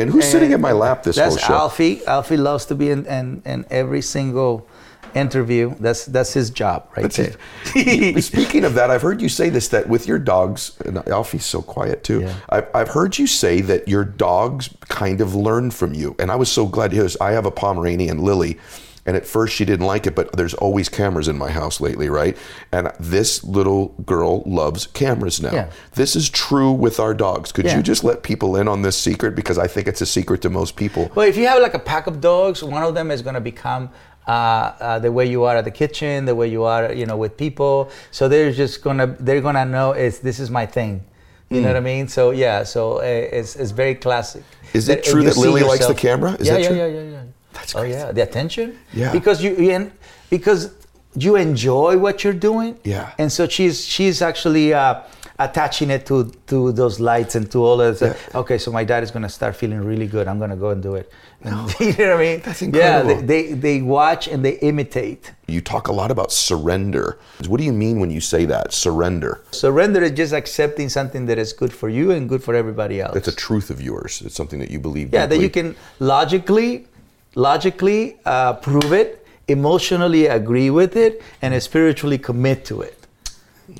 And 0.00 0.10
who's 0.10 0.24
sitting 0.24 0.52
in 0.52 0.60
my 0.60 0.72
lap 0.72 1.02
this 1.02 1.18
whole 1.18 1.30
show? 1.30 1.34
That's 1.36 1.50
Alfie. 1.50 2.04
Alfie 2.06 2.36
loves 2.36 2.66
to 2.66 2.74
be 2.74 2.90
in, 2.90 3.06
in, 3.06 3.42
in 3.44 3.66
every 3.70 4.02
single 4.02 4.66
interview. 5.14 5.74
That's 5.80 6.06
that's 6.06 6.32
his 6.32 6.50
job 6.50 6.88
right 6.96 7.10
That's 7.10 7.16
there. 7.16 8.20
Speaking 8.22 8.64
of 8.64 8.74
that, 8.74 8.90
I've 8.90 9.02
heard 9.02 9.20
you 9.20 9.28
say 9.28 9.48
this 9.48 9.68
that 9.68 9.88
with 9.88 10.06
your 10.06 10.18
dogs, 10.18 10.76
and 10.84 10.98
Alfie's 11.08 11.44
so 11.44 11.62
quiet 11.62 12.04
too. 12.04 12.22
Yeah. 12.22 12.34
I've, 12.48 12.68
I've 12.74 12.88
heard 12.88 13.18
you 13.18 13.26
say 13.26 13.60
that 13.62 13.88
your 13.88 14.04
dogs 14.04 14.70
kind 14.88 15.20
of 15.20 15.34
learn 15.34 15.70
from 15.70 15.94
you, 15.94 16.14
and 16.18 16.30
I 16.30 16.36
was 16.36 16.50
so 16.50 16.66
glad 16.66 16.90
to 16.90 16.96
hear 16.96 17.02
this. 17.04 17.16
I 17.20 17.32
have 17.32 17.46
a 17.46 17.50
Pomeranian, 17.50 18.18
Lily, 18.18 18.58
and 19.06 19.16
at 19.16 19.26
first 19.26 19.54
she 19.54 19.64
didn't 19.64 19.86
like 19.86 20.06
it, 20.06 20.14
but 20.14 20.32
there's 20.32 20.54
always 20.54 20.88
cameras 20.88 21.28
in 21.28 21.38
my 21.38 21.50
house 21.50 21.80
lately, 21.80 22.08
right? 22.08 22.36
And 22.72 22.92
this 23.00 23.42
little 23.44 23.88
girl 24.04 24.42
loves 24.46 24.86
cameras 24.86 25.40
now. 25.40 25.52
Yeah. 25.52 25.70
This 25.94 26.14
is 26.16 26.28
true 26.28 26.72
with 26.72 27.00
our 27.00 27.14
dogs. 27.14 27.52
Could 27.52 27.64
Yeah. 27.66 27.76
you 27.76 27.82
just 27.82 28.04
let 28.04 28.22
people 28.22 28.56
in 28.56 28.68
on 28.68 28.82
this 28.82 28.96
secret 28.96 29.34
because 29.34 29.58
I 29.58 29.66
think 29.66 29.88
it's 29.88 30.00
a 30.00 30.06
secret 30.06 30.42
to 30.42 30.50
most 30.50 30.76
people. 30.76 31.10
Well, 31.14 31.26
if 31.26 31.36
you 31.36 31.46
have 31.46 31.60
like 31.62 31.74
a 31.74 31.78
pack 31.78 32.06
of 32.06 32.20
dogs, 32.20 32.62
one 32.62 32.82
of 32.82 32.94
them 32.94 33.10
is 33.10 33.22
going 33.22 33.34
to 33.34 33.40
become 33.40 33.90
uh, 34.26 34.30
uh, 34.30 34.98
the 34.98 35.10
way 35.10 35.26
you 35.26 35.44
are 35.44 35.56
at 35.56 35.64
the 35.64 35.70
kitchen, 35.70 36.24
the 36.24 36.34
way 36.34 36.46
you 36.46 36.62
are, 36.64 36.92
you 36.92 37.06
know, 37.06 37.16
with 37.16 37.36
people. 37.36 37.90
So 38.10 38.28
they're 38.28 38.52
just 38.52 38.82
gonna 38.82 39.16
they're 39.18 39.40
gonna 39.40 39.64
know 39.64 39.92
it's 39.92 40.18
this 40.18 40.38
is 40.38 40.50
my 40.50 40.66
thing. 40.66 41.04
You 41.48 41.62
know 41.62 41.66
what 41.68 41.76
I 41.76 41.80
mean? 41.80 42.06
So 42.06 42.30
yeah, 42.30 42.62
so 42.62 42.98
uh, 42.98 43.02
it's 43.02 43.56
it's 43.56 43.72
very 43.72 43.96
classic. 43.96 44.44
Is 44.72 44.88
it 44.88 45.02
true 45.02 45.24
that 45.24 45.36
Lily 45.36 45.62
likes 45.62 45.86
the 45.86 45.94
camera? 45.94 46.34
Is 46.34 46.46
yeah, 46.46 46.52
that 46.52 46.62
yeah, 46.62 46.68
true? 46.68 46.76
yeah, 46.76 46.86
yeah, 46.86 47.02
yeah. 47.02 47.22
That's 47.52 47.74
oh 47.74 47.82
yeah, 47.82 48.12
the 48.12 48.22
attention. 48.22 48.78
Yeah. 48.92 49.12
Because 49.12 49.42
you 49.42 49.56
you 49.56 49.92
because 50.28 50.72
you 51.14 51.36
enjoy 51.36 51.98
what 51.98 52.22
you're 52.24 52.32
doing. 52.50 52.78
Yeah. 52.84 53.12
And 53.18 53.30
so 53.32 53.48
she's 53.48 53.84
she's 53.84 54.22
actually. 54.22 54.74
Uh, 54.74 55.02
attaching 55.40 55.88
it 55.90 56.04
to 56.04 56.30
to 56.46 56.70
those 56.72 57.00
lights 57.00 57.34
and 57.34 57.50
to 57.50 57.64
all 57.64 57.80
of 57.80 57.98
that. 57.98 58.16
Okay, 58.34 58.58
so 58.58 58.70
my 58.70 58.84
dad 58.84 59.02
is 59.02 59.10
gonna 59.10 59.28
start 59.28 59.56
feeling 59.56 59.80
really 59.80 60.06
good. 60.06 60.28
I'm 60.28 60.38
gonna 60.38 60.56
go 60.56 60.70
and 60.70 60.82
do 60.82 60.94
it. 60.94 61.10
No. 61.42 61.66
you 61.80 61.92
know 61.96 62.10
what 62.10 62.20
I 62.20 62.26
mean? 62.26 62.40
That's 62.44 62.60
Yeah, 62.62 62.66
incredible. 63.00 63.22
they, 63.26 63.42
they 63.42 63.54
they 63.54 63.82
watch 63.82 64.28
and 64.28 64.44
they 64.44 64.58
imitate. 64.58 65.32
You 65.48 65.62
talk 65.62 65.88
a 65.88 65.92
lot 65.92 66.10
about 66.10 66.30
surrender. 66.30 67.18
What 67.48 67.58
do 67.58 67.64
you 67.64 67.72
mean 67.72 67.98
when 68.00 68.10
you 68.10 68.20
say 68.20 68.44
that? 68.44 68.72
Surrender. 68.72 69.40
Surrender 69.50 70.02
is 70.02 70.12
just 70.12 70.34
accepting 70.34 70.88
something 70.90 71.24
that 71.26 71.38
is 71.38 71.52
good 71.54 71.72
for 71.72 71.88
you 71.88 72.10
and 72.10 72.28
good 72.28 72.42
for 72.44 72.54
everybody 72.54 73.00
else. 73.00 73.16
It's 73.16 73.28
a 73.28 73.34
truth 73.34 73.70
of 73.70 73.80
yours. 73.80 74.22
It's 74.24 74.34
something 74.34 74.60
that 74.60 74.70
you 74.70 74.78
believe. 74.78 75.12
yeah, 75.12 75.26
that 75.26 75.40
you 75.40 75.50
can 75.50 75.74
logically 75.98 76.86
logically 77.34 78.18
uh, 78.24 78.54
prove 78.54 78.92
it, 78.92 79.26
emotionally 79.48 80.26
agree 80.26 80.70
with 80.70 80.96
it, 80.96 81.22
and 81.42 81.60
spiritually 81.62 82.18
commit 82.18 82.64
to 82.66 82.82
it. 82.82 82.96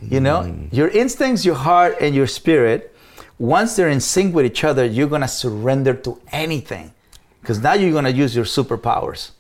You 0.09 0.21
know, 0.21 0.41
Mm. 0.43 0.69
your 0.73 0.89
instincts, 0.89 1.45
your 1.45 1.57
heart, 1.57 1.97
and 2.01 2.15
your 2.15 2.27
spirit, 2.29 2.95
once 3.39 3.75
they're 3.77 3.89
in 3.89 4.01
sync 4.01 4.35
with 4.35 4.47
each 4.47 4.63
other, 4.65 4.85
you're 4.85 5.09
gonna 5.09 5.29
surrender 5.29 5.95
to 5.95 6.19
anything, 6.31 6.93
because 7.41 7.61
now 7.61 7.73
you're 7.75 7.93
gonna 7.93 8.11
use 8.11 8.37
your 8.37 8.45
superpowers. 8.45 9.31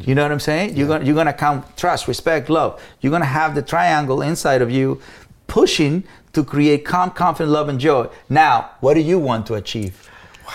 You 0.00 0.14
know 0.14 0.22
what 0.22 0.32
I'm 0.32 0.40
saying? 0.40 0.76
You're 0.76 0.88
gonna 0.88 1.04
you're 1.04 1.14
gonna 1.14 1.32
count 1.32 1.64
trust, 1.78 2.06
respect, 2.06 2.50
love. 2.50 2.80
You're 3.00 3.10
gonna 3.12 3.24
have 3.24 3.54
the 3.54 3.62
triangle 3.62 4.20
inside 4.20 4.60
of 4.62 4.70
you, 4.70 5.00
pushing 5.46 6.04
to 6.34 6.44
create 6.44 6.84
calm, 6.84 7.10
confident, 7.10 7.52
love, 7.52 7.68
and 7.70 7.78
joy. 7.78 8.08
Now, 8.28 8.70
what 8.80 8.94
do 8.94 9.00
you 9.00 9.18
want 9.18 9.46
to 9.46 9.54
achieve? 9.54 10.08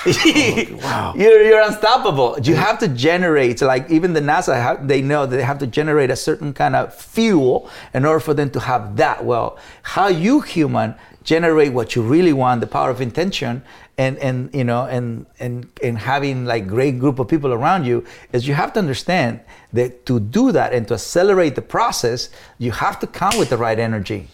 Wow. 0.78 1.14
You're, 1.16 1.42
you're 1.44 1.62
unstoppable. 1.62 2.38
You 2.42 2.56
have 2.56 2.80
to 2.80 2.88
generate, 2.88 3.62
like 3.62 3.90
even 3.90 4.14
the 4.14 4.20
NASA, 4.20 4.86
they 4.88 5.02
know 5.02 5.26
that 5.26 5.36
they 5.36 5.44
have 5.44 5.60
to 5.60 5.68
generate 5.68 6.12
a 6.12 6.16
certain 6.16 6.54
kind 6.54 6.76
of 6.76 6.94
fuel 6.94 7.70
in 7.94 8.06
order 8.06 8.20
for 8.20 8.34
them 8.34 8.50
to 8.52 8.60
have 8.60 8.96
that. 8.98 9.26
Well, 9.26 9.58
how 9.82 10.08
you 10.08 10.42
human 10.42 10.96
generate 11.24 11.74
what 11.74 11.96
you 11.96 12.02
really 12.02 12.32
want, 12.32 12.62
the 12.62 12.68
power 12.68 12.90
of 12.90 13.02
intention, 13.02 13.62
and 13.98 14.18
and 14.20 14.50
you 14.54 14.64
know, 14.64 14.86
and 14.86 15.26
and 15.40 15.68
and 15.84 15.98
having 15.98 16.46
like 16.46 16.68
great 16.68 17.00
group 17.00 17.20
of 17.20 17.28
people 17.28 17.52
around 17.54 17.86
you, 17.86 18.06
is 18.32 18.48
you 18.48 18.54
have 18.54 18.72
to 18.74 18.80
understand 18.80 19.42
that 19.74 20.06
to 20.06 20.20
do 20.20 20.52
that 20.54 20.74
and 20.74 20.88
to 20.88 20.94
accelerate 20.94 21.56
the 21.56 21.62
process, 21.62 22.30
you 22.58 22.72
have 22.72 23.00
to 23.00 23.08
come 23.08 23.38
with 23.38 23.50
the 23.50 23.58
right 23.58 23.78
energy. 23.78 24.28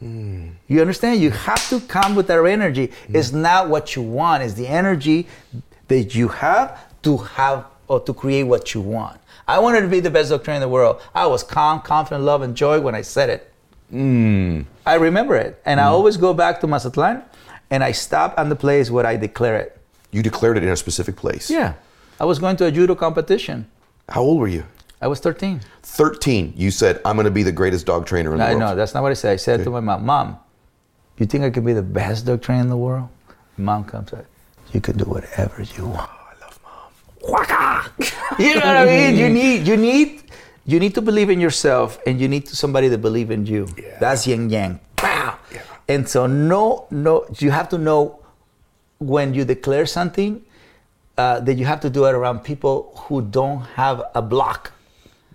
You 0.00 0.80
understand? 0.80 1.20
You 1.20 1.30
have 1.30 1.68
to 1.68 1.80
come 1.80 2.14
with 2.14 2.26
that 2.28 2.42
energy. 2.44 2.92
It's 3.08 3.32
not 3.32 3.68
what 3.68 3.94
you 3.96 4.02
want, 4.02 4.42
it's 4.42 4.54
the 4.54 4.66
energy 4.66 5.26
that 5.88 6.14
you 6.14 6.28
have 6.28 6.78
to 7.02 7.16
have 7.18 7.66
or 7.88 8.00
to 8.00 8.14
create 8.14 8.44
what 8.44 8.72
you 8.72 8.80
want. 8.80 9.20
I 9.48 9.58
wanted 9.58 9.80
to 9.80 9.88
be 9.88 9.98
the 9.98 10.10
best 10.10 10.30
doctor 10.30 10.52
in 10.52 10.60
the 10.60 10.68
world. 10.68 11.02
I 11.12 11.26
was 11.26 11.42
calm, 11.42 11.80
confident, 11.80 12.24
love, 12.24 12.42
and 12.42 12.56
joy 12.56 12.80
when 12.80 12.94
I 12.94 13.02
said 13.02 13.30
it. 13.30 13.52
Hmm. 13.90 14.62
I 14.86 14.94
remember 14.94 15.34
it. 15.34 15.60
And 15.66 15.80
I 15.80 15.88
hmm. 15.88 15.94
always 15.94 16.16
go 16.16 16.32
back 16.32 16.60
to 16.60 16.68
Mazatlan 16.68 17.22
and 17.70 17.82
I 17.82 17.90
stop 17.92 18.38
on 18.38 18.48
the 18.48 18.56
place 18.56 18.90
where 18.90 19.04
I 19.04 19.16
declare 19.16 19.56
it. 19.56 19.76
You 20.12 20.22
declared 20.22 20.56
it 20.56 20.62
in 20.62 20.68
a 20.68 20.76
specific 20.76 21.16
place. 21.16 21.50
Yeah. 21.50 21.74
I 22.20 22.24
was 22.24 22.38
going 22.38 22.56
to 22.56 22.66
a 22.66 22.70
judo 22.70 22.94
competition. 22.94 23.66
How 24.08 24.22
old 24.22 24.38
were 24.38 24.48
you? 24.48 24.64
I 25.00 25.08
was 25.08 25.20
13. 25.20 25.60
13. 25.82 26.52
You 26.56 26.70
said, 26.70 27.00
I'm 27.04 27.16
going 27.16 27.24
to 27.24 27.30
be 27.30 27.42
the 27.42 27.52
greatest 27.52 27.86
dog 27.86 28.04
trainer 28.04 28.32
in 28.32 28.38
the 28.38 28.44
world. 28.44 28.58
No, 28.60 28.74
that's 28.74 28.92
not 28.92 29.02
what 29.02 29.10
I 29.10 29.14
said. 29.14 29.32
I 29.32 29.36
said 29.36 29.64
to 29.64 29.70
my 29.70 29.80
mom, 29.80 30.04
Mom, 30.04 30.38
you 31.18 31.26
think 31.26 31.44
I 31.44 31.50
could 31.50 31.64
be 31.64 31.72
the 31.72 31.82
best 31.82 32.26
dog 32.26 32.42
trainer 32.42 32.62
in 32.62 32.68
the 32.68 32.76
world? 32.76 33.08
Mom 33.56 33.84
comes 33.84 34.12
out, 34.12 34.26
you 34.72 34.80
can 34.80 34.96
do 34.96 35.04
whatever 35.04 35.62
you 35.62 35.86
want. 35.86 36.10
I 36.10 36.44
love 36.44 36.60
mom. 36.62 37.32
Waka! 37.32 37.92
you 38.38 38.54
know 38.54 38.66
what 38.66 38.76
I 38.76 38.84
mean? 38.86 39.16
You 39.16 39.28
need, 39.28 39.66
you 39.66 39.76
need, 39.76 40.22
you 40.66 40.78
need 40.80 40.94
to 40.94 41.02
believe 41.02 41.30
in 41.30 41.40
yourself, 41.40 41.98
and 42.06 42.20
you 42.20 42.28
need 42.28 42.48
somebody 42.48 42.88
to 42.90 42.98
believe 42.98 43.30
in 43.30 43.46
you. 43.46 43.68
Yeah. 43.76 43.98
That's 44.00 44.26
yin 44.26 44.50
yang. 44.50 44.80
Pow! 44.96 45.38
And 45.88 46.08
so, 46.08 46.26
no, 46.26 46.86
no, 46.90 47.26
you 47.38 47.50
have 47.50 47.68
to 47.70 47.78
know 47.78 48.20
when 48.98 49.34
you 49.34 49.44
declare 49.44 49.86
something 49.86 50.44
uh, 51.18 51.40
that 51.40 51.54
you 51.54 51.64
have 51.64 51.80
to 51.80 51.90
do 51.90 52.04
it 52.04 52.14
around 52.14 52.44
people 52.44 52.92
who 53.08 53.22
don't 53.22 53.62
have 53.74 54.02
a 54.14 54.22
block. 54.22 54.72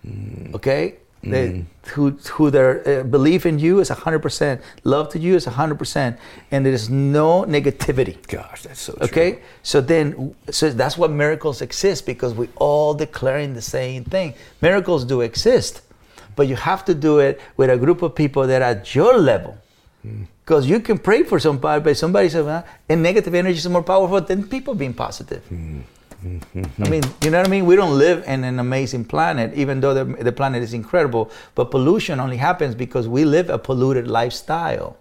Mm. 0.06 0.56
Okay, 0.56 0.96
they, 1.24 1.50
mm. 1.50 1.66
who 1.88 2.12
who 2.12 2.52
their 2.52 2.70
uh, 2.88 3.04
belief 3.04 3.46
in 3.46 3.58
you 3.58 3.80
is 3.80 3.90
hundred 3.90 4.20
percent, 4.20 4.62
love 4.84 5.10
to 5.10 5.20
you 5.20 5.36
is 5.36 5.46
hundred 5.46 5.80
percent, 5.80 6.18
and 6.52 6.66
there 6.66 6.74
is 6.74 6.90
no 6.90 7.44
negativity. 7.46 8.16
Gosh, 8.28 8.64
that's 8.64 8.82
so 8.82 8.94
true. 8.94 9.06
Okay, 9.06 9.40
so 9.64 9.82
then, 9.82 10.36
so 10.52 10.70
that's 10.70 10.98
what 10.98 11.12
miracles 11.12 11.62
exist 11.62 12.06
because 12.06 12.34
we 12.34 12.48
all 12.58 12.94
declaring 12.94 13.54
the 13.54 13.62
same 13.62 14.04
thing. 14.04 14.34
Miracles 14.62 15.04
do 15.06 15.22
exist, 15.22 15.82
but 16.36 16.48
you 16.48 16.56
have 16.56 16.86
to 16.86 16.94
do 16.94 17.20
it 17.20 17.42
with 17.58 17.70
a 17.70 17.78
group 17.78 18.02
of 18.02 18.14
people 18.14 18.46
that 18.48 18.62
are 18.62 18.72
at 18.78 18.94
your 18.94 19.18
level. 19.18 19.58
Mm. 20.06 20.28
Because 20.46 20.70
you 20.70 20.80
can 20.80 21.00
pray 21.00 21.24
for 21.24 21.40
somebody, 21.40 21.84
but 21.84 21.98
somebody 21.98 22.30
says, 22.30 22.46
well, 22.46 22.64
and 22.88 23.02
negative 23.02 23.34
energy 23.34 23.58
is 23.58 23.68
more 23.68 23.82
powerful 23.82 24.22
than 24.22 24.48
people 24.48 24.76
being 24.76 24.94
positive. 24.94 25.42
Mm-hmm. 26.26 26.84
I 26.84 26.90
mean, 26.90 27.04
you 27.22 27.30
know 27.30 27.38
what 27.38 27.48
I 27.48 27.50
mean? 27.50 27.66
We 27.68 27.76
don't 27.76 27.98
live 27.98 28.24
in 28.26 28.44
an 28.44 28.60
amazing 28.60 29.06
planet, 29.06 29.54
even 29.54 29.80
though 29.80 29.94
the, 29.94 30.06
the 30.24 30.32
planet 30.32 30.64
is 30.64 30.74
incredible. 30.74 31.30
But 31.54 31.70
pollution 31.70 32.20
only 32.20 32.38
happens 32.38 32.74
because 32.74 33.08
we 33.08 33.26
live 33.26 33.50
a 33.50 33.60
polluted 33.60 34.08
lifestyle. 34.08 34.98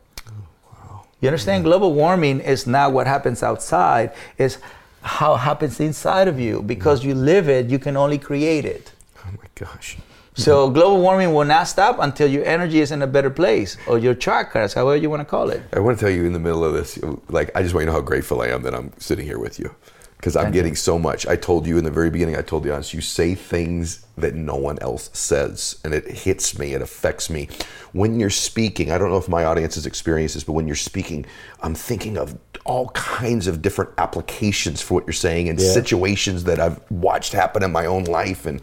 Wow! 0.71 1.07
You 1.21 1.29
understand? 1.29 1.65
Global 1.65 1.95
warming 1.95 2.41
is 2.41 2.67
not 2.67 2.93
what 2.93 3.07
happens 3.07 3.43
outside, 3.43 4.13
it's 4.37 4.59
how 5.01 5.35
it 5.35 5.39
happens 5.39 5.81
inside 5.81 6.29
of 6.29 6.39
you. 6.39 6.61
Because 6.61 7.01
mm. 7.01 7.05
you 7.07 7.15
live 7.15 7.49
it, 7.49 7.71
you 7.71 7.79
can 7.79 7.97
only 7.97 8.19
create 8.19 8.67
it. 8.67 8.93
Oh 9.25 9.31
my 9.31 9.49
gosh. 9.55 9.97
So 10.37 10.69
global 10.69 11.01
warming 11.01 11.33
will 11.33 11.45
not 11.45 11.69
stop 11.69 11.99
until 12.01 12.29
your 12.29 12.45
energy 12.45 12.81
is 12.81 12.91
in 12.91 13.03
a 13.03 13.07
better 13.07 13.31
place, 13.31 13.77
or 13.87 13.99
your 13.99 14.17
chakras, 14.17 14.75
however 14.75 14.97
you 14.97 15.09
want 15.09 15.21
to 15.21 15.25
call 15.25 15.49
it. 15.51 15.63
I 15.73 15.79
want 15.79 15.97
to 15.97 16.05
tell 16.05 16.13
you 16.13 16.25
in 16.25 16.33
the 16.33 16.41
middle 16.41 16.65
of 16.65 16.75
this, 16.75 16.99
like, 17.29 17.53
I 17.55 17.63
just 17.63 17.73
want 17.73 17.85
you 17.85 17.87
to 17.87 17.93
know 17.93 18.01
how 18.01 18.05
grateful 18.05 18.43
I 18.43 18.49
am 18.49 18.63
that 18.63 18.75
I'm 18.75 18.93
sitting 18.99 19.25
here 19.25 19.39
with 19.39 19.61
you. 19.61 19.73
Because 20.17 20.37
I'm 20.37 20.45
Thank 20.45 20.55
you. 20.55 20.63
getting 20.63 20.77
so 20.77 20.99
much. 20.99 21.27
I 21.27 21.37
told 21.37 21.67
you 21.67 21.77
in 21.77 21.85
the 21.85 21.91
very 21.91 22.09
beginning, 22.09 22.35
I 22.37 22.41
told 22.41 22.63
the 22.65 22.71
audience, 22.71 22.95
you 22.95 23.03
say 23.03 23.35
things 23.35 24.07
that 24.17 24.35
no 24.35 24.57
one 24.57 24.79
else 24.81 25.11
says, 25.13 25.79
and 25.85 25.93
it 25.93 26.07
hits 26.11 26.59
me, 26.59 26.73
it 26.73 26.81
affects 26.81 27.29
me. 27.29 27.49
When 27.93 28.19
you're 28.19 28.31
speaking, 28.31 28.91
I 28.91 28.97
don't 28.97 29.11
know 29.11 29.19
if 29.19 29.29
my 29.29 29.45
audience 29.45 29.75
has 29.75 29.85
experienced 29.85 30.35
this, 30.35 30.45
but 30.45 30.53
when 30.53 30.67
you're 30.67 30.77
speaking, 30.77 31.27
I'm 31.61 31.75
thinking 31.75 32.17
of 32.17 32.39
all 32.65 32.89
kinds 32.91 33.47
of 33.47 33.61
different 33.61 33.91
applications 33.99 34.81
for 34.81 34.95
what 34.95 35.07
you're 35.07 35.13
saying 35.13 35.51
and 35.51 35.61
Yeah. 35.61 35.73
situations 35.73 36.45
that 36.45 36.59
I've 36.59 36.81
watched 36.91 37.35
happen 37.35 37.63
in 37.63 37.71
my 37.73 37.85
own 37.85 38.05
life. 38.05 38.47
And 38.47 38.63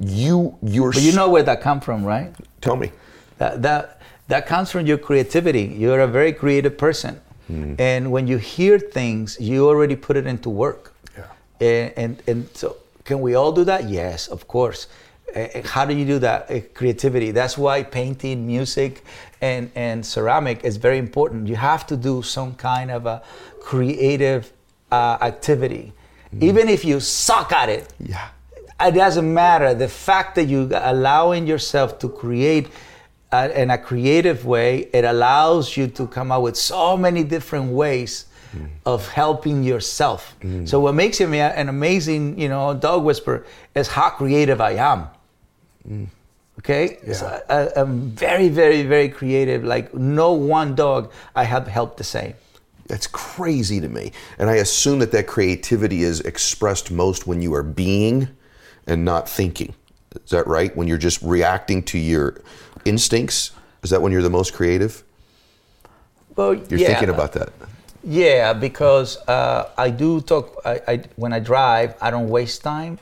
you, 0.00 0.56
you're. 0.62 0.90
But 0.92 1.02
you 1.02 1.12
know 1.12 1.28
where 1.28 1.44
that 1.44 1.60
come 1.60 1.80
from, 1.80 2.04
right? 2.04 2.34
Tell 2.60 2.74
me. 2.76 2.90
That 3.38 3.62
that 3.62 4.00
that 4.28 4.46
comes 4.46 4.70
from 4.72 4.86
your 4.86 4.98
creativity. 4.98 5.62
You're 5.62 6.00
a 6.00 6.08
very 6.08 6.32
creative 6.32 6.76
person, 6.78 7.20
and 7.48 8.10
when 8.10 8.26
you 8.26 8.38
hear 8.38 8.78
things, 8.78 9.38
you 9.40 9.68
already 9.68 9.96
put 9.96 10.16
it 10.16 10.26
into 10.26 10.48
work. 10.50 10.94
Yeah. 11.16 11.24
And, 11.60 11.92
and, 11.96 12.22
and 12.26 12.48
so, 12.54 12.76
can 13.04 13.20
we 13.20 13.34
all 13.34 13.52
do 13.52 13.64
that? 13.64 13.88
Yes, 13.88 14.28
of 14.28 14.48
course. 14.48 14.86
Uh, 15.36 15.48
how 15.64 15.84
do 15.84 15.94
you 15.94 16.04
do 16.06 16.18
that? 16.20 16.50
Uh, 16.50 16.60
creativity. 16.74 17.32
That's 17.32 17.58
why 17.58 17.82
painting, 17.82 18.46
music, 18.46 19.04
and, 19.40 19.70
and 19.74 20.04
ceramic 20.06 20.64
is 20.64 20.76
very 20.76 20.98
important. 20.98 21.48
You 21.48 21.56
have 21.56 21.86
to 21.88 21.96
do 21.96 22.22
some 22.22 22.54
kind 22.54 22.90
of 22.90 23.06
a 23.06 23.22
creative 23.60 24.52
uh, 24.92 25.18
activity. 25.20 25.92
Even 26.40 26.68
if 26.68 26.84
you 26.84 26.98
suck 27.00 27.52
at 27.52 27.68
it, 27.68 27.92
Yeah. 28.00 28.28
it 28.80 28.92
doesn't 28.92 29.32
matter. 29.32 29.74
The 29.74 29.88
fact 29.88 30.34
that 30.36 30.44
you're 30.44 30.68
allowing 30.72 31.46
yourself 31.46 31.98
to 32.00 32.08
create 32.08 32.68
uh, 33.34 33.48
in 33.62 33.70
a 33.70 33.78
creative 33.78 34.46
way, 34.46 34.88
it 34.92 35.04
allows 35.04 35.76
you 35.76 35.86
to 35.88 36.06
come 36.06 36.30
up 36.34 36.42
with 36.42 36.56
so 36.56 36.96
many 36.96 37.24
different 37.24 37.72
ways 37.72 38.26
of 38.86 39.08
helping 39.08 39.64
yourself. 39.64 40.36
So 40.64 40.78
what 40.78 40.94
makes 40.94 41.20
me 41.20 41.40
an 41.40 41.68
amazing, 41.68 42.38
you 42.38 42.48
know, 42.48 42.72
dog 42.74 43.02
whisperer 43.02 43.44
is 43.74 43.88
how 43.88 44.10
creative 44.10 44.60
I 44.60 44.72
am. 44.92 45.08
Okay, 46.60 46.98
So 47.12 47.26
I, 47.48 47.80
I'm 47.80 48.10
very, 48.10 48.48
very, 48.48 48.82
very 48.84 49.08
creative. 49.08 49.64
Like 49.64 49.92
no 49.92 50.32
one 50.32 50.74
dog 50.76 51.10
I 51.34 51.44
have 51.44 51.66
helped 51.66 51.96
the 51.96 52.04
same. 52.04 52.34
That's 52.86 53.08
crazy 53.08 53.80
to 53.80 53.88
me. 53.88 54.12
And 54.38 54.48
I 54.48 54.56
assume 54.56 54.98
that 55.00 55.10
that 55.12 55.26
creativity 55.26 56.02
is 56.02 56.20
expressed 56.20 56.90
most 56.90 57.26
when 57.26 57.42
you 57.42 57.54
are 57.54 57.62
being 57.64 58.28
and 58.86 59.04
not 59.04 59.28
thinking. 59.28 59.74
Is 60.24 60.30
that 60.30 60.46
right? 60.46 60.74
When 60.76 60.86
you're 60.86 61.04
just 61.10 61.20
reacting 61.22 61.82
to 61.84 61.98
your 61.98 62.40
instincts? 62.84 63.52
Is 63.82 63.90
that 63.90 64.00
when 64.00 64.12
you're 64.12 64.22
the 64.22 64.30
most 64.30 64.54
creative? 64.54 65.02
Well, 66.36 66.54
You're 66.54 66.80
yeah, 66.80 66.88
thinking 66.88 67.10
about 67.10 67.32
that. 67.32 67.52
Yeah, 68.02 68.52
because 68.52 69.16
uh, 69.28 69.70
I 69.78 69.90
do 69.90 70.20
talk. 70.20 70.60
I, 70.64 70.80
I 70.86 71.02
when 71.16 71.32
I 71.32 71.38
drive, 71.38 71.94
I 72.00 72.10
don't 72.10 72.28
waste 72.28 72.62
time. 72.62 72.98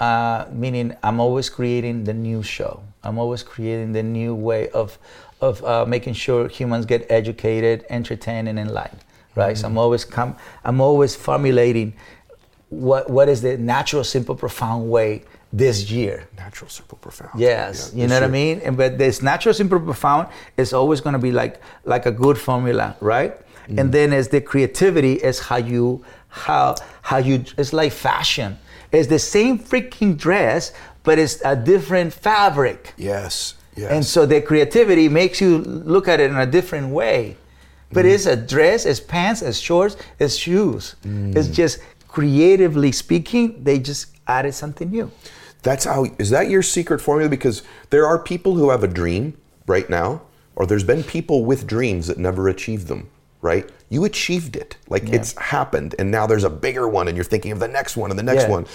Uh, 0.00 0.46
meaning, 0.52 0.94
I'm 1.02 1.20
always 1.20 1.48
creating 1.48 2.04
the 2.04 2.14
new 2.14 2.42
show. 2.42 2.82
I'm 3.02 3.18
always 3.18 3.42
creating 3.42 3.92
the 3.92 4.02
new 4.02 4.34
way 4.34 4.68
of 4.70 4.98
of 5.40 5.62
uh, 5.64 5.84
making 5.86 6.14
sure 6.14 6.48
humans 6.48 6.86
get 6.86 7.06
educated, 7.10 7.84
entertained, 7.88 8.48
and 8.48 8.58
enlightened. 8.58 9.02
Right. 9.34 9.56
So 9.56 9.68
I'm 9.68 9.78
always 9.78 10.04
come. 10.04 10.34
I'm 10.64 10.80
always 10.80 11.14
formulating 11.14 11.92
what 12.70 13.08
what 13.10 13.28
is 13.28 13.42
the 13.42 13.56
natural, 13.58 14.02
simple, 14.02 14.34
profound 14.34 14.90
way 14.90 15.22
this 15.56 15.90
year. 15.90 16.28
Natural, 16.36 16.68
simple, 16.68 16.98
profound. 16.98 17.30
Yes, 17.40 17.90
Yeah, 17.94 18.02
you 18.02 18.08
know 18.08 18.14
what 18.20 18.24
I 18.24 18.28
mean. 18.42 18.60
And 18.64 18.76
but 18.76 18.98
this 18.98 19.22
natural, 19.22 19.54
simple, 19.54 19.80
profound 19.80 20.28
is 20.56 20.72
always 20.72 21.00
going 21.00 21.14
to 21.14 21.18
be 21.28 21.32
like 21.32 21.60
like 21.84 22.04
a 22.06 22.12
good 22.24 22.36
formula, 22.38 22.96
right? 23.00 23.32
Mm. 23.68 23.80
And 23.80 23.92
then 23.92 24.12
as 24.12 24.28
the 24.28 24.40
creativity 24.40 25.14
is 25.14 25.38
how 25.48 25.56
you 25.72 26.04
how 26.28 26.74
how 27.02 27.18
you 27.28 27.36
it's 27.58 27.72
like 27.72 27.92
fashion. 27.92 28.58
It's 28.92 29.08
the 29.08 29.18
same 29.18 29.58
freaking 29.58 30.16
dress, 30.16 30.72
but 31.02 31.18
it's 31.18 31.40
a 31.44 31.56
different 31.56 32.12
fabric. 32.12 32.92
Yes. 32.96 33.54
Yes. 33.76 33.90
And 33.92 34.04
so 34.04 34.24
the 34.26 34.40
creativity 34.40 35.08
makes 35.08 35.40
you 35.40 35.58
look 35.94 36.06
at 36.08 36.20
it 36.20 36.30
in 36.30 36.36
a 36.36 36.46
different 36.46 36.88
way. 37.00 37.36
But 37.92 38.04
Mm. 38.04 38.14
it's 38.14 38.26
a 38.26 38.36
dress, 38.36 38.84
it's 38.86 39.00
pants, 39.00 39.42
it's 39.42 39.58
shorts, 39.58 39.96
it's 40.18 40.34
shoes. 40.36 40.96
Mm. 41.04 41.36
It's 41.36 41.48
just 41.48 41.78
creatively 42.08 42.92
speaking, 42.92 43.62
they 43.62 43.78
just 43.78 44.06
added 44.26 44.54
something 44.54 44.90
new. 44.90 45.10
That's 45.66 45.84
how. 45.84 46.06
Is 46.18 46.30
that 46.30 46.48
your 46.48 46.62
secret 46.62 47.00
formula? 47.00 47.28
Because 47.28 47.62
there 47.90 48.06
are 48.06 48.18
people 48.18 48.54
who 48.54 48.70
have 48.70 48.84
a 48.84 48.88
dream 48.88 49.36
right 49.66 49.90
now, 49.90 50.22
or 50.54 50.64
there's 50.64 50.84
been 50.84 51.02
people 51.02 51.44
with 51.44 51.66
dreams 51.66 52.06
that 52.06 52.18
never 52.18 52.48
achieved 52.48 52.86
them. 52.86 53.08
Right? 53.42 53.68
You 53.90 54.04
achieved 54.04 54.54
it. 54.56 54.76
Like 54.88 55.08
Yeah. 55.08 55.16
it's 55.16 55.36
happened, 55.38 55.94
and 55.98 56.10
now 56.10 56.26
there's 56.26 56.44
a 56.44 56.50
bigger 56.50 56.88
one, 56.88 57.08
and 57.08 57.16
you're 57.16 57.24
thinking 57.32 57.52
of 57.52 57.58
the 57.58 57.68
next 57.68 57.96
one 57.96 58.10
and 58.10 58.18
the 58.18 58.22
next 58.22 58.44
Yeah. 58.44 58.50
one. 58.50 58.66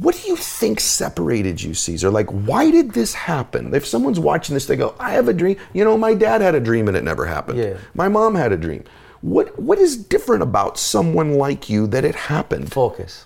What 0.00 0.14
do 0.14 0.28
you 0.28 0.36
think 0.36 0.78
separated 0.78 1.62
you, 1.62 1.72
Cesar? 1.74 2.10
Like, 2.10 2.28
why 2.30 2.70
did 2.70 2.92
this 2.92 3.14
happen? 3.14 3.74
If 3.74 3.86
someone's 3.86 4.20
watching 4.20 4.52
this, 4.54 4.66
they 4.66 4.76
go, 4.76 4.94
"I 5.00 5.12
have 5.12 5.26
a 5.28 5.32
dream." 5.32 5.56
You 5.72 5.84
know, 5.84 5.96
my 5.96 6.12
dad 6.14 6.40
had 6.42 6.54
a 6.54 6.60
dream 6.60 6.86
and 6.88 6.96
it 6.96 7.04
never 7.04 7.26
happened. 7.26 7.58
Yeah. 7.58 7.74
My 7.94 8.08
mom 8.08 8.34
had 8.34 8.52
a 8.52 8.56
dream. 8.58 8.84
What 9.22 9.58
What 9.58 9.78
is 9.78 9.96
different 9.96 10.42
about 10.42 10.78
someone 10.78 11.34
like 11.34 11.70
you 11.70 11.86
that 11.88 12.04
it 12.04 12.14
happened? 12.14 12.72
Focus. 12.72 13.24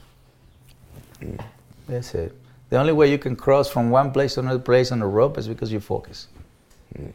That's 1.88 2.14
it. 2.14 2.32
The 2.74 2.80
only 2.80 2.92
way 2.92 3.08
you 3.08 3.18
can 3.18 3.36
cross 3.36 3.70
from 3.70 3.90
one 3.90 4.10
place 4.10 4.34
to 4.34 4.40
another 4.40 4.58
place 4.58 4.90
on 4.90 5.00
a 5.00 5.06
rope 5.06 5.38
is 5.38 5.46
because 5.46 5.70
you 5.70 5.78
focus. 5.78 6.26
Hmm. 6.96 7.10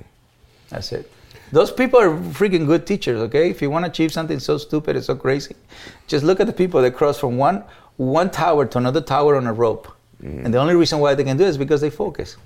That's 0.70 0.93
it. 0.93 1.12
Those 1.51 1.70
people 1.70 1.99
are 1.99 2.12
freaking 2.12 2.66
good 2.66 2.88
teachers, 2.88 3.20
okay? 3.24 3.49
If 3.49 3.62
you 3.62 3.70
want 3.70 3.84
to 3.84 3.91
achieve 3.91 4.14
something 4.14 4.39
so 4.39 4.57
stupid 4.57 4.95
and 4.95 5.03
so 5.03 5.18
crazy, 5.18 5.57
just 6.07 6.24
look 6.24 6.39
at 6.39 6.47
the 6.47 6.53
people 6.53 6.82
that 6.82 6.91
cross 6.91 7.20
from 7.20 7.36
one 7.36 7.66
one 7.97 8.32
tower 8.32 8.68
to 8.68 8.78
another 8.78 9.01
tower 9.01 9.36
on 9.36 9.47
a 9.47 9.51
rope. 9.51 9.89
Hmm. 10.22 10.45
And 10.45 10.53
the 10.53 10.60
only 10.60 10.76
reason 10.76 10.99
why 10.99 11.14
they 11.14 11.26
can 11.26 11.36
do 11.36 11.43
it 11.43 11.49
is 11.49 11.57
because 11.57 11.82
they 11.82 11.89
focus. 11.89 12.38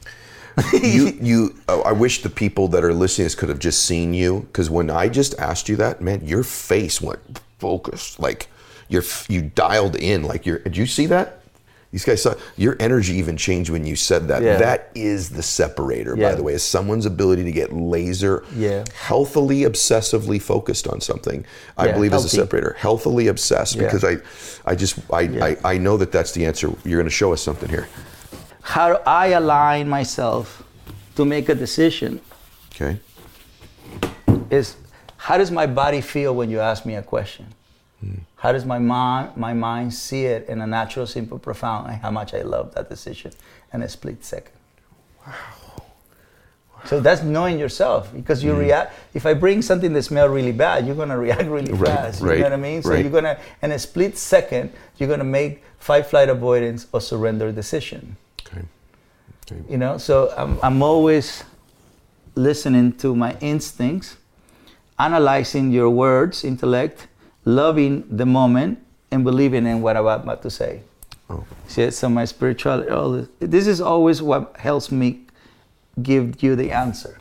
you, 0.73 1.15
you. 1.21 1.55
Oh, 1.69 1.83
I 1.83 1.91
wish 1.91 2.23
the 2.23 2.31
people 2.31 2.67
that 2.69 2.83
are 2.83 2.95
listening 2.95 3.25
to 3.25 3.27
this 3.27 3.35
could 3.35 3.49
have 3.49 3.59
just 3.59 3.85
seen 3.85 4.15
you, 4.15 4.47
because 4.47 4.71
when 4.71 4.89
I 4.89 5.07
just 5.07 5.37
asked 5.37 5.69
you 5.69 5.75
that, 5.75 6.01
man, 6.01 6.25
your 6.25 6.41
face 6.41 6.99
went 6.99 7.19
focused, 7.59 8.19
like 8.19 8.47
you're 8.87 9.03
you 9.29 9.43
dialed 9.43 9.97
in, 9.97 10.23
like 10.23 10.47
you're. 10.47 10.57
Did 10.57 10.77
you 10.77 10.87
see 10.87 11.05
that? 11.05 11.42
These 11.93 12.05
guys 12.05 12.23
saw 12.23 12.33
your 12.57 12.75
energy 12.79 13.13
even 13.17 13.37
changed 13.37 13.69
when 13.69 13.85
you 13.85 13.95
said 13.95 14.27
that. 14.29 14.41
Yeah. 14.41 14.57
That 14.57 14.89
is 14.95 15.29
the 15.29 15.43
separator, 15.43 16.15
by 16.15 16.33
the 16.33 16.41
way, 16.41 16.53
is 16.53 16.63
someone's 16.63 17.05
ability 17.05 17.43
to 17.43 17.51
get 17.51 17.71
laser, 17.71 18.43
Yeah. 18.57 18.83
healthily, 18.99 19.61
obsessively 19.61 20.41
focused 20.41 20.87
on 20.87 21.01
something. 21.01 21.45
I 21.77 21.85
Yeah, 21.85 21.91
believe 21.93 22.13
is 22.13 22.25
a 22.25 22.29
separator, 22.29 22.75
healthily 22.79 23.27
obsessed, 23.27 23.75
Yeah. 23.75 23.83
because 23.83 24.03
I, 24.03 24.17
I 24.65 24.73
just 24.73 24.97
I, 25.13 25.21
I 25.21 25.73
I 25.73 25.77
know 25.77 25.95
that 25.97 26.11
that's 26.11 26.31
the 26.31 26.47
answer. 26.47 26.67
You're 26.83 26.97
going 26.99 27.05
to 27.05 27.11
show 27.21 27.31
us 27.31 27.43
something 27.43 27.69
here. 27.69 27.87
How 28.61 28.87
do 28.93 28.97
I 29.05 29.27
align 29.27 29.87
myself 29.87 30.63
to 31.15 31.25
make 31.25 31.47
a 31.47 31.53
decision 31.55 32.21
Okay. 32.73 32.97
is 34.49 34.77
how 35.17 35.37
does 35.37 35.51
my 35.51 35.67
body 35.67 36.01
feel 36.01 36.33
when 36.33 36.49
you 36.49 36.59
ask 36.59 36.87
me 36.87 36.95
a 36.95 37.03
question? 37.03 37.45
Hmm. 37.99 38.15
How 38.43 38.51
does 38.51 38.65
my 38.65 38.77
mind, 38.77 39.37
my 39.37 39.53
mind 39.53 39.93
see 39.93 40.25
it 40.25 40.49
in 40.49 40.59
a 40.59 40.67
natural, 40.67 41.07
simple, 41.07 41.39
profound, 41.39 41.89
and 41.89 42.01
how 42.01 42.11
much 42.11 42.33
I 42.33 42.41
love 42.41 42.75
that 42.75 42.89
decision 42.89 43.31
in 43.73 43.81
a 43.81 43.87
split 43.87 44.25
second? 44.25 44.51
Wow. 45.25 45.33
So 46.83 46.99
that's 46.99 47.23
knowing 47.23 47.57
yourself 47.57 48.13
because 48.13 48.43
you 48.43 48.51
mm. 48.51 48.59
react. 48.59 48.95
If 49.13 49.25
I 49.25 49.33
bring 49.33 49.61
something 49.61 49.93
that 49.93 50.03
smells 50.03 50.29
really 50.29 50.51
bad, 50.51 50.85
you're 50.85 50.93
gonna 50.93 51.17
react 51.17 51.45
really 51.45 51.71
Right, 51.71 51.87
fast. 51.87 52.19
You 52.19 52.27
know 52.27 52.41
what 52.41 52.51
I 52.51 52.57
mean? 52.57 52.83
So 52.83 52.89
right. 52.89 53.01
you're 53.01 53.13
gonna, 53.13 53.39
in 53.61 53.71
a 53.71 53.79
split 53.79 54.17
second, 54.17 54.73
you're 54.97 55.07
gonna 55.07 55.23
make 55.23 55.63
fight, 55.79 56.07
flight, 56.07 56.27
avoidance, 56.27 56.87
or 56.91 56.99
surrender 56.99 57.49
decision 57.53 58.17
Okay. 58.45 58.65
okay. 59.51 59.61
you 59.69 59.77
know 59.77 59.97
so 59.97 60.33
I'm, 60.37 60.59
I'm 60.63 60.81
always 60.83 61.43
listening 62.35 62.93
to 63.03 63.15
my 63.15 63.37
instincts 63.39 64.17
analyzing 64.99 65.71
your 65.71 65.89
words 65.89 66.43
intellect 66.43 67.07
loving 67.45 68.05
the 68.09 68.25
moment 68.25 68.79
and 69.11 69.23
believing 69.23 69.65
in 69.65 69.81
what 69.81 69.97
i'm 69.97 70.05
about 70.05 70.41
to 70.41 70.49
say 70.49 70.81
Oh. 71.29 71.45
See, 71.67 71.89
so 71.91 72.09
my 72.09 72.25
spirituality 72.25 72.89
all 72.89 73.25
this, 73.39 73.65
is 73.65 73.79
always 73.79 74.21
what 74.21 74.55
helps 74.57 74.91
me 74.91 75.21
give 76.01 76.43
you 76.43 76.55
the 76.55 76.71
answer 76.71 77.19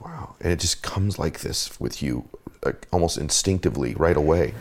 Wow. 0.00 0.34
And 0.40 0.52
it 0.52 0.58
just 0.58 0.82
comes 0.82 1.18
like 1.18 1.40
this 1.40 1.78
with 1.80 2.02
you 2.02 2.28
like, 2.64 2.86
almost 2.92 3.18
instinctively 3.18 3.94
right 3.94 4.16
away. 4.16 4.54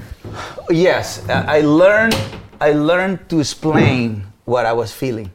yes 0.70 1.28
I 1.30 1.62
learned 1.62 2.18
i 2.60 2.72
learned 2.72 3.30
to 3.30 3.40
explain 3.40 4.26
what 4.46 4.66
i 4.66 4.74
was 4.74 4.92
feeling 4.92 5.32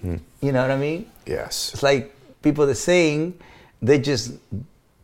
hmm. 0.00 0.16
you 0.40 0.52
know 0.52 0.62
what 0.62 0.70
i 0.70 0.76
mean 0.76 1.06
Yes. 1.26 1.72
It's 1.74 1.82
like 1.82 2.14
people 2.40 2.66
that 2.66 2.76
sing, 2.76 3.38
they 3.82 3.98
just 3.98 4.34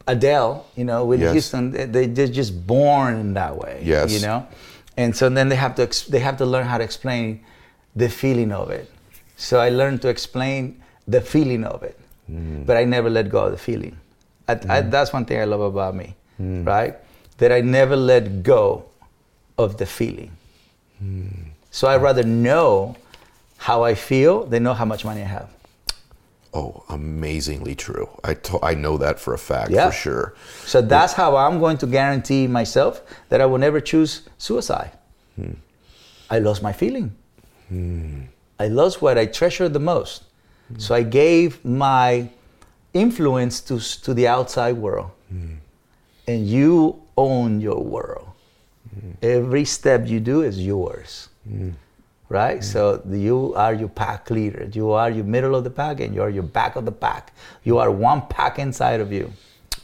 Adele, 0.07 0.65
you 0.77 0.85
know, 0.85 1.05
with 1.05 1.21
Yes. 1.21 1.33
Houston, 1.33 1.71
they- 1.73 1.85
they 1.87 2.07
they're 2.07 2.27
just 2.27 2.67
born 2.67 3.15
in 3.15 3.35
that 3.35 3.57
way. 3.57 3.81
Yes. 3.83 4.13
You 4.13 4.21
know, 4.27 4.47
and 4.97 5.17
so 5.17 5.29
then 5.29 5.49
they 5.49 5.57
have 5.57 5.75
to 5.77 5.83
ex- 5.83 6.05
they 6.05 6.19
have 6.21 6.37
to 6.39 6.47
learn 6.47 6.67
how 6.67 6.79
to 6.79 6.85
explain 6.85 7.41
the 7.95 8.09
feeling 8.09 8.53
of 8.53 8.71
it. 8.71 8.91
So 9.37 9.61
I 9.61 9.69
learned 9.71 10.03
to 10.03 10.09
explain 10.09 10.83
the 11.07 11.21
feeling 11.21 11.65
of 11.65 11.83
it, 11.83 11.99
mm. 12.31 12.65
but 12.67 12.77
I 12.77 12.85
never 12.85 13.11
let 13.11 13.29
go 13.29 13.45
of 13.47 13.53
the 13.53 13.59
feeling. 13.59 13.97
I, 14.49 14.53
I, 14.53 14.57
mm. 14.83 14.91
that's 14.91 15.13
one 15.13 15.25
thing 15.25 15.41
I 15.41 15.45
love 15.45 15.61
about 15.61 15.95
me, 15.95 16.15
mm. 16.41 16.67
right? 16.67 16.95
That 17.39 17.53
I 17.53 17.61
never 17.61 17.97
let 17.97 18.43
go 18.43 18.85
of 19.59 19.77
the 19.77 19.87
feeling. 19.87 20.31
So 21.73 21.89
I 21.89 21.97
rather 21.97 22.23
know 22.23 22.95
how 23.57 23.83
I 23.83 23.95
feel 23.95 24.45
than 24.45 24.63
know 24.63 24.75
how 24.75 24.85
much 24.85 25.05
money 25.05 25.23
I 25.23 25.31
have. 25.39 25.49
Oh, 26.55 26.83
amazingly 26.91 27.75
true. 27.75 28.09
I 28.23 28.35
to- 28.35 28.63
I 28.63 28.75
know 28.75 28.99
that 28.99 29.19
for 29.19 29.33
a 29.35 29.39
fact, 29.39 29.71
Yeah. 29.71 29.87
for 29.89 29.93
sure. 29.97 30.35
So 30.67 30.83
that's 30.83 31.15
how 31.15 31.37
I'm 31.37 31.59
going 31.59 31.79
to 31.79 31.87
guarantee 31.87 32.47
myself 32.47 33.01
that 33.31 33.41
I 33.41 33.47
will 33.47 33.59
never 33.59 33.81
choose 33.81 34.23
suicide. 34.39 34.91
Hmm. 35.37 35.55
I 36.31 36.39
lost 36.41 36.63
my 36.63 36.73
feeling. 36.73 37.13
I 38.59 38.69
lost 38.69 39.01
what 39.01 39.17
I 39.17 39.25
treasured 39.27 39.73
the 39.73 39.81
most. 39.81 40.25
Hmm. 40.69 40.79
So 40.79 40.95
I 40.95 41.03
gave 41.03 41.65
my 41.65 42.29
influence 42.93 43.61
to, 43.63 43.79
to 44.05 44.13
the 44.13 44.29
outside 44.29 44.77
world. 44.77 45.11
Hmm. 45.31 45.55
And 46.29 46.47
you 46.47 47.03
own 47.17 47.61
your 47.61 47.83
world. 47.83 48.29
Every 49.23 49.65
step 49.65 50.07
you 50.07 50.21
do 50.21 50.43
is 50.43 50.61
yours. 50.61 51.29
Right? 52.33 52.61
Mm-hmm. 52.61 52.73
So 52.73 53.03
you 53.11 53.53
are 53.57 53.75
your 53.75 53.91
pack 53.91 54.31
leader. 54.31 54.67
You 54.73 54.93
are 54.93 55.11
your 55.11 55.25
middle 55.25 55.55
of 55.55 55.65
the 55.65 55.71
pack 55.71 56.01
and 56.01 56.15
you 56.15 56.23
are 56.23 56.31
your 56.31 56.49
back 56.59 56.77
of 56.77 56.87
the 56.87 56.97
pack. 57.07 57.35
You 57.63 57.77
are 57.77 57.91
one 57.91 58.23
pack 58.23 58.59
inside 58.59 59.01
of 59.01 59.13
you. 59.13 59.31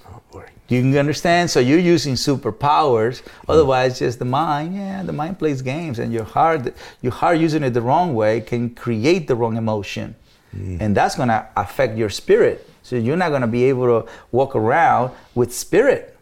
Oh 0.06 0.22
boy. 0.32 0.46
You 0.68 0.80
can 0.80 0.96
understand? 0.96 1.50
So 1.50 1.60
you're 1.60 1.78
using 1.78 2.14
superpowers. 2.14 3.20
Mm-hmm. 3.20 3.50
Otherwise, 3.50 3.98
just 3.98 4.18
the 4.18 4.24
mind. 4.24 4.74
Yeah, 4.74 5.02
the 5.02 5.12
mind 5.12 5.38
plays 5.38 5.60
games, 5.60 5.98
and 5.98 6.10
your 6.10 6.24
heart, 6.24 6.72
your 7.02 7.12
heart 7.12 7.38
using 7.38 7.62
it 7.62 7.74
the 7.74 7.82
wrong 7.82 8.14
way 8.14 8.40
can 8.40 8.74
create 8.74 9.28
the 9.28 9.36
wrong 9.36 9.56
emotion, 9.58 10.14
and 10.80 10.96
that's 10.96 11.16
gonna 11.16 11.48
affect 11.54 11.98
your 11.98 12.08
spirit. 12.10 12.66
So 12.82 12.96
you're 12.96 13.20
not 13.24 13.30
gonna 13.30 13.46
be 13.46 13.64
able 13.64 13.86
to 13.92 14.10
walk 14.32 14.56
around 14.56 15.12
with 15.34 15.52
spirit. 15.54 16.16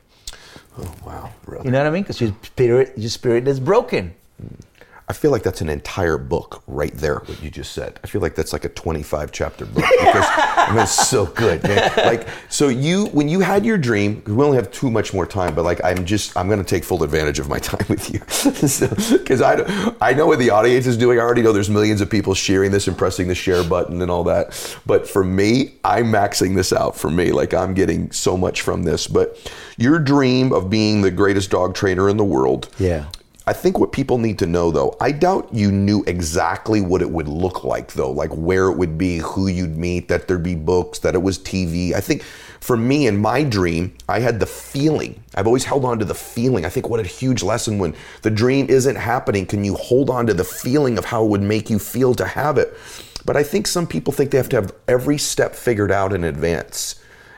Oh 0.79 0.93
wow, 1.07 1.31
brother. 1.45 1.64
You 1.64 1.70
know 1.70 1.79
what 1.79 1.87
I 1.87 1.91
mean? 1.91 2.03
Because 2.03 2.20
your 2.20 2.35
spirit, 2.43 2.99
your 2.99 3.11
spirit 3.11 3.47
is 3.47 3.61
broken. 3.61 4.14
Mm. 4.43 4.66
I 5.09 5.13
feel 5.13 5.31
like 5.31 5.45
that's 5.45 5.61
an 5.61 5.69
entire 5.69 6.19
book 6.19 6.65
right 6.67 6.93
there. 6.93 7.21
What 7.21 7.41
you 7.41 7.49
just 7.49 7.73
said. 7.73 8.01
I 8.03 8.09
feel 8.09 8.21
like 8.21 8.35
that's 8.35 8.53
like 8.53 8.65
a 8.65 8.69
25 8.69 9.31
chapter 9.31 9.65
book 9.65 9.85
because 10.01 10.27
it's 10.71 11.09
so 11.09 11.27
good, 11.27 11.63
man. 11.63 11.93
Like, 11.97 12.27
so 12.49 12.67
you 12.67 13.07
when 13.07 13.29
you 13.29 13.39
had 13.39 13.65
your 13.65 13.79
dream, 13.79 14.21
we 14.27 14.33
only 14.43 14.57
have 14.57 14.71
too 14.73 14.91
much 14.91 15.15
more 15.15 15.25
time, 15.25 15.55
but 15.55 15.63
like 15.63 15.81
I'm 15.85 16.05
just 16.05 16.37
I'm 16.37 16.49
gonna 16.49 16.65
take 16.65 16.83
full 16.83 17.05
advantage 17.05 17.39
of 17.39 17.49
my 17.49 17.59
time 17.61 17.87
with 17.89 18.11
you 18.13 18.19
because 19.19 19.41
I 19.41 19.95
I 20.01 20.13
know 20.13 20.27
what 20.27 20.41
the 20.41 20.51
audience 20.51 20.89
is 20.89 20.97
doing. 20.97 21.21
I 21.21 21.23
already 21.23 21.43
know 21.43 21.53
there's 21.53 21.71
millions 21.71 22.01
of 22.01 22.11
people 22.11 22.35
sharing 22.35 22.73
this 22.73 22.89
and 22.89 22.99
pressing 22.99 23.29
the 23.29 23.35
share 23.37 23.63
button 23.63 24.03
and 24.03 24.11
all 24.11 24.25
that. 24.25 24.79
But 24.87 25.09
for 25.09 25.23
me, 25.23 25.75
I'm 25.85 26.07
maxing 26.07 26.57
this 26.57 26.73
out. 26.73 26.97
For 26.97 27.11
me, 27.11 27.31
like 27.31 27.55
I'm 27.55 27.75
getting 27.75 28.11
so 28.11 28.37
much 28.37 28.63
from 28.63 28.83
this. 28.83 29.07
But 29.07 29.53
your 29.77 30.01
dream 30.01 30.53
of 30.53 30.69
being 30.69 31.03
the 31.03 31.13
greatest 31.13 31.53
dog 31.53 31.77
trainer 31.77 32.09
in 32.09 32.17
the 32.17 32.25
world. 32.25 32.69
Yeah. 32.81 33.07
I 33.49 33.53
think 33.53 33.79
what 33.79 33.93
people 33.93 34.19
need 34.19 34.41
to 34.41 34.47
know 34.47 34.73
though, 34.73 34.97
I 35.01 35.13
doubt 35.13 35.55
you 35.55 35.71
knew 35.71 36.03
exactly 36.09 36.81
what 36.81 37.01
it 37.01 37.11
would 37.11 37.29
look 37.29 37.63
like 37.63 37.93
though, 37.93 38.11
like 38.11 38.31
where 38.31 38.67
it 38.67 38.77
would 38.77 38.99
be, 38.99 39.19
who 39.19 39.47
you'd 39.47 39.77
meet, 39.77 40.09
that 40.09 40.27
there'd 40.27 40.43
be 40.43 40.57
books, 40.57 40.99
that 41.01 41.15
it 41.15 41.23
was 41.23 41.39
TV. 41.39 41.93
I 41.93 42.01
think 42.01 42.25
for 42.59 42.77
me 42.77 43.07
in 43.07 43.19
my 43.19 43.45
dream, 43.45 43.97
I 44.09 44.19
had 44.19 44.41
the 44.41 44.47
feeling. 44.47 45.23
I've 45.37 45.47
always 45.47 45.63
held 45.63 45.85
on 45.85 46.01
to 46.01 46.05
the 46.05 46.15
feeling. 46.15 46.65
I 46.65 46.69
think 46.69 46.89
what 46.89 46.99
a 46.99 47.05
huge 47.05 47.45
lesson 47.45 47.79
when 47.79 47.95
the 48.23 48.31
dream 48.31 48.67
isn't 48.69 48.97
happening, 48.97 49.47
can 49.47 49.65
you 49.65 49.77
hold 49.77 50.11
on 50.11 50.27
to 50.27 50.35
the 50.35 50.43
feeling 50.43 50.99
of 50.99 51.05
how 51.05 51.25
it 51.25 51.29
would 51.29 51.43
make 51.43 51.71
you 51.71 51.79
feel 51.79 52.17
to 52.17 52.27
have 52.27 52.59
it? 52.59 52.77
But 53.25 53.37
I 53.37 53.45
think 53.45 53.69
some 53.69 53.87
people 53.87 54.13
think 54.13 54.33
they 54.33 54.39
have 54.39 54.49
to 54.49 54.57
have 54.57 54.75
every 54.89 55.19
step 55.19 55.55
figured 55.55 55.93
out 55.93 56.13
in 56.13 56.25
advance 56.25 56.97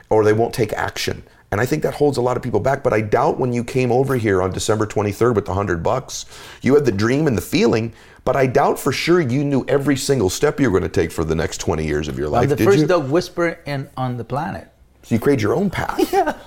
or 0.09 0.23
they 0.23 0.33
won't 0.33 0.55
take 0.55 0.73
action. 0.73 1.21
And 1.51 1.59
I 1.59 1.65
think 1.65 1.81
that 1.83 1.95
holds 1.95 2.17
a 2.17 2.21
lot 2.21 2.37
of 2.37 2.43
people 2.43 2.59
back. 2.59 2.83
But 2.83 2.93
I 2.93 3.01
doubt 3.01 3.39
when 3.39 3.53
you 3.53 3.63
came 3.63 3.91
over 3.91 4.15
here 4.15 4.41
on 4.41 4.51
December 4.51 4.85
23rd 4.85 5.35
with 5.35 5.45
the 5.45 5.51
100 5.51 5.81
bucks, 5.81 6.25
you 6.61 6.75
had 6.75 6.85
the 6.85 6.91
dream 6.91 7.27
and 7.27 7.37
the 7.37 7.41
feeling, 7.41 7.93
but 8.23 8.35
I 8.35 8.45
doubt 8.45 8.77
for 8.77 8.91
sure 8.91 9.19
you 9.19 9.43
knew 9.43 9.65
every 9.67 9.97
single 9.97 10.29
step 10.29 10.59
you 10.59 10.69
were 10.69 10.79
going 10.79 10.89
to 10.91 11.01
take 11.01 11.11
for 11.11 11.23
the 11.23 11.35
next 11.35 11.57
20 11.59 11.85
years 11.85 12.07
of 12.07 12.17
your 12.17 12.27
I'm 12.27 12.33
life. 12.33 12.49
the 12.49 12.57
first 12.57 12.79
you? 12.79 12.87
dog 12.87 13.09
whisperer 13.09 13.59
in, 13.65 13.89
on 13.97 14.17
the 14.17 14.23
planet. 14.23 14.71
So 15.09 15.15
you 15.15 15.19
create 15.19 15.41
your 15.41 15.55
own 15.55 15.69
path. 15.69 15.97
Yeah. 16.13 16.37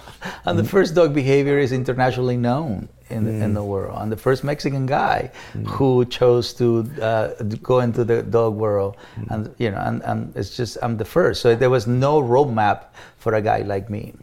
And 0.45 0.57
the 0.57 0.63
mm-hmm. 0.63 0.71
first 0.71 0.95
dog 0.95 1.13
behavior 1.13 1.59
is 1.59 1.73
internationally 1.73 2.37
known 2.37 2.89
in, 3.11 3.25
the, 3.25 3.33
in 3.33 3.51
mm. 3.51 3.55
the 3.55 3.65
world. 3.65 3.99
I'm 3.99 4.09
the 4.09 4.17
first 4.17 4.45
Mexican 4.45 4.87
guy 4.87 5.33
mm. 5.53 5.67
who 5.67 6.05
chose 6.05 6.55
to 6.55 6.89
uh, 7.03 7.35
go 7.61 7.81
into 7.81 8.05
the 8.05 8.23
dog 8.23 8.55
world, 8.55 8.97
mm. 9.17 9.29
and 9.33 9.53
you 9.59 9.73
know, 9.73 9.79
and, 9.79 10.01
and 10.05 10.33
it's 10.37 10.57
just 10.57 10.79
I'm 10.81 10.97
the 10.97 11.05
first. 11.05 11.43
So 11.43 11.57
there 11.57 11.71
was 11.71 11.89
no 11.89 12.23
roadmap 12.23 12.85
for 13.19 13.35
a 13.35 13.43
guy 13.43 13.63
like 13.63 13.91
me. 13.91 14.15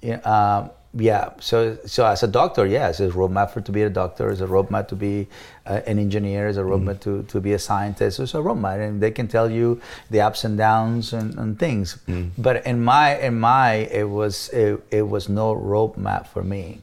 Yeah, 0.00 0.18
um, 0.18 0.70
yeah. 0.94 1.30
So 1.40 1.78
so 1.86 2.06
as 2.06 2.22
a 2.22 2.28
doctor, 2.28 2.66
yes, 2.66 3.00
it's 3.00 3.14
a 3.14 3.16
roadmap 3.16 3.50
for 3.50 3.60
to 3.62 3.72
be 3.72 3.82
a 3.82 3.90
doctor. 3.90 4.30
it's 4.30 4.40
a 4.40 4.46
roadmap 4.46 4.88
to 4.88 4.96
be 4.96 5.28
uh, 5.66 5.80
an 5.86 5.98
engineer. 5.98 6.48
it's 6.48 6.58
a 6.58 6.62
roadmap 6.62 7.00
to, 7.00 7.22
to 7.24 7.40
be 7.40 7.52
a 7.54 7.58
scientist. 7.58 8.20
it's 8.20 8.34
a 8.34 8.38
roadmap, 8.38 8.86
and 8.86 9.00
they 9.00 9.10
can 9.10 9.26
tell 9.28 9.50
you 9.50 9.80
the 10.10 10.20
ups 10.20 10.44
and 10.44 10.58
downs 10.58 11.12
and, 11.12 11.38
and 11.38 11.58
things. 11.58 11.98
But 12.36 12.66
in 12.66 12.82
my 12.84 13.18
in 13.18 13.38
my 13.40 13.74
it 13.90 14.08
was 14.08 14.48
it, 14.50 14.82
it 14.90 15.02
was 15.08 15.28
no 15.28 15.54
roadmap 15.54 16.26
for 16.26 16.42
me. 16.42 16.82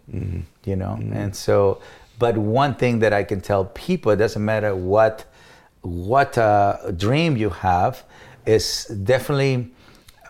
You 0.66 0.76
know, 0.76 0.98
and 1.14 1.36
so. 1.36 1.82
But 2.18 2.38
one 2.38 2.76
thing 2.76 3.00
that 3.00 3.14
I 3.14 3.24
can 3.24 3.40
tell 3.40 3.64
people, 3.64 4.12
it 4.12 4.18
doesn't 4.18 4.44
matter 4.44 4.76
what 4.76 5.24
what 5.82 6.38
uh, 6.38 6.92
dream 6.92 7.38
you 7.38 7.50
have, 7.50 8.04
is 8.46 8.86
definitely 8.86 9.72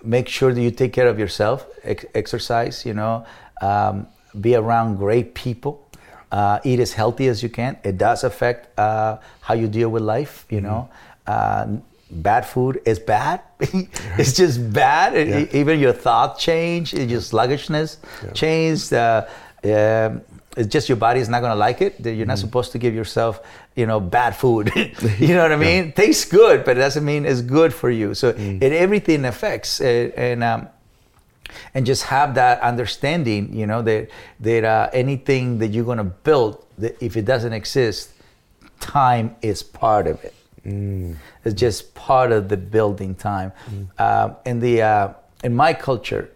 make 0.03 0.27
sure 0.27 0.53
that 0.53 0.61
you 0.61 0.71
take 0.71 0.93
care 0.93 1.07
of 1.07 1.17
yourself, 1.19 1.65
ex- 1.83 2.05
exercise, 2.13 2.85
you 2.85 2.93
know, 2.93 3.25
um, 3.61 4.07
be 4.39 4.55
around 4.55 4.97
great 4.97 5.33
people, 5.33 5.87
uh, 6.31 6.59
eat 6.63 6.79
as 6.79 6.93
healthy 6.93 7.27
as 7.27 7.41
you 7.41 7.49
can. 7.49 7.77
It 7.83 7.97
does 7.97 8.23
affect 8.23 8.77
uh, 8.77 9.17
how 9.41 9.53
you 9.53 9.67
deal 9.67 9.89
with 9.89 10.03
life, 10.03 10.45
you 10.49 10.61
know. 10.61 10.89
Uh, 11.25 11.77
bad 12.11 12.45
food 12.45 12.81
is 12.85 12.99
bad. 12.99 13.41
it's 13.59 14.33
just 14.33 14.73
bad. 14.73 15.13
Yeah. 15.13 15.45
Even 15.59 15.79
your 15.79 15.93
thought 15.93 16.39
change, 16.39 16.93
your 16.93 17.21
sluggishness 17.21 17.97
change. 18.33 18.91
Uh, 18.91 19.25
um, 19.63 20.21
it's 20.57 20.67
just 20.67 20.89
your 20.89 20.95
body 20.97 21.19
is 21.19 21.29
not 21.29 21.41
going 21.41 21.51
to 21.51 21.55
like 21.55 21.81
it. 21.81 21.99
You're 22.05 22.25
not 22.25 22.39
supposed 22.39 22.71
to 22.71 22.77
give 22.79 22.93
yourself, 22.93 23.41
you 23.75 23.85
know, 23.85 23.99
bad 23.99 24.35
food. 24.35 24.71
you 25.19 25.35
know 25.35 25.43
what 25.43 25.51
I 25.51 25.55
mean? 25.55 25.91
Tastes 25.91 26.25
good, 26.25 26.65
but 26.65 26.77
it 26.77 26.79
doesn't 26.79 27.05
mean 27.05 27.25
it's 27.25 27.41
good 27.41 27.73
for 27.73 27.89
you. 27.89 28.13
So 28.13 28.29
it 28.29 28.73
everything 28.73 29.25
affects 29.25 29.79
it, 29.79 30.13
and 30.17 30.43
um, 30.43 30.67
and 31.73 31.85
just 31.85 32.03
have 32.03 32.35
that 32.35 32.61
understanding. 32.61 33.53
You 33.53 33.67
know 33.67 33.81
that 33.81 34.09
that 34.39 34.63
uh, 34.63 34.89
anything 34.93 35.59
that 35.59 35.67
you're 35.67 35.85
going 35.85 35.97
to 35.97 36.03
build, 36.03 36.65
that 36.77 37.01
if 37.01 37.15
it 37.17 37.25
doesn't 37.25 37.53
exist, 37.53 38.11
time 38.79 39.35
is 39.41 39.63
part 39.63 40.07
of 40.07 40.23
it. 40.23 40.33
It's 41.45 41.59
just 41.59 41.95
part 41.95 42.31
of 42.31 42.49
the 42.49 42.57
building 42.57 43.15
time. 43.15 43.51
Um, 43.97 44.35
in 44.45 44.59
the 44.59 44.81
uh, 44.81 45.13
in 45.43 45.55
my 45.55 45.73
culture, 45.73 46.29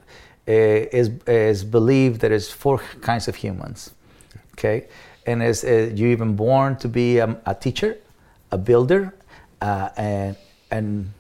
uh, 0.48 0.52
is 0.52 1.10
is 1.28 1.64
believed 1.64 2.22
that 2.22 2.30
there's 2.30 2.50
four 2.52 2.80
kinds 3.02 3.28
of 3.28 3.36
humans. 3.36 3.92
Okay, 4.54 4.88
and 5.26 5.44
is 5.44 5.64
uh, 5.64 5.92
you 5.94 6.08
even 6.08 6.36
born 6.36 6.78
to 6.78 6.88
be 6.88 7.22
um, 7.22 7.38
a 7.46 7.56
teacher, 7.56 7.98
a 8.52 8.58
builder, 8.58 9.14
uh, 9.62 9.90
and 9.98 10.36
and 10.72 11.12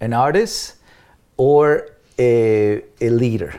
an 0.00 0.12
artist, 0.12 0.76
or 1.36 1.88
a, 2.20 2.82
a 3.00 3.08
leader. 3.22 3.52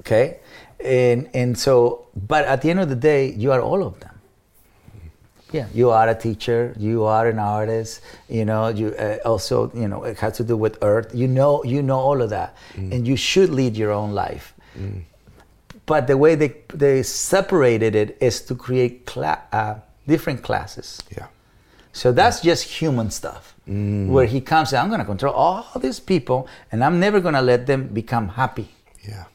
Okay, 0.00 0.38
and 0.84 1.28
and 1.34 1.58
so, 1.58 2.06
but 2.14 2.44
at 2.44 2.62
the 2.62 2.70
end 2.70 2.80
of 2.80 2.88
the 2.88 3.00
day, 3.12 3.32
you 3.42 3.52
are 3.52 3.60
all 3.60 3.82
of 3.82 3.98
them. 4.00 4.14
Yeah, 5.52 5.66
you 5.74 5.90
are 5.90 6.08
a 6.08 6.14
teacher. 6.14 6.74
You 6.78 7.04
are 7.04 7.26
an 7.28 7.38
artist. 7.38 8.00
You 8.28 8.44
know, 8.44 8.68
you 8.68 8.94
uh, 8.94 9.18
also, 9.24 9.70
you 9.74 9.88
know, 9.88 10.04
it 10.04 10.18
has 10.18 10.36
to 10.36 10.44
do 10.44 10.56
with 10.56 10.78
earth. 10.82 11.10
You 11.12 11.26
know, 11.26 11.64
you 11.64 11.82
know 11.82 11.98
all 11.98 12.22
of 12.22 12.30
that, 12.30 12.54
and 12.76 13.06
you 13.08 13.16
should 13.16 13.50
lead 13.50 13.76
your 13.76 13.90
own 13.90 14.12
life. 14.14 14.54
But 15.86 16.06
the 16.06 16.16
way 16.16 16.36
they 16.36 16.54
they 16.72 17.02
separated 17.02 17.94
it 17.96 18.16
is 18.20 18.42
to 18.42 18.54
create 18.54 19.06
cla- 19.06 19.42
uh, 19.52 19.74
different 20.06 20.42
classes. 20.42 21.02
Yeah. 21.16 21.26
So 21.92 22.12
that's 22.12 22.40
just 22.40 22.64
human 22.64 23.10
stuff. 23.10 23.54
Where 23.66 24.26
he 24.26 24.40
comes, 24.40 24.72
and 24.72 24.80
I'm 24.80 24.88
going 24.88 24.98
to 24.98 25.06
control 25.06 25.32
all 25.32 25.64
these 25.78 26.00
people, 26.00 26.48
and 26.72 26.82
I'm 26.82 26.98
never 26.98 27.20
going 27.20 27.34
to 27.34 27.42
let 27.42 27.66
them 27.66 27.86
become 27.86 28.30
happy. 28.30 28.68
Yeah. 29.06 29.26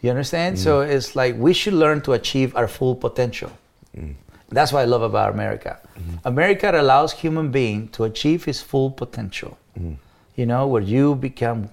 You 0.00 0.10
understand? 0.10 0.56
Mm. 0.56 0.58
So 0.58 0.80
it's 0.80 1.14
like 1.14 1.36
we 1.36 1.52
should 1.52 1.74
learn 1.74 2.00
to 2.02 2.14
achieve 2.14 2.56
our 2.56 2.66
full 2.66 2.96
potential. 2.96 3.52
Mm. 3.96 4.14
That's 4.48 4.72
what 4.72 4.80
I 4.80 4.84
love 4.84 5.02
about 5.02 5.32
America. 5.32 5.78
Mm-hmm. 5.96 6.16
America 6.24 6.70
allows 6.72 7.12
human 7.12 7.50
being 7.52 7.88
to 7.88 8.04
achieve 8.04 8.44
his 8.44 8.60
full 8.60 8.90
potential. 8.90 9.58
Mm. 9.78 9.96
You 10.34 10.46
know, 10.46 10.66
where 10.66 10.82
you 10.82 11.14
become, 11.14 11.68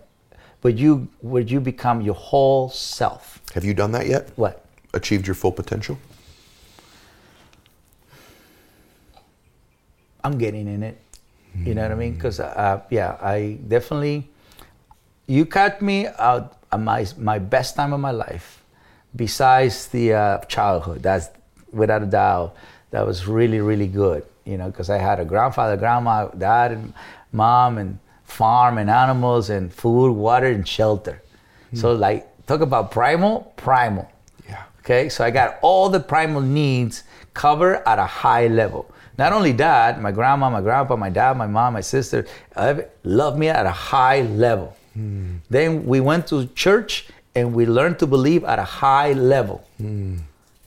where 0.61 0.73
you 0.73 1.07
where 1.21 1.41
you 1.43 1.59
become 1.59 2.01
your 2.01 2.15
whole 2.15 2.69
self. 2.69 3.41
Have 3.53 3.63
you 3.63 3.73
done 3.73 3.91
that 3.93 4.07
yet? 4.07 4.29
What? 4.35 4.65
Achieved 4.93 5.25
your 5.25 5.35
full 5.35 5.51
potential? 5.51 5.97
I'm 10.25 10.39
getting 10.39 10.67
in 10.67 10.81
it. 10.81 10.97
You 11.63 11.75
know 11.75 11.83
what 11.83 11.91
I 11.91 11.95
mean? 11.95 12.15
Because 12.15 12.39
uh, 12.39 12.81
yeah, 12.89 13.17
I 13.21 13.59
definitely. 13.67 14.27
You 15.27 15.45
caught 15.45 15.81
me 15.81 16.07
out 16.19 16.57
at 16.71 16.81
my 16.81 17.05
my 17.17 17.39
best 17.39 17.75
time 17.75 17.93
of 17.93 17.99
my 17.99 18.11
life, 18.11 18.63
besides 19.15 19.87
the 19.87 20.13
uh, 20.13 20.37
childhood. 20.45 21.03
That's 21.03 21.29
without 21.71 22.03
a 22.03 22.07
doubt. 22.07 22.55
That 22.91 23.05
was 23.05 23.27
really 23.27 23.61
really 23.61 23.87
good. 23.87 24.25
You 24.43 24.57
know, 24.57 24.67
because 24.67 24.89
I 24.89 24.97
had 24.97 25.19
a 25.19 25.25
grandfather, 25.25 25.77
grandma, 25.77 26.27
dad, 26.27 26.71
and 26.71 26.93
mom, 27.31 27.77
and 27.77 27.99
farm 28.25 28.77
and 28.77 28.89
animals 28.89 29.49
and 29.49 29.73
food, 29.73 30.11
water 30.11 30.47
and 30.47 30.67
shelter. 30.67 31.21
So 31.73 31.93
like 31.93 32.27
talk 32.47 32.61
about 32.61 32.91
primal, 32.91 33.53
primal. 33.57 34.09
Yeah. 34.47 34.63
Okay, 34.79 35.09
so 35.09 35.23
I 35.23 35.31
got 35.31 35.59
all 35.61 35.89
the 35.89 35.99
primal 35.99 36.41
needs 36.41 37.03
covered 37.33 37.83
at 37.87 37.99
a 37.99 38.05
high 38.05 38.47
level. 38.47 38.89
Not 39.17 39.33
only 39.33 39.53
that, 39.53 40.01
my 40.01 40.11
grandma, 40.11 40.49
my 40.49 40.61
grandpa, 40.61 40.95
my 40.95 41.09
dad, 41.09 41.37
my 41.37 41.47
mom, 41.47 41.73
my 41.73 41.81
sister 41.81 42.25
loved 43.03 43.37
me 43.37 43.47
at 43.49 43.65
a 43.65 43.71
high 43.71 44.21
level. 44.21 44.75
Then 45.49 45.85
we 45.85 45.99
went 45.99 46.27
to 46.27 46.47
church 46.55 47.07
and 47.35 47.53
we 47.53 47.65
learned 47.65 47.99
to 47.99 48.07
believe 48.07 48.43
at 48.45 48.59
a 48.59 48.63
high 48.63 49.13
level. 49.13 49.63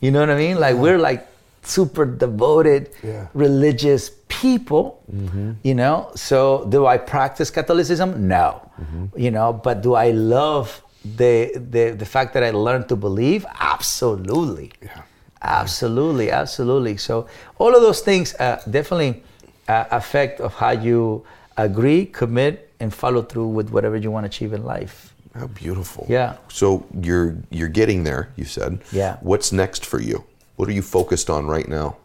You 0.01 0.11
know 0.11 0.19
what 0.19 0.29
I 0.29 0.37
mean? 0.37 0.59
Like 0.59 0.75
we're 0.75 0.97
like 0.99 1.27
super 1.63 2.05
devoted, 2.05 2.89
Yeah. 3.03 3.27
religious 3.33 4.11
people, 4.27 5.03
mm-hmm. 5.11 5.51
you 5.63 5.75
know. 5.75 6.11
So 6.15 6.65
do 6.69 6.85
I 6.85 6.97
practice 6.97 7.49
Catholicism? 7.51 8.27
No, 8.27 8.61
mm-hmm. 8.79 9.05
you 9.17 9.31
know. 9.31 9.51
But 9.51 9.81
do 9.81 9.93
I 9.95 10.11
love 10.11 10.81
the 11.03 11.51
the 11.73 11.91
the 11.91 12.05
fact 12.05 12.33
that 12.35 12.43
I 12.43 12.51
learned 12.51 12.87
to 12.89 12.95
believe? 12.95 13.45
Absolutely, 13.59 14.71
Yeah. 14.81 15.01
Absolutely, 15.41 16.31
absolutely. 16.31 16.97
So 16.97 17.27
all 17.57 17.75
of 17.75 17.81
those 17.81 18.01
things 18.01 18.33
uh, 18.35 18.61
definitely 18.69 19.23
uh, 19.67 19.85
affect 19.91 20.39
of 20.41 20.53
how 20.55 20.71
you 20.71 21.25
agree, 21.57 22.05
commit, 22.05 22.71
and 22.79 22.93
follow 22.93 23.21
through 23.21 23.47
with 23.47 23.69
whatever 23.69 23.97
you 23.97 24.09
want 24.11 24.23
to 24.23 24.27
achieve 24.27 24.53
in 24.53 24.63
life. 24.63 25.13
How 25.35 25.47
beautiful. 25.47 26.05
Yeah. 26.09 26.37
So 26.47 26.85
you're 27.01 27.35
you're 27.51 27.67
getting 27.69 28.03
there. 28.03 28.29
You 28.35 28.45
said. 28.45 28.79
Yeah. 28.91 29.17
What's 29.21 29.51
next 29.51 29.85
for 29.85 30.01
you? 30.01 30.23
What 30.55 30.67
are 30.69 30.71
you 30.73 30.81
focused 30.81 31.29
on 31.29 31.45
right 31.47 31.67
now? 31.67 31.97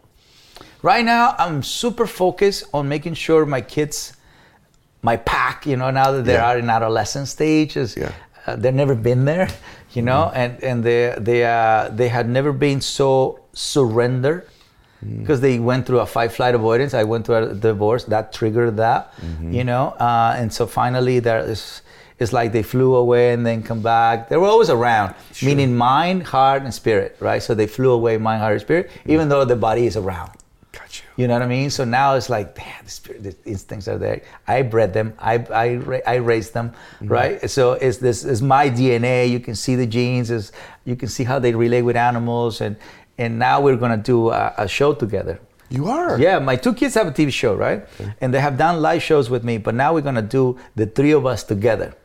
Right 0.81 1.03
now, 1.03 1.35
I'm 1.39 1.63
super 1.63 2.05
focused 2.05 2.65
on 2.73 2.87
making 2.87 3.15
sure 3.15 3.45
my 3.45 3.61
kids, 3.61 4.13
my 5.01 5.17
pack, 5.17 5.65
you 5.65 5.75
know, 5.75 5.89
now 5.91 6.11
that 6.11 6.25
they're 6.25 6.37
Yeah. 6.39 6.49
out 6.51 6.57
in 6.59 6.69
adolescent 6.69 7.27
stage, 7.27 7.75
is 7.75 7.97
Yeah. 7.97 8.11
uh, 8.45 8.55
they've 8.55 8.73
never 8.73 8.93
been 8.95 9.25
there, 9.25 9.49
you 9.95 10.01
know, 10.01 10.31
and 10.35 10.63
and 10.63 10.83
they 10.83 11.15
they 11.17 11.43
uh, 11.45 11.89
they 11.89 12.09
had 12.09 12.27
never 12.29 12.51
been 12.53 12.81
so 12.81 13.39
surrender 13.53 14.45
because 15.21 15.39
they 15.41 15.59
went 15.59 15.85
through 15.85 15.99
a 15.99 16.05
five 16.05 16.33
flight 16.33 16.55
avoidance. 16.55 16.93
I 16.93 17.03
went 17.03 17.25
through 17.25 17.35
a 17.35 17.53
divorce 17.53 18.03
that 18.05 18.33
triggered 18.33 18.77
that, 18.77 19.13
you 19.53 19.63
know, 19.63 19.89
uh, 19.99 20.35
and 20.39 20.51
so 20.51 20.65
finally 20.67 21.19
there 21.19 21.39
is. 21.39 21.81
It's 22.17 22.31
like 22.31 22.53
they 22.53 22.63
flew 22.63 22.95
away 22.95 23.33
and 23.33 23.45
then 23.45 23.61
come 23.61 23.81
back. 23.81 24.29
They 24.29 24.37
were 24.37 24.47
always 24.47 24.69
around, 24.69 25.15
meaning 25.43 25.75
mind, 25.75 26.23
heart, 26.23 26.63
and 26.63 26.73
spirit, 26.73 27.17
right? 27.19 27.43
So 27.43 27.53
they 27.53 27.67
flew 27.67 27.91
away, 27.91 28.17
mind, 28.17 28.39
heart, 28.39 28.53
and 28.53 28.61
spirit, 28.61 28.89
even 29.05 29.27
though 29.27 29.43
the 29.43 29.57
body 29.57 29.85
is 29.85 29.97
around. 29.97 30.31
Got 30.77 30.99
you. 30.99 31.05
You 31.15 31.27
know 31.27 31.35
what 31.35 31.41
I 31.41 31.47
mean? 31.47 31.69
So 31.69 31.85
now 31.85 32.15
it's 32.15 32.29
like, 32.29 32.55
damn, 32.55 32.83
the, 32.83 32.91
spirit, 32.91 33.23
the 33.23 33.35
instincts 33.45 33.87
are 33.87 33.97
there. 33.97 34.21
I 34.47 34.61
bred 34.61 34.93
them. 34.93 35.13
I 35.19 35.35
I, 35.35 36.01
I 36.05 36.15
raised 36.15 36.53
them, 36.53 36.69
mm-hmm. 36.69 37.07
right? 37.07 37.49
So 37.49 37.73
it's 37.73 37.97
this 37.97 38.25
is 38.25 38.41
my 38.41 38.69
DNA. 38.69 39.29
You 39.29 39.39
can 39.39 39.55
see 39.55 39.75
the 39.75 39.87
genes. 39.87 40.31
Is 40.31 40.51
you 40.83 40.95
can 40.95 41.07
see 41.07 41.23
how 41.23 41.39
they 41.39 41.53
relate 41.53 41.83
with 41.83 41.95
animals, 41.95 42.61
and 42.61 42.75
and 43.17 43.39
now 43.39 43.61
we're 43.61 43.77
gonna 43.77 43.97
do 43.97 44.29
a, 44.29 44.53
a 44.57 44.67
show 44.67 44.93
together. 44.93 45.39
You 45.69 45.87
are. 45.87 46.19
Yeah, 46.19 46.39
my 46.39 46.57
two 46.57 46.73
kids 46.73 46.93
have 46.95 47.07
a 47.07 47.11
TV 47.11 47.31
show, 47.31 47.55
right? 47.55 47.85
And 48.21 48.33
they 48.33 48.39
have 48.39 48.57
done 48.57 48.81
live 48.81 49.01
shows 49.01 49.29
with 49.29 49.43
me, 49.43 49.57
but 49.57 49.73
now 49.73 49.93
we're 49.93 50.01
gonna 50.01 50.21
do 50.21 50.59
the 50.75 50.85
three 50.85 51.11
of 51.11 51.25
us 51.25 51.43
together. 51.43 51.95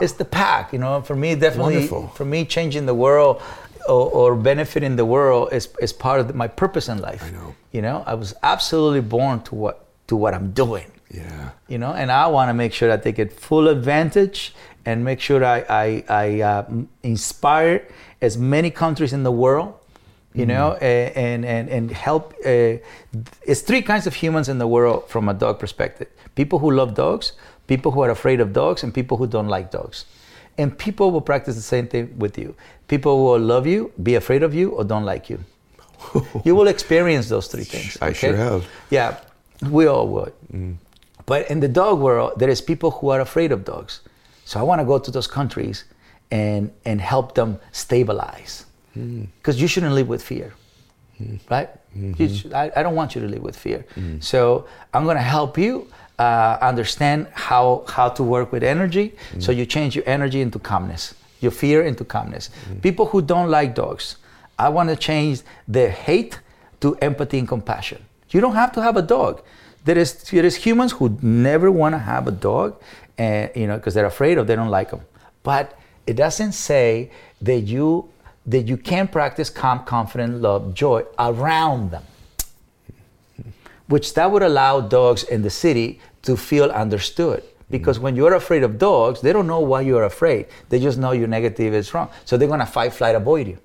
It's 0.00 0.14
the 0.14 0.24
pack, 0.24 0.72
you 0.72 0.78
know. 0.78 1.00
For 1.02 1.14
me, 1.14 1.34
definitely, 1.34 1.74
Wonderful. 1.74 2.08
for 2.08 2.24
me, 2.24 2.44
changing 2.44 2.86
the 2.86 2.94
world 2.94 3.40
or, 3.88 4.10
or 4.10 4.36
benefiting 4.36 4.96
the 4.96 5.04
world 5.04 5.52
is, 5.52 5.68
is 5.80 5.92
part 5.92 6.20
of 6.20 6.34
my 6.34 6.48
purpose 6.48 6.88
in 6.88 6.98
life. 6.98 7.22
I 7.22 7.30
know. 7.30 7.54
You 7.72 7.82
know, 7.82 8.02
I 8.06 8.14
was 8.14 8.34
absolutely 8.42 9.00
born 9.00 9.42
to 9.42 9.54
what 9.54 9.86
to 10.08 10.16
what 10.16 10.34
I'm 10.34 10.50
doing. 10.52 10.90
Yeah. 11.10 11.50
You 11.68 11.78
know, 11.78 11.92
and 11.92 12.10
I 12.10 12.26
want 12.26 12.48
to 12.48 12.54
make 12.54 12.72
sure 12.72 12.92
I 12.92 12.96
take 12.96 13.18
it 13.18 13.32
full 13.32 13.68
advantage 13.68 14.54
and 14.84 15.04
make 15.04 15.20
sure 15.20 15.44
I 15.44 15.64
I, 15.68 16.04
I 16.08 16.40
uh, 16.40 16.66
inspire 17.02 17.86
as 18.20 18.36
many 18.36 18.70
countries 18.70 19.12
in 19.12 19.22
the 19.22 19.32
world. 19.32 19.74
You 20.32 20.46
know, 20.46 20.74
and 20.74 21.44
and 21.44 21.68
and 21.68 21.90
help. 21.90 22.34
Uh, 22.46 22.78
it's 23.42 23.62
three 23.62 23.82
kinds 23.82 24.06
of 24.06 24.14
humans 24.14 24.48
in 24.48 24.58
the 24.58 24.66
world 24.66 25.08
from 25.08 25.28
a 25.28 25.34
dog 25.34 25.58
perspective: 25.58 26.06
people 26.36 26.60
who 26.60 26.70
love 26.70 26.94
dogs, 26.94 27.32
people 27.66 27.90
who 27.90 28.00
are 28.02 28.10
afraid 28.10 28.40
of 28.40 28.52
dogs, 28.52 28.84
and 28.84 28.94
people 28.94 29.16
who 29.16 29.26
don't 29.26 29.48
like 29.48 29.72
dogs. 29.72 30.04
And 30.60 30.76
people 30.76 31.10
will 31.10 31.22
practice 31.22 31.56
the 31.56 31.62
same 31.62 31.86
thing 31.86 32.18
with 32.18 32.36
you. 32.36 32.54
People 32.86 33.24
will 33.24 33.38
love 33.38 33.66
you, 33.66 33.92
be 34.02 34.14
afraid 34.16 34.42
of 34.42 34.54
you, 34.54 34.70
or 34.70 34.84
don't 34.84 35.06
like 35.06 35.30
you. 35.30 35.38
you 36.44 36.54
will 36.54 36.68
experience 36.68 37.30
those 37.30 37.46
three 37.46 37.64
things. 37.64 37.96
I 38.02 38.12
sure 38.12 38.36
have. 38.36 38.66
Yeah, 38.90 39.16
we 39.70 39.86
all 39.86 40.06
would. 40.08 40.34
Mm. 40.52 40.76
But 41.24 41.50
in 41.50 41.60
the 41.60 41.68
dog 41.68 41.98
world, 42.00 42.38
there 42.38 42.50
is 42.50 42.60
people 42.60 42.90
who 42.90 43.08
are 43.08 43.20
afraid 43.20 43.52
of 43.52 43.64
dogs. 43.64 44.00
So 44.44 44.60
I 44.60 44.62
want 44.62 44.80
to 44.80 44.84
go 44.84 44.98
to 44.98 45.10
those 45.10 45.26
countries 45.26 45.84
and 46.30 46.70
and 46.84 47.00
help 47.00 47.34
them 47.34 47.58
stabilize. 47.72 48.66
Mm. 48.96 49.28
Because 49.38 49.60
you 49.62 49.68
shouldn't 49.68 49.94
live 49.94 50.08
with 50.08 50.22
fear, 50.22 50.52
mm. 51.22 51.38
right? 51.48 51.70
You 51.94 52.14
mm-hmm. 52.14 52.34
should- 52.34 52.52
I, 52.52 52.70
I 52.76 52.82
don't 52.82 52.96
want 53.00 53.14
you 53.14 53.22
to 53.22 53.28
live 53.28 53.42
with 53.42 53.56
fear. 53.56 53.84
So 54.20 54.66
I'm 54.92 55.04
going 55.04 55.16
to 55.16 55.30
help 55.36 55.56
you 55.56 55.86
uh, 56.20 56.58
understand 56.60 57.26
how 57.32 57.82
how 57.96 58.08
to 58.18 58.22
work 58.22 58.52
with 58.52 58.62
energy. 58.62 59.06
So 59.38 59.52
you 59.52 59.64
change 59.76 59.96
your 59.96 60.06
energy 60.16 60.40
into 60.46 60.58
calmness, 60.58 61.14
your 61.40 61.52
fear 61.62 61.82
into 61.90 62.04
calmness. 62.04 62.50
People 62.82 63.06
who 63.06 63.22
don't 63.22 63.48
like 63.48 63.74
dogs, 63.74 64.16
I 64.58 64.68
want 64.68 64.90
to 64.90 64.96
change 64.96 65.40
their 65.66 65.90
hate 65.90 66.38
to 66.82 66.88
empathy 67.08 67.38
and 67.38 67.48
compassion. 67.48 68.04
You 68.30 68.40
don't 68.40 68.54
have 68.54 68.72
to 68.72 68.82
have 68.82 68.96
a 68.96 69.02
dog. 69.16 69.42
There 69.86 69.98
is 70.04 70.10
there 70.30 70.44
is 70.44 70.56
humans 70.66 70.92
who 70.92 71.18
never 71.22 71.70
want 71.70 71.94
to 71.94 71.98
have 72.12 72.28
a 72.28 72.36
dog, 72.50 72.68
and 73.16 73.50
you 73.56 73.66
know 73.66 73.76
because 73.76 73.94
they're 73.94 74.12
afraid 74.16 74.36
of 74.38 74.46
they 74.46 74.56
don't 74.56 74.74
like 74.80 74.90
them. 74.90 75.00
But 75.42 75.66
it 76.06 76.16
doesn't 76.16 76.52
say 76.52 77.10
that 77.40 77.60
you 77.60 78.10
that 78.44 78.68
you 78.68 78.76
can't 78.76 79.10
practice 79.10 79.48
calm, 79.48 79.84
confident, 79.84 80.42
love, 80.42 80.74
joy 80.74 81.04
around 81.18 81.92
them. 81.92 82.04
Which 83.88 84.14
that 84.14 84.30
would 84.30 84.42
allow 84.42 84.80
dogs 84.80 85.24
in 85.24 85.42
the 85.42 85.50
city 85.50 85.98
to 86.22 86.36
feel 86.36 86.70
understood. 86.70 87.42
Because 87.70 87.98
mm. 87.98 88.02
when 88.02 88.16
you're 88.16 88.34
afraid 88.34 88.62
of 88.62 88.78
dogs, 88.78 89.20
they 89.20 89.32
don't 89.32 89.46
know 89.46 89.60
why 89.60 89.80
you're 89.82 90.04
afraid. 90.04 90.46
They 90.68 90.80
just 90.80 90.98
know 90.98 91.12
your 91.12 91.28
negative 91.28 91.74
is 91.74 91.92
wrong. 91.94 92.10
So 92.24 92.36
they're 92.36 92.48
gonna 92.48 92.66
fight, 92.66 92.92
flight, 92.92 93.14
avoid 93.14 93.46
you. 93.46 93.58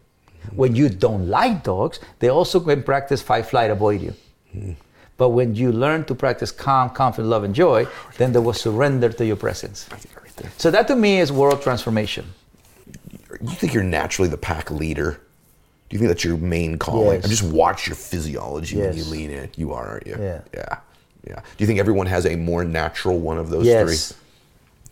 Mm. 0.47 0.53
When 0.55 0.75
you 0.75 0.89
don't 0.89 1.27
like 1.27 1.63
dogs, 1.63 1.99
they 2.19 2.29
also 2.29 2.59
can 2.59 2.83
practice 2.83 3.21
fight, 3.21 3.45
flight, 3.45 3.71
avoid 3.71 4.01
you. 4.01 4.13
Mm. 4.55 4.75
But 5.17 5.29
when 5.29 5.55
you 5.55 5.71
learn 5.71 6.03
to 6.05 6.15
practice 6.15 6.51
calm, 6.51 6.89
confident, 6.89 7.29
love, 7.29 7.43
and 7.43 7.55
joy, 7.55 7.87
then 8.17 8.33
they 8.33 8.39
will 8.39 8.53
surrender 8.53 9.09
to 9.09 9.25
your 9.25 9.37
presence. 9.37 9.87
Right. 9.89 10.05
So 10.57 10.69
that 10.71 10.87
to 10.89 10.95
me 10.95 11.19
is 11.19 11.31
world 11.31 11.61
transformation. 11.61 12.25
You 13.41 13.55
think 13.55 13.73
you're 13.73 13.83
naturally 13.83 14.29
the 14.29 14.37
pack 14.37 14.71
leader? 14.71 15.21
Do 15.89 15.95
you 15.95 15.99
think 15.99 16.09
that's 16.09 16.23
your 16.23 16.37
main 16.37 16.77
calling? 16.77 17.17
Yes. 17.21 17.25
I 17.25 17.27
just 17.29 17.43
watch 17.43 17.87
your 17.87 17.95
physiology 17.95 18.77
when 18.77 18.97
you 18.97 19.03
lean 19.05 19.29
in. 19.29 19.49
You 19.55 19.71
are, 19.73 19.87
aren't 19.87 20.07
you? 20.07 20.17
Yeah. 20.19 20.41
Yeah. 20.53 20.77
Yeah. 21.27 21.35
Do 21.35 21.41
you 21.63 21.67
think 21.67 21.79
everyone 21.79 22.07
has 22.07 22.25
a 22.25 22.35
more 22.35 22.63
natural 22.63 23.19
one 23.19 23.37
of 23.37 23.49
those 23.49 23.65
Yes. 23.65 23.83
three? 24.11 24.17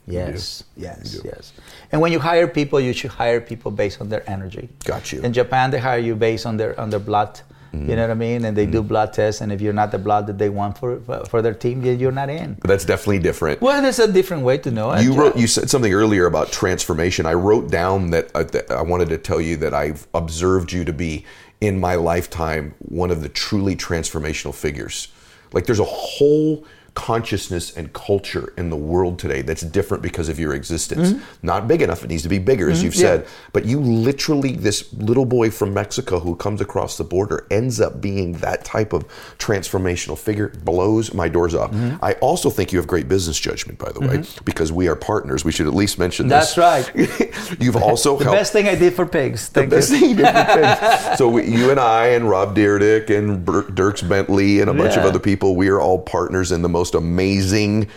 Yes, 0.06 0.64
yes, 0.76 1.12
do. 1.14 1.22
yes. 1.24 1.54
And 1.92 2.02
when 2.02 2.12
you 2.12 2.20
hire 2.20 2.48
people, 2.48 2.80
you 2.82 2.92
should 2.92 3.12
hire 3.12 3.40
people 3.40 3.72
based 3.72 4.02
on 4.02 4.10
their 4.10 4.30
energy. 4.30 4.68
Got 4.84 5.12
you. 5.14 5.20
Mm-hmm. 5.20 5.26
In 5.28 5.34
Japan, 5.34 5.72
they 5.72 5.80
hire 5.80 6.00
you 6.00 6.16
based 6.16 6.46
on 6.46 6.58
their 6.58 6.78
on 6.80 6.90
their 6.90 7.00
blood. 7.00 7.40
You 7.76 7.96
know 7.96 8.04
what 8.04 8.12
I 8.12 8.14
mean? 8.14 8.46
And 8.46 8.56
they 8.56 8.68
do 8.68 8.84
blood 8.84 9.14
tests, 9.14 9.42
and 9.42 9.52
if 9.52 9.60
you're 9.60 9.74
not 9.74 9.90
the 9.92 9.98
blood 9.98 10.28
that 10.28 10.38
they 10.38 10.50
want 10.50 10.78
for 10.78 11.00
for 11.28 11.42
their 11.42 11.56
team, 11.56 11.84
you're 11.84 12.12
not 12.12 12.30
in. 12.30 12.54
But 12.62 12.68
that's 12.68 12.86
definitely 12.86 13.18
different. 13.18 13.62
Well, 13.62 13.82
there's 13.82 13.98
a 13.98 14.12
different 14.12 14.44
way 14.44 14.60
to 14.60 14.70
know. 14.70 14.94
You 15.00 15.10
And, 15.12 15.18
wrote. 15.20 15.36
You 15.38 15.48
said 15.48 15.72
something 15.72 15.92
earlier 15.92 16.28
about 16.28 16.52
transformation. 16.52 17.26
I 17.26 17.34
wrote 17.34 17.72
down 17.72 18.12
that, 18.12 18.30
uh, 18.36 18.44
that 18.44 18.70
I 18.70 18.84
wanted 18.84 19.10
to 19.10 19.18
tell 19.18 19.42
you 19.42 19.58
that 19.58 19.74
I've 19.74 20.06
observed 20.14 20.72
you 20.72 20.86
to 20.86 20.94
be 20.94 21.26
in 21.62 21.80
my 21.80 21.96
lifetime 21.96 22.76
one 22.78 23.10
of 23.10 23.24
the 23.24 23.30
truly 23.30 23.76
transformational 23.76 24.54
figures. 24.54 25.08
Like 25.54 25.66
there's 25.66 25.80
a 25.80 25.86
whole 25.86 26.66
consciousness 26.96 27.76
and 27.76 27.92
culture 27.94 28.54
in 28.58 28.70
the 28.70 28.76
world 28.76 29.18
today 29.18 29.42
that's 29.42 29.62
different 29.64 30.04
because 30.04 30.30
of 30.30 30.40
your 30.40 30.54
existence. 30.54 31.20
Not 31.42 31.68
big 31.68 31.82
enough; 31.82 32.04
it 32.04 32.10
needs 32.10 32.24
to 32.24 32.30
be 32.30 32.40
bigger, 32.40 32.70
as 32.70 32.84
you've 32.84 32.94
Mm-hmm. 32.94 33.02
Yeah. 33.02 33.08
said. 33.24 33.28
But 33.52 33.66
you 33.66 33.80
literally, 33.80 34.52
this 34.54 34.94
little 34.94 35.26
boy 35.26 35.50
from 35.50 35.74
Mexico 35.74 36.20
who 36.20 36.36
comes 36.36 36.62
across 36.62 36.98
the 36.98 37.04
border, 37.04 37.48
ends 37.50 37.82
up 37.82 38.00
being 38.02 38.34
that 38.34 38.64
type 38.64 38.94
of 38.94 39.08
transformational 39.40 40.18
figure. 40.18 40.50
Blows 40.64 41.14
my 41.14 41.28
doors 41.28 41.56
off. 41.56 41.72
Mm-hmm. 41.72 42.04
I 42.06 42.14
also 42.14 42.50
think 42.50 42.72
you 42.72 42.78
have 42.80 42.88
great 42.88 43.08
business 43.10 43.40
judgment, 43.40 43.80
by 43.80 43.92
the 43.92 44.00
way, 44.02 44.24
because 44.46 44.72
we 44.72 44.88
are 44.88 44.96
partners. 44.96 45.44
We 45.44 45.52
should 45.52 45.68
at 45.68 45.74
least 45.74 45.98
mention 46.00 46.28
That's 46.28 46.54
this. 46.56 46.64
That's 46.96 46.96
right. 46.96 47.60
You've 47.62 47.76
also 47.76 48.18
the 48.18 48.26
helped. 48.26 48.38
best 48.38 48.54
thing 48.54 48.68
I 48.68 48.76
did 48.76 48.94
for 48.94 49.06
pigs. 49.06 49.50
the 49.50 49.62
Thank 49.62 49.72
best 49.72 49.92
you. 49.92 50.00
thing 50.00 50.10
you 50.12 50.16
did 50.18 50.28
for 50.28 50.46
pigs. 50.54 51.18
So 51.18 51.28
we, 51.30 51.46
you 51.48 51.70
and 51.72 51.80
I 51.80 52.08
and 52.08 52.30
Rob 52.30 52.56
Dyrdek 52.56 53.10
and 53.10 53.46
Dierks 53.46 54.08
Bentley 54.08 54.62
and 54.62 54.70
a 54.70 54.74
bunch 54.74 54.96
of 54.98 55.04
other 55.06 55.20
people, 55.20 55.56
we 55.56 55.70
are 55.70 55.80
all 55.80 56.00
partners 56.00 56.52
in 56.52 56.62
the 56.62 56.70
most 56.70 56.83
amazing. 56.96 57.88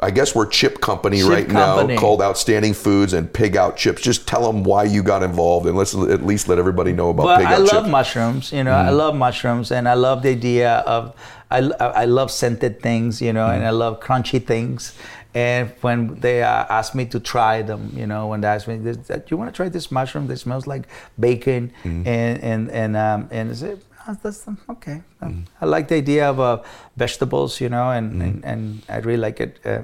I 0.00 0.10
guess 0.10 0.34
we're 0.34 0.46
chip 0.46 0.80
company 0.80 1.20
Chip 1.20 1.28
right 1.28 1.48
company. 1.48 1.94
now 1.94 2.00
called 2.00 2.20
Outstanding 2.20 2.74
Foods 2.74 3.12
and 3.12 3.32
Pig 3.32 3.56
Out 3.56 3.76
Chips. 3.76 4.02
Just 4.02 4.26
tell 4.26 4.44
them 4.44 4.64
why 4.64 4.84
you 4.84 5.02
got 5.02 5.22
involved 5.22 5.66
and 5.66 5.76
let's 5.76 5.94
at 5.94 6.26
least 6.26 6.48
let 6.48 6.58
everybody 6.58 6.92
know 6.92 7.10
about 7.10 7.24
But 7.24 7.38
Pig 7.38 7.46
I 7.46 7.54
Out 7.54 7.72
love 7.72 7.88
mushrooms. 7.88 8.52
You 8.52 8.64
know, 8.64 8.72
I 8.72 8.90
love 8.90 9.14
mushrooms, 9.14 9.70
and 9.70 9.88
I 9.88 9.94
love 9.94 10.22
the 10.22 10.30
idea 10.30 10.78
of. 10.78 11.14
I, 11.50 11.58
I 11.58 12.04
love 12.06 12.32
scented 12.32 12.82
things, 12.82 13.22
you 13.22 13.32
know, 13.32 13.46
and 13.46 13.64
I 13.64 13.70
love 13.70 14.00
crunchy 14.00 14.44
things. 14.44 14.92
And 15.34 15.72
when 15.82 16.20
they 16.20 16.42
uh, 16.42 16.66
ask 16.68 16.94
me 16.94 17.06
to 17.06 17.20
try 17.20 17.62
them, 17.62 17.92
you 17.94 18.06
know, 18.06 18.28
when 18.28 18.40
they 18.40 18.48
ask 18.48 18.66
me, 18.66 18.78
"Do 18.78 19.22
you 19.28 19.36
want 19.36 19.52
to 19.52 19.56
try 19.56 19.68
this 19.68 19.90
mushroom 19.90 20.26
that 20.28 20.38
smells 20.38 20.66
like 20.66 20.84
bacon?" 21.18 21.72
and 21.84 22.38
and 22.42 22.70
and 22.70 22.96
um, 22.96 23.28
and 23.30 23.50
I 23.50 23.66
"Oh, 23.66 23.78
that's 24.12 24.46
okay. 24.68 25.02
Um, 25.20 25.44
I 25.60 25.66
like 25.66 25.88
the 25.88 25.96
idea 25.96 26.28
of 26.28 26.38
uh, 26.40 26.62
vegetables, 26.96 27.60
you 27.60 27.68
know, 27.68 27.90
and, 27.90 28.22
and 28.22 28.44
and 28.44 28.82
I 28.88 28.96
really 28.98 29.16
like 29.28 29.40
it. 29.40 29.58
Uh, 29.64 29.82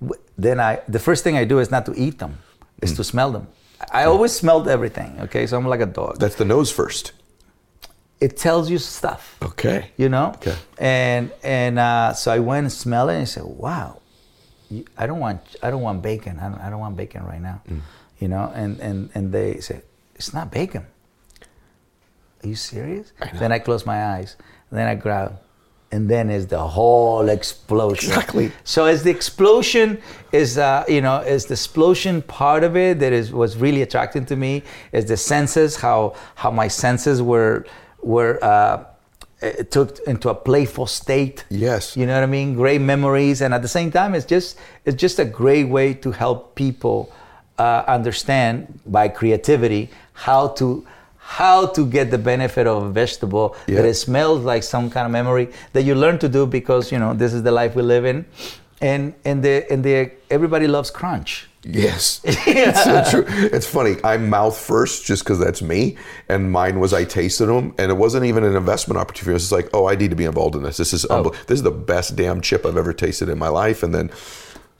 w- 0.00 0.20
then 0.36 0.58
I 0.60 0.80
the 0.88 0.98
first 0.98 1.22
thing 1.24 1.36
I 1.36 1.44
do 1.44 1.58
is 1.60 1.70
not 1.70 1.84
to 1.86 1.92
eat 1.94 2.18
them, 2.18 2.38
is 2.82 2.92
to 2.96 3.04
smell 3.04 3.30
them. 3.32 3.46
I 3.92 4.04
always 4.04 4.32
smelled 4.32 4.66
everything. 4.68 5.20
Okay, 5.20 5.46
so 5.46 5.56
I'm 5.56 5.66
like 5.68 5.80
a 5.80 5.86
dog. 5.86 6.18
That's 6.18 6.36
the 6.36 6.44
nose 6.44 6.70
first. 6.72 7.12
it 8.20 8.36
tells 8.36 8.70
you 8.70 8.78
stuff. 8.78 9.36
Okay. 9.42 9.90
You 9.96 10.08
know. 10.08 10.32
Okay. 10.36 10.56
And 10.78 11.30
and 11.42 11.78
uh, 11.78 12.14
so 12.14 12.32
I 12.32 12.38
went 12.38 12.64
and 12.64 12.72
smelled 12.72 13.10
it 13.10 13.14
and 13.14 13.22
I 13.22 13.26
said, 13.26 13.44
wow, 13.44 14.00
I 14.96 15.06
don't 15.06 15.20
want 15.20 15.40
I 15.62 15.70
don't 15.70 15.82
want 15.82 16.00
bacon. 16.02 16.38
I 16.38 16.48
don't, 16.48 16.60
I 16.60 16.70
don't 16.70 16.80
want 16.80 16.96
bacon 16.96 17.22
right 17.24 17.42
now. 17.42 17.60
Mm. 17.68 17.80
You 18.20 18.28
know. 18.28 18.50
And 18.54 18.80
and 18.80 19.10
and 19.14 19.32
they 19.32 19.60
said, 19.60 19.82
it's 20.14 20.32
not 20.32 20.50
bacon. 20.50 20.86
Are 22.44 22.48
you 22.48 22.56
serious? 22.56 23.12
then 23.38 23.52
I 23.52 23.58
close 23.58 23.86
my 23.86 24.04
eyes. 24.14 24.36
then 24.70 24.86
I 24.86 24.94
grab. 24.94 25.40
And 25.92 26.10
then 26.10 26.28
is 26.28 26.48
the 26.48 26.58
whole 26.58 27.28
explosion. 27.28 28.10
Exactly. 28.10 28.52
So 28.64 28.84
as 28.84 29.04
the 29.04 29.10
explosion 29.10 30.02
is, 30.32 30.58
uh, 30.58 30.84
you 30.88 31.00
know, 31.00 31.20
is 31.20 31.46
the 31.46 31.54
explosion 31.54 32.20
part 32.22 32.64
of 32.64 32.76
it 32.76 32.98
that 32.98 33.12
is 33.12 33.32
was 33.32 33.56
really 33.56 33.82
attracting 33.82 34.26
to 34.26 34.36
me. 34.36 34.62
Is 34.92 35.04
the 35.06 35.16
senses 35.16 35.76
how 35.76 36.16
how 36.34 36.50
my 36.50 36.66
senses 36.66 37.22
were 37.22 37.64
were 38.02 38.42
uh, 38.42 38.84
it 39.40 39.70
took 39.70 40.00
into 40.06 40.30
a 40.30 40.34
playful 40.34 40.86
state. 40.86 41.44
Yes. 41.48 41.96
You 41.96 42.06
know 42.06 42.14
what 42.14 42.24
I 42.24 42.26
mean? 42.26 42.54
Great 42.54 42.80
memories, 42.80 43.40
and 43.40 43.54
at 43.54 43.62
the 43.62 43.68
same 43.68 43.92
time, 43.92 44.14
it's 44.16 44.26
just 44.26 44.58
it's 44.84 45.00
just 45.00 45.20
a 45.20 45.24
great 45.24 45.68
way 45.68 45.94
to 45.94 46.10
help 46.10 46.56
people 46.56 47.12
uh, 47.58 47.84
understand 47.86 48.80
by 48.86 49.06
creativity 49.08 49.90
how 50.12 50.48
to 50.48 50.84
how 51.26 51.66
to 51.66 51.86
get 51.86 52.10
the 52.10 52.18
benefit 52.18 52.66
of 52.66 52.82
a 52.82 52.90
vegetable 52.90 53.56
Yeah. 53.66 53.76
that 53.76 53.86
it 53.86 53.94
smells 53.94 54.44
like 54.44 54.62
some 54.62 54.90
kind 54.90 55.06
of 55.06 55.12
memory 55.12 55.48
that 55.72 55.82
you 55.82 55.94
learn 55.94 56.18
to 56.18 56.28
do 56.28 56.46
because 56.46 56.92
you 56.92 56.98
know 56.98 57.14
this 57.14 57.32
is 57.32 57.42
the 57.42 57.50
life 57.50 57.74
we 57.74 57.82
live 57.82 58.04
in, 58.04 58.26
and 58.80 59.14
and 59.24 59.42
the 59.42 59.64
and 59.72 59.82
the 59.82 60.10
everybody 60.30 60.66
loves 60.66 60.90
crunch. 60.90 61.48
Yes. 61.66 62.20
It's 62.46 62.84
so 62.84 63.04
true. 63.10 63.24
It's 63.28 63.66
funny. 63.66 63.96
I 64.04 64.18
mouth 64.18 64.56
first 64.56 65.06
just 65.06 65.24
because 65.24 65.38
that's 65.38 65.62
me. 65.62 65.96
And 66.28 66.52
mine 66.52 66.78
was 66.78 66.92
I 66.92 67.04
tasted 67.04 67.46
them, 67.46 67.74
and 67.78 67.90
it 67.90 67.96
wasn't 67.96 68.26
even 68.26 68.44
an 68.44 68.54
investment 68.54 68.98
opportunity. 68.98 69.30
It 69.30 69.34
was 69.34 69.42
just 69.44 69.52
like, 69.52 69.70
oh, 69.72 69.86
I 69.88 69.94
need 69.94 70.10
to 70.10 70.16
be 70.16 70.26
involved 70.26 70.54
in 70.56 70.62
this. 70.62 70.76
This 70.76 70.92
is 70.92 71.06
oh. 71.06 71.24
unbel- 71.24 71.46
this 71.46 71.56
is 71.56 71.62
the 71.62 71.70
best 71.70 72.16
damn 72.16 72.40
chip 72.42 72.66
I've 72.66 72.76
ever 72.76 72.92
tasted 72.92 73.28
in 73.30 73.38
my 73.38 73.48
life. 73.48 73.82
And 73.82 73.94
then, 73.94 74.10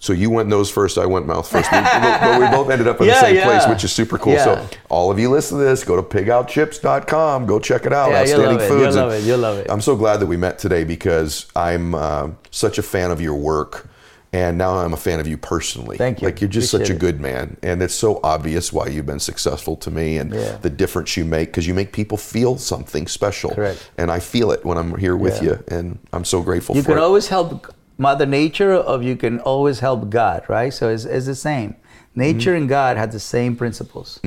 so 0.04 0.12
you 0.12 0.28
went 0.28 0.50
nose 0.50 0.70
first, 0.70 0.98
I 0.98 1.06
went 1.06 1.26
mouth 1.26 1.50
first. 1.50 1.72
We, 1.72 1.78
but 1.80 2.38
we 2.38 2.46
both 2.54 2.68
ended 2.68 2.86
up 2.86 3.00
in 3.00 3.06
the 3.06 3.14
same 3.20 3.36
yeah. 3.36 3.44
place, 3.44 3.66
which 3.66 3.84
is 3.84 3.90
super 3.92 4.18
cool. 4.18 4.34
Yeah. 4.34 4.44
So 4.44 4.68
all 4.90 5.10
of 5.10 5.18
you 5.18 5.30
listen 5.30 5.56
to 5.56 5.64
this, 5.64 5.82
go 5.82 5.96
to 5.96 6.02
pigoutchips.com. 6.02 7.46
Go 7.46 7.58
check 7.58 7.86
it 7.86 7.92
out. 7.94 8.10
Yeah, 8.10 8.24
you'll 8.24 8.42
Outstanding 8.42 8.58
love 8.58 8.60
it. 8.60 8.68
You'll 8.68 8.92
love 8.92 9.12
it. 9.12 9.24
You'll 9.24 9.38
love 9.38 9.58
it. 9.60 9.66
I'm 9.70 9.80
so 9.80 9.96
glad 9.96 10.18
that 10.18 10.26
we 10.26 10.36
met 10.36 10.58
today 10.58 10.84
because 10.84 11.46
I'm 11.56 11.94
uh, 11.94 12.32
such 12.50 12.76
a 12.76 12.82
fan 12.82 13.10
of 13.10 13.20
your 13.22 13.34
work. 13.34 13.88
And 14.34 14.58
now 14.58 14.76
I'm 14.78 14.92
a 14.92 14.96
fan 14.98 15.20
of 15.20 15.28
you 15.28 15.38
personally. 15.38 15.96
Thank 15.96 16.20
you. 16.20 16.26
Like 16.26 16.40
you're 16.42 16.50
just 16.50 16.68
such 16.70 16.90
a 16.90 16.94
good 16.94 17.20
man, 17.20 17.56
and 17.62 17.80
it's 17.80 17.94
so 17.94 18.18
obvious 18.24 18.72
why 18.72 18.88
you've 18.88 19.06
been 19.06 19.20
successful 19.20 19.76
to 19.76 19.92
me 19.92 20.18
and 20.18 20.34
Yeah. 20.34 20.56
the 20.56 20.70
difference 20.70 21.16
you 21.16 21.24
make 21.24 21.50
because 21.50 21.68
you 21.68 21.72
make 21.72 21.92
people 21.92 22.18
feel 22.18 22.58
something 22.58 23.06
special. 23.06 23.52
Correct. 23.54 23.88
And 23.96 24.10
I 24.10 24.18
feel 24.18 24.50
it 24.50 24.64
when 24.64 24.76
I'm 24.76 24.98
here 24.98 25.16
with 25.16 25.40
Yeah. 25.40 25.50
you, 25.50 25.64
and 25.68 26.00
I'm 26.12 26.24
so 26.24 26.42
grateful 26.42 26.74
you 26.74 26.82
for 26.82 26.88
can 26.88 26.98
it. 26.98 27.02
always 27.02 27.28
help 27.28 27.72
mother 27.98 28.26
nature 28.26 28.72
of 28.72 29.02
you 29.02 29.16
can 29.16 29.40
always 29.40 29.80
help 29.80 30.10
god 30.10 30.44
right? 30.48 30.72
So 30.72 30.88
it's, 30.88 31.04
it's 31.04 31.26
the 31.26 31.34
same. 31.34 31.76
Nature 32.14 32.54
and 32.54 32.68
god 32.68 32.96
have 32.96 33.12
the 33.12 33.20
same 33.20 33.56
principles. 33.56 34.20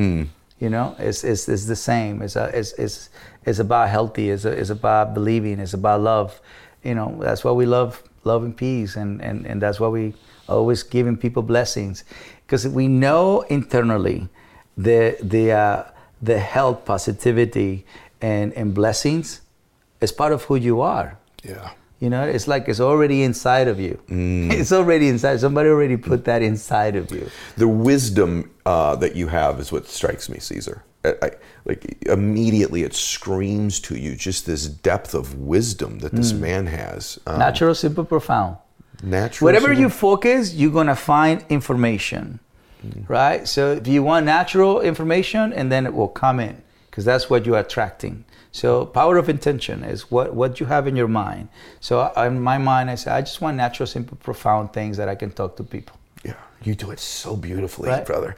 You 0.59 0.69
know 0.69 0.95
it's, 0.99 1.23
it's, 1.23 1.47
it's 1.47 1.65
the 1.65 1.75
same. 1.75 2.21
It's, 2.21 2.35
a, 2.35 2.45
it's, 2.57 2.73
it's, 2.73 3.09
it's 3.45 3.59
about 3.59 3.89
healthy 3.89 4.29
it's, 4.29 4.45
a, 4.45 4.51
it's 4.51 4.69
about 4.69 5.13
believing 5.13 5.59
it's 5.59 5.73
about 5.73 6.01
love. 6.01 6.39
You 6.83 6.95
know 6.95 7.17
that's 7.19 7.43
why 7.43 7.51
we 7.51 7.65
love 7.65 8.01
love 8.27 8.43
and 8.43 8.55
peace 8.55 8.95
and, 8.95 9.21
and, 9.21 9.47
and 9.47 9.59
that's 9.61 9.79
why 9.79 9.87
we 9.87 10.13
always 10.47 10.83
giving 10.83 11.17
people 11.17 11.41
blessings. 11.41 12.03
Because 12.45 12.67
we 12.67 12.87
know 12.87 13.41
internally 13.41 14.29
the, 14.77 15.17
the, 15.21 15.51
uh, 15.51 15.83
the 16.21 16.37
health 16.39 16.85
positivity 16.85 17.85
and, 18.21 18.53
and 18.53 18.73
blessings 18.73 19.41
is 20.01 20.11
part 20.11 20.31
of 20.31 20.43
who 20.43 20.55
you 20.55 20.81
are. 20.81 21.17
Yeah. 21.43 21.71
You 21.99 22.09
know, 22.11 22.23
it's 22.23 22.47
like 22.47 22.67
it's 22.69 22.79
already 22.79 23.23
inside 23.23 23.67
of 23.67 23.79
you. 23.79 23.99
It's 24.59 24.71
already 24.71 25.07
inside. 25.07 25.39
Somebody 25.39 25.69
already 25.69 25.97
put 25.97 26.25
that 26.25 26.41
inside 26.41 26.95
of 26.95 27.11
you. 27.11 27.29
The 27.57 27.67
wisdom 27.67 28.51
uh, 28.65 28.95
that 28.97 29.15
you 29.15 29.27
have 29.27 29.59
is 29.59 29.71
what 29.71 29.87
strikes 29.87 30.29
me, 30.29 30.39
Cesar. 30.39 30.83
I, 31.03 31.13
I, 31.21 31.29
like 31.65 31.97
immediately, 32.05 32.83
it 32.83 32.93
screams 32.93 33.79
to 33.81 33.95
you 33.97 34.15
just 34.15 34.45
this 34.45 34.67
depth 34.67 35.13
of 35.15 35.35
wisdom 35.39 35.99
that 35.99 36.11
Mm. 36.13 36.17
this 36.17 36.33
man 36.33 36.67
has. 36.67 37.17
Um, 37.25 37.39
Natural, 37.39 37.73
simple, 37.75 38.05
profound. 38.05 38.57
natural. 39.03 39.45
Whatever 39.47 39.67
simple- 39.67 39.81
you 39.81 39.89
focus, 39.89 40.53
you're 40.53 40.71
gonna 40.79 40.95
find 40.95 41.43
information, 41.49 42.39
right? 43.07 43.47
So 43.47 43.73
if 43.73 43.87
you 43.87 44.03
want 44.03 44.25
natural 44.25 44.81
information, 44.81 45.53
and 45.53 45.71
then 45.71 45.85
it 45.85 45.93
will 45.93 46.07
come 46.23 46.39
in, 46.39 46.61
because 46.89 47.05
that's 47.05 47.29
what 47.29 47.45
you're 47.45 47.59
attracting. 47.59 48.23
So 48.51 48.85
power 48.85 49.17
of 49.17 49.29
intention 49.29 49.83
is 49.83 50.09
what 50.11 50.33
what 50.33 50.59
you 50.59 50.65
have 50.65 50.87
in 50.87 50.95
your 50.95 51.07
mind. 51.07 51.49
So 51.79 52.11
in 52.17 52.41
my 52.41 52.57
mind, 52.57 52.89
I 52.89 52.95
say 52.95 53.11
I 53.11 53.21
just 53.21 53.41
want 53.41 53.57
natural, 53.57 53.87
simple, 53.87 54.17
profound 54.17 54.73
things 54.73 54.97
that 54.97 55.09
I 55.09 55.15
can 55.15 55.31
talk 55.31 55.55
to 55.57 55.63
people. 55.63 55.95
Yeah, 56.23 56.33
you 56.63 56.75
do 56.75 56.91
it 56.91 56.99
so 56.99 57.35
beautifully, 57.35 57.89
Right. 57.89 58.05
brother. 58.05 58.35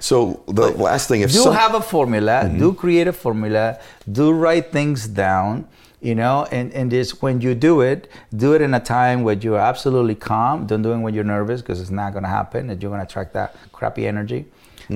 So 0.00 0.42
the 0.46 0.70
last 0.70 1.08
thing, 1.08 1.22
if 1.22 1.32
do 1.32 1.38
some, 1.38 1.54
have 1.54 1.74
a 1.74 1.80
formula 1.80 2.42
mm-hmm. 2.44 2.58
do 2.58 2.74
create 2.74 3.08
a 3.08 3.12
formula 3.12 3.78
do 4.10 4.32
write 4.32 4.72
things 4.72 5.06
down 5.08 5.66
you 6.02 6.14
know 6.14 6.46
and 6.50 6.72
and 6.72 6.90
this 6.90 7.22
when 7.22 7.40
you 7.40 7.54
do 7.54 7.80
it 7.80 8.10
do 8.34 8.52
it 8.54 8.60
in 8.60 8.74
a 8.74 8.80
time 8.80 9.22
where 9.22 9.36
you're 9.36 9.58
absolutely 9.58 10.16
calm 10.16 10.66
don't 10.66 10.82
do 10.82 10.92
it 10.92 10.98
when 10.98 11.14
you're 11.14 11.24
nervous 11.24 11.62
because 11.62 11.80
it's 11.80 11.90
not 11.90 12.12
going 12.12 12.24
to 12.24 12.28
happen 12.28 12.68
and 12.68 12.82
you're 12.82 12.90
going 12.90 13.00
to 13.00 13.06
attract 13.06 13.32
that 13.32 13.56
crappy 13.72 14.06
energy 14.06 14.44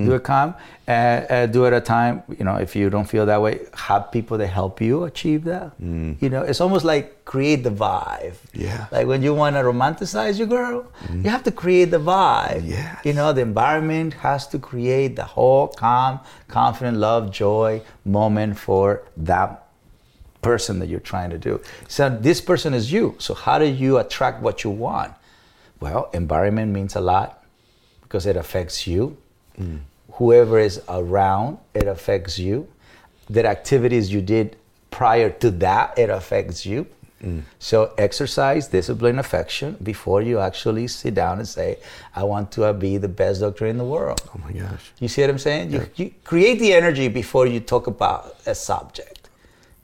do 0.04 0.14
it 0.14 0.22
calm 0.24 0.54
uh, 0.88 0.90
uh, 0.90 1.46
do 1.46 1.64
it 1.64 1.72
at 1.72 1.74
a 1.74 1.80
time 1.80 2.22
you 2.38 2.44
know 2.44 2.56
if 2.56 2.76
you 2.76 2.88
don't 2.90 3.06
feel 3.06 3.26
that 3.26 3.40
way 3.40 3.60
have 3.74 4.12
people 4.12 4.36
that 4.38 4.46
help 4.48 4.80
you 4.80 5.04
achieve 5.04 5.44
that. 5.44 5.72
You 5.80 6.28
know 6.28 6.42
it's 6.42 6.60
almost 6.60 6.84
like 6.84 7.24
create 7.24 7.62
the 7.64 7.70
vibe. 7.70 8.36
Yeah. 8.54 8.86
like 8.92 9.06
when 9.06 9.22
you 9.22 9.34
want 9.34 9.56
to 9.56 9.62
romanticize 9.62 10.38
your 10.38 10.46
girl 10.46 10.90
you 11.12 11.28
have 11.30 11.42
to 11.44 11.50
create 11.50 11.86
the 11.86 11.98
vibe. 11.98 12.62
Yes. 12.68 13.04
you 13.04 13.12
know 13.12 13.32
the 13.32 13.42
environment 13.42 14.14
has 14.14 14.46
to 14.48 14.58
create 14.58 15.16
the 15.16 15.24
whole 15.24 15.68
calm 15.68 16.20
confident 16.48 16.98
love 16.98 17.32
joy 17.32 17.82
moment 18.04 18.58
for 18.58 19.02
that 19.16 19.66
person 20.42 20.78
that 20.78 20.88
you're 20.88 21.00
trying 21.00 21.30
to 21.30 21.38
do. 21.38 21.60
So 21.88 22.08
this 22.08 22.40
person 22.40 22.72
is 22.72 22.92
you. 22.92 23.16
So 23.18 23.34
how 23.34 23.58
do 23.58 23.64
you 23.64 23.98
attract 23.98 24.42
what 24.42 24.62
you 24.62 24.70
want? 24.70 25.12
Well 25.80 26.10
environment 26.12 26.72
means 26.72 26.94
a 26.94 27.00
lot 27.00 27.42
because 28.02 28.24
it 28.26 28.36
affects 28.36 28.86
you 28.86 29.16
whoever 30.12 30.58
is 30.58 30.80
around 30.88 31.58
it 31.74 31.86
affects 31.86 32.38
you. 32.38 32.68
The 33.28 33.46
activities 33.46 34.12
you 34.12 34.20
did 34.22 34.56
prior 34.90 35.30
to 35.30 35.50
that 35.50 35.98
it 35.98 36.10
affects 36.10 36.64
you. 36.66 36.86
So 37.58 37.92
exercise 37.98 38.68
discipline 38.68 39.18
affection 39.18 39.76
before 39.82 40.22
you 40.22 40.38
actually 40.38 40.86
sit 40.86 41.14
down 41.14 41.38
and 41.38 41.48
say 41.48 41.78
i 42.14 42.22
want 42.22 42.52
to 42.52 42.64
uh, 42.64 42.72
be 42.72 42.98
the 42.98 43.08
best 43.08 43.40
doctor 43.40 43.66
in 43.66 43.78
the 43.78 43.84
world. 43.84 44.20
Oh 44.32 44.38
my 44.44 44.52
gosh, 44.52 44.92
you 45.00 45.08
see 45.08 45.22
what 45.22 45.30
i'm 45.30 45.38
saying? 45.38 45.72
You, 45.72 45.88
you 45.96 46.12
create 46.22 46.60
the 46.60 46.72
energy 46.72 47.08
before 47.08 47.46
you 47.48 47.58
talk 47.58 47.88
about 47.88 48.36
a 48.46 48.54
subject. 48.54 49.28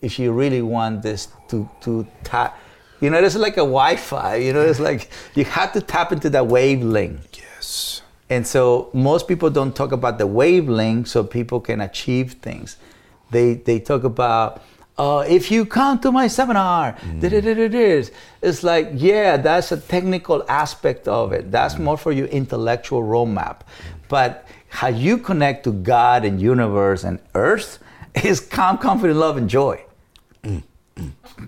If 0.00 0.18
you 0.20 0.30
really 0.30 0.62
want 0.62 1.02
this 1.02 1.28
to 1.48 1.68
to 1.80 2.06
tap 2.22 2.56
you 3.00 3.10
know 3.10 3.18
it's 3.18 3.34
like 3.34 3.54
a 3.56 3.66
wi-fi 3.78 4.36
you 4.36 4.52
know 4.52 4.60
it's 4.60 4.78
like 4.78 5.10
you 5.34 5.44
have 5.44 5.72
to 5.72 5.80
tap 5.80 6.12
into 6.12 6.30
that 6.30 6.46
wavelength. 6.46 7.26
Yes, 7.36 8.01
and 8.32 8.46
so 8.46 8.88
most 8.94 9.28
people 9.28 9.50
don't 9.50 9.76
talk 9.76 9.92
about 9.92 10.16
the 10.16 10.26
wavelength 10.26 11.08
so 11.08 11.22
people 11.22 11.60
can 11.60 11.82
achieve 11.82 12.32
things. 12.48 12.78
They 13.30 13.54
they 13.68 13.78
talk 13.78 14.04
about 14.04 14.62
uh, 14.96 15.24
if 15.28 15.50
you 15.50 15.66
come 15.66 15.98
to 16.00 16.10
my 16.10 16.28
seminar, 16.28 16.94
mm. 16.94 17.20
da-da-da-da-da. 17.20 18.10
it's 18.40 18.62
like 18.62 18.88
yeah, 18.94 19.36
that's 19.36 19.70
a 19.72 19.76
technical 19.76 20.44
aspect 20.48 21.08
of 21.08 21.32
it. 21.32 21.50
That's 21.52 21.74
mm. 21.74 21.80
more 21.80 21.98
for 21.98 22.12
your 22.12 22.28
intellectual 22.28 23.02
roadmap. 23.02 23.60
But 24.08 24.46
how 24.68 24.88
you 24.88 25.18
connect 25.18 25.64
to 25.64 25.72
God 25.72 26.24
and 26.24 26.40
universe 26.40 27.04
and 27.04 27.18
earth 27.34 27.78
is 28.24 28.40
calm, 28.40 28.78
confident, 28.78 29.18
love, 29.18 29.36
and 29.36 29.48
joy. 29.48 29.84
Mm, 30.42 30.62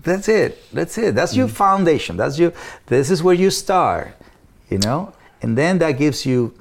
that's 0.03 0.27
it. 0.27 0.71
That's 0.71 0.99
it. 0.99 1.15
That's 1.15 1.35
your 1.35 1.47
foundation. 1.47 2.15
That's 2.17 2.37
your. 2.37 2.53
This 2.85 3.09
is 3.09 3.23
where 3.23 3.35
you 3.35 3.49
start. 3.49 4.13
You 4.69 4.79
know, 4.79 5.13
and 5.41 5.57
then 5.57 5.79
that 5.79 5.93
gives 5.93 6.25
you 6.25 6.53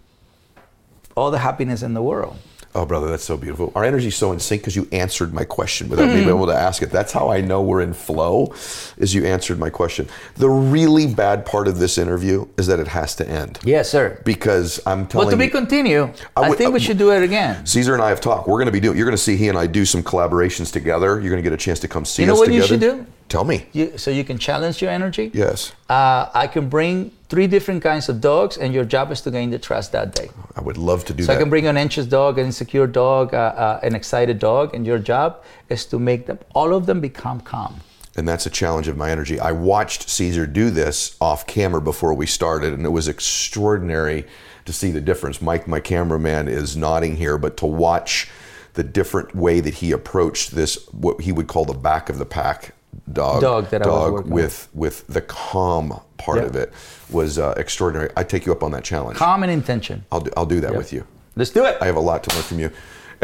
all 1.14 1.30
the 1.30 1.38
happiness 1.38 1.82
in 1.82 1.94
the 1.94 2.02
world. 2.02 2.36
Oh, 2.76 2.84
brother, 2.84 3.08
that's 3.08 3.22
so 3.22 3.36
beautiful. 3.36 3.70
Our 3.76 3.84
energy's 3.84 4.16
so 4.16 4.32
in 4.32 4.40
sync 4.40 4.62
because 4.62 4.74
you 4.74 4.88
answered 4.90 5.32
my 5.32 5.44
question 5.44 5.88
without 5.88 6.08
me 6.08 6.14
being 6.14 6.28
able 6.28 6.48
to 6.48 6.56
ask 6.56 6.82
it. 6.82 6.90
That's 6.90 7.12
how 7.12 7.30
I 7.30 7.40
know 7.40 7.62
we're 7.62 7.82
in 7.82 7.94
flow, 7.94 8.52
is 8.96 9.14
you 9.14 9.24
answered 9.24 9.60
my 9.60 9.70
question. 9.70 10.08
The 10.34 10.50
really 10.50 11.06
bad 11.06 11.46
part 11.46 11.68
of 11.68 11.78
this 11.78 11.98
interview 11.98 12.48
is 12.58 12.66
that 12.66 12.80
it 12.80 12.88
has 12.88 13.14
to 13.16 13.28
end. 13.28 13.60
Yes, 13.62 13.88
sir. 13.88 14.20
Because 14.24 14.80
I'm 14.86 15.06
telling 15.06 15.28
But 15.28 15.30
to 15.30 15.36
be 15.36 15.44
you, 15.44 15.50
continue, 15.52 16.12
I 16.36 16.50
I, 16.50 16.50
think 16.56 16.72
we 16.72 16.80
should 16.80 16.98
do 16.98 17.12
it 17.12 17.22
again. 17.22 17.64
Cesar 17.64 17.94
and 17.94 18.02
I 18.02 18.08
have 18.08 18.20
talked. 18.20 18.48
We're 18.48 18.54
going 18.54 18.66
to 18.66 18.72
be 18.72 18.80
doing. 18.80 18.96
You're 18.96 19.06
going 19.06 19.16
to 19.16 19.22
see 19.22 19.36
he 19.36 19.48
and 19.48 19.56
I 19.56 19.68
do 19.68 19.84
some 19.84 20.02
collaborations 20.02 20.72
together. 20.72 21.20
You're 21.20 21.30
going 21.30 21.42
to 21.44 21.48
get 21.48 21.52
a 21.52 21.56
chance 21.56 21.78
to 21.78 21.86
come 21.86 22.04
see 22.04 22.24
us. 22.24 22.26
together. 22.26 22.52
You 22.52 22.58
know 22.58 22.58
what 22.58 22.60
you 22.60 22.66
should 22.66 22.80
do? 22.80 23.06
Tell 23.28 23.44
me. 23.44 23.66
You, 23.72 23.98
so 23.98 24.10
you 24.10 24.24
can 24.24 24.36
challenge 24.36 24.82
your 24.82 24.90
energy. 24.90 25.30
Yes. 25.32 25.72
Uh, 25.88 26.28
I 26.34 26.48
can 26.48 26.68
bring 26.68 27.12
three 27.35 27.49
different 27.49 27.82
kinds 27.82 28.09
of 28.09 28.20
dogs, 28.20 28.57
and 28.57 28.72
your 28.72 28.85
job 28.85 29.11
is 29.11 29.20
to 29.22 29.30
gain 29.30 29.51
the 29.51 29.59
trust 29.59 29.91
that 29.91 30.14
day. 30.14 30.28
I 30.55 30.61
would 30.61 30.78
love 30.78 31.05
to 31.07 31.12
do 31.12 31.24
So 31.24 31.26
that. 31.26 31.32
So 31.32 31.39
I 31.39 31.43
can 31.43 31.51
bring 31.51 31.66
an 31.66 31.76
anxious 31.76 32.07
dog, 32.07 32.39
an 32.39 32.47
insecure 32.47 32.87
dog, 32.87 33.35
uh, 33.35 33.39
uh, 33.39 33.80
an 33.82 33.95
excited 33.97 34.39
dog, 34.39 34.72
and 34.74 34.87
your 34.87 35.01
job 35.01 35.43
is 35.68 35.85
to 35.87 35.99
make 35.99 36.26
them, 36.26 36.39
all 36.55 36.72
of 36.72 36.87
them, 36.87 37.01
become 37.01 37.41
calm. 37.41 37.74
and 38.16 38.28
that's 38.28 38.47
a 38.47 38.51
challenge 38.51 38.87
of 38.87 38.97
my 38.97 39.11
energy. 39.11 39.41
I 39.41 39.51
watched 39.51 40.09
Cesar 40.09 40.47
do 40.47 40.70
this 40.70 41.16
off 41.20 41.41
camera 41.47 41.80
before 41.80 42.14
we 42.14 42.26
started, 42.26 42.72
and 42.72 42.85
it 42.87 42.91
was 42.91 43.09
extraordinary 43.09 44.24
to 44.66 44.72
see 44.72 44.93
the 44.93 45.01
difference. 45.01 45.43
Mike, 45.43 45.66
my 45.66 45.80
cameraman, 45.80 46.47
is 46.47 46.76
nodding 46.76 47.16
here, 47.16 47.37
but 47.39 47.57
to 47.57 47.66
watch 47.66 48.30
the 48.74 48.85
different 48.85 49.35
way 49.35 49.61
that 49.61 49.74
he 49.74 49.91
approached 49.93 50.55
this, 50.55 50.87
what 50.93 51.22
he 51.22 51.32
would 51.32 51.49
call 51.49 51.64
the 51.64 51.74
back 51.74 52.09
of 52.09 52.18
the 52.18 52.26
pack 52.26 52.74
dog, 53.12 53.40
Dog 53.40 53.70
that 53.70 53.82
I 53.82 53.86
was 53.88 54.22
dog 54.22 54.30
with 54.30 54.68
with 54.74 55.07
the 55.07 55.20
calm 55.20 56.01
part 56.16 56.38
Yep. 56.38 56.47
of 56.47 56.57
it 56.57 56.72
was 57.11 57.38
uh, 57.38 57.55
extraordinary. 57.57 58.11
I 58.16 58.24
take 58.24 58.47
you 58.47 58.53
up 58.53 58.62
on 58.62 58.70
that 58.72 58.84
challenge. 58.84 59.16
Calm 59.18 59.42
and 59.42 59.53
intention. 59.53 60.05
I'll 60.11 60.20
do, 60.20 60.30
I'll 60.36 60.47
do 60.47 60.61
that 60.61 60.74
with 60.76 60.92
you. 60.92 61.07
Let's 61.36 61.51
do 61.51 61.64
it. 61.64 61.76
I 61.80 61.86
have 61.86 61.97
a 61.97 62.01
lot 62.01 62.22
to 62.24 62.34
learn 62.34 62.42
from 62.45 62.59
you. 62.61 62.70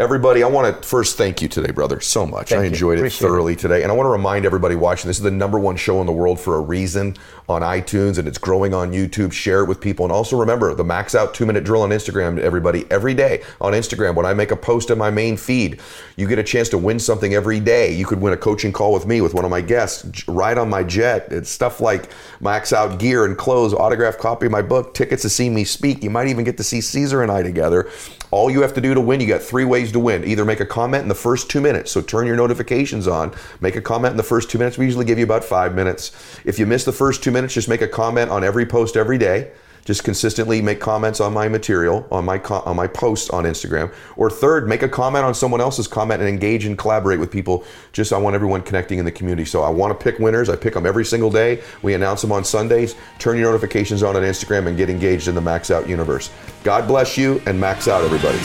Everybody, 0.01 0.41
I 0.41 0.47
want 0.47 0.81
to 0.81 0.87
first 0.87 1.15
thank 1.15 1.43
you 1.43 1.47
today, 1.47 1.69
brother, 1.69 2.01
so 2.01 2.25
much. 2.25 2.49
Thank 2.49 2.63
I 2.63 2.65
enjoyed 2.65 2.97
it 2.97 3.01
Appreciate 3.01 3.19
it. 3.19 3.29
thoroughly 3.29 3.55
today. 3.55 3.83
And 3.83 3.91
I 3.91 3.95
want 3.95 4.07
to 4.07 4.09
remind 4.09 4.47
everybody 4.47 4.73
watching 4.73 5.07
this 5.07 5.17
is 5.17 5.23
the 5.23 5.29
number 5.29 5.59
one 5.59 5.75
show 5.75 6.01
in 6.01 6.07
the 6.07 6.11
world 6.11 6.39
for 6.39 6.55
a 6.55 6.59
reason 6.59 7.15
on 7.47 7.61
iTunes 7.61 8.17
and 8.17 8.27
it's 8.27 8.39
growing 8.39 8.73
on 8.73 8.91
YouTube. 8.91 9.31
Share 9.31 9.61
it 9.61 9.67
with 9.67 9.79
people. 9.79 10.03
And 10.03 10.11
also 10.11 10.39
remember 10.39 10.73
the 10.73 10.83
max 10.83 11.13
out 11.13 11.35
two 11.35 11.45
minute 11.45 11.63
drill 11.63 11.83
on 11.83 11.91
Instagram, 11.91 12.39
everybody, 12.39 12.83
every 12.89 13.13
day 13.13 13.43
on 13.61 13.73
Instagram. 13.73 14.15
When 14.15 14.25
I 14.25 14.33
make 14.33 14.49
a 14.49 14.55
post 14.55 14.89
in 14.89 14.97
my 14.97 15.11
main 15.11 15.37
feed, 15.37 15.79
you 16.15 16.27
get 16.27 16.39
a 16.39 16.43
chance 16.43 16.67
to 16.69 16.79
win 16.79 16.97
something 16.97 17.35
every 17.35 17.59
day. 17.59 17.93
You 17.93 18.07
could 18.07 18.19
win 18.19 18.33
a 18.33 18.37
coaching 18.37 18.73
call 18.73 18.93
with 18.93 19.05
me, 19.05 19.21
with 19.21 19.35
one 19.35 19.45
of 19.45 19.51
my 19.51 19.61
guests, 19.61 20.27
ride 20.27 20.57
on 20.57 20.67
my 20.67 20.83
jet. 20.83 21.27
It's 21.29 21.51
stuff 21.51 21.79
like 21.79 22.09
max 22.39 22.73
out 22.73 22.97
gear 22.97 23.25
and 23.25 23.37
clothes, 23.37 23.75
autographed 23.75 24.17
copy 24.17 24.47
of 24.47 24.51
my 24.51 24.63
book, 24.63 24.95
tickets 24.95 25.21
to 25.21 25.29
see 25.29 25.47
me 25.47 25.63
speak. 25.63 26.01
You 26.01 26.09
might 26.09 26.27
even 26.27 26.43
get 26.43 26.57
to 26.57 26.63
see 26.63 26.81
Cesar 26.81 27.21
and 27.21 27.31
I 27.31 27.43
together. 27.43 27.87
All 28.31 28.49
you 28.49 28.61
have 28.61 28.73
to 28.75 28.81
do 28.81 28.93
to 28.93 29.01
win, 29.01 29.19
you 29.19 29.27
got 29.27 29.41
three 29.41 29.65
ways 29.65 29.91
to 29.91 29.99
win. 29.99 30.23
Either 30.23 30.45
make 30.45 30.61
a 30.61 30.65
comment 30.65 31.03
in 31.03 31.09
the 31.09 31.15
first 31.15 31.49
two 31.49 31.59
minutes, 31.59 31.91
so 31.91 32.01
turn 32.01 32.25
your 32.25 32.37
notifications 32.37 33.05
on. 33.05 33.33
Make 33.59 33.75
a 33.75 33.81
comment 33.81 34.11
in 34.11 34.17
the 34.17 34.23
first 34.23 34.49
two 34.49 34.57
minutes. 34.57 34.77
We 34.77 34.85
usually 34.85 35.05
give 35.05 35.17
you 35.17 35.25
about 35.25 35.43
five 35.43 35.75
minutes. 35.75 36.11
If 36.45 36.57
you 36.57 36.65
miss 36.65 36.85
the 36.85 36.93
first 36.93 37.21
two 37.21 37.31
minutes, 37.31 37.53
just 37.53 37.67
make 37.67 37.81
a 37.81 37.89
comment 37.89 38.31
on 38.31 38.45
every 38.45 38.65
post 38.65 38.95
every 38.95 39.17
day. 39.17 39.51
Just 39.83 40.03
consistently 40.03 40.61
make 40.61 40.79
comments 40.79 41.19
on 41.19 41.33
my 41.33 41.47
material, 41.47 42.07
on 42.11 42.23
my 42.23 42.37
co- 42.37 42.61
on 42.65 42.75
my 42.75 42.87
posts 42.87 43.29
on 43.31 43.45
Instagram. 43.45 43.91
Or 44.15 44.29
third, 44.29 44.67
make 44.67 44.83
a 44.83 44.89
comment 44.89 45.25
on 45.25 45.33
someone 45.33 45.59
else's 45.59 45.87
comment 45.87 46.21
and 46.21 46.29
engage 46.29 46.65
and 46.65 46.77
collaborate 46.77 47.19
with 47.19 47.31
people. 47.31 47.63
Just 47.91 48.13
I 48.13 48.17
want 48.17 48.35
everyone 48.35 48.61
connecting 48.61 48.99
in 48.99 49.05
the 49.05 49.11
community. 49.11 49.45
So 49.45 49.63
I 49.63 49.69
want 49.69 49.97
to 49.97 50.03
pick 50.03 50.19
winners. 50.19 50.49
I 50.49 50.55
pick 50.55 50.75
them 50.75 50.85
every 50.85 51.05
single 51.05 51.31
day. 51.31 51.63
We 51.81 51.95
announce 51.95 52.21
them 52.21 52.31
on 52.31 52.43
Sundays. 52.43 52.95
Turn 53.17 53.37
your 53.37 53.51
notifications 53.51 54.03
on 54.03 54.15
on 54.15 54.23
Instagram 54.23 54.67
and 54.67 54.77
get 54.77 54.89
engaged 54.89 55.27
in 55.27 55.35
the 55.35 55.41
Max 55.41 55.71
Out 55.71 55.87
universe. 55.89 56.29
God 56.63 56.87
bless 56.87 57.17
you 57.17 57.41
and 57.45 57.59
max 57.59 57.87
out 57.87 58.03
everybody. 58.03 58.37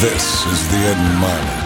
This 0.00 0.44
is 0.44 0.68
the 0.68 0.76
Ed 0.76 1.00
Mylett. 1.20 1.63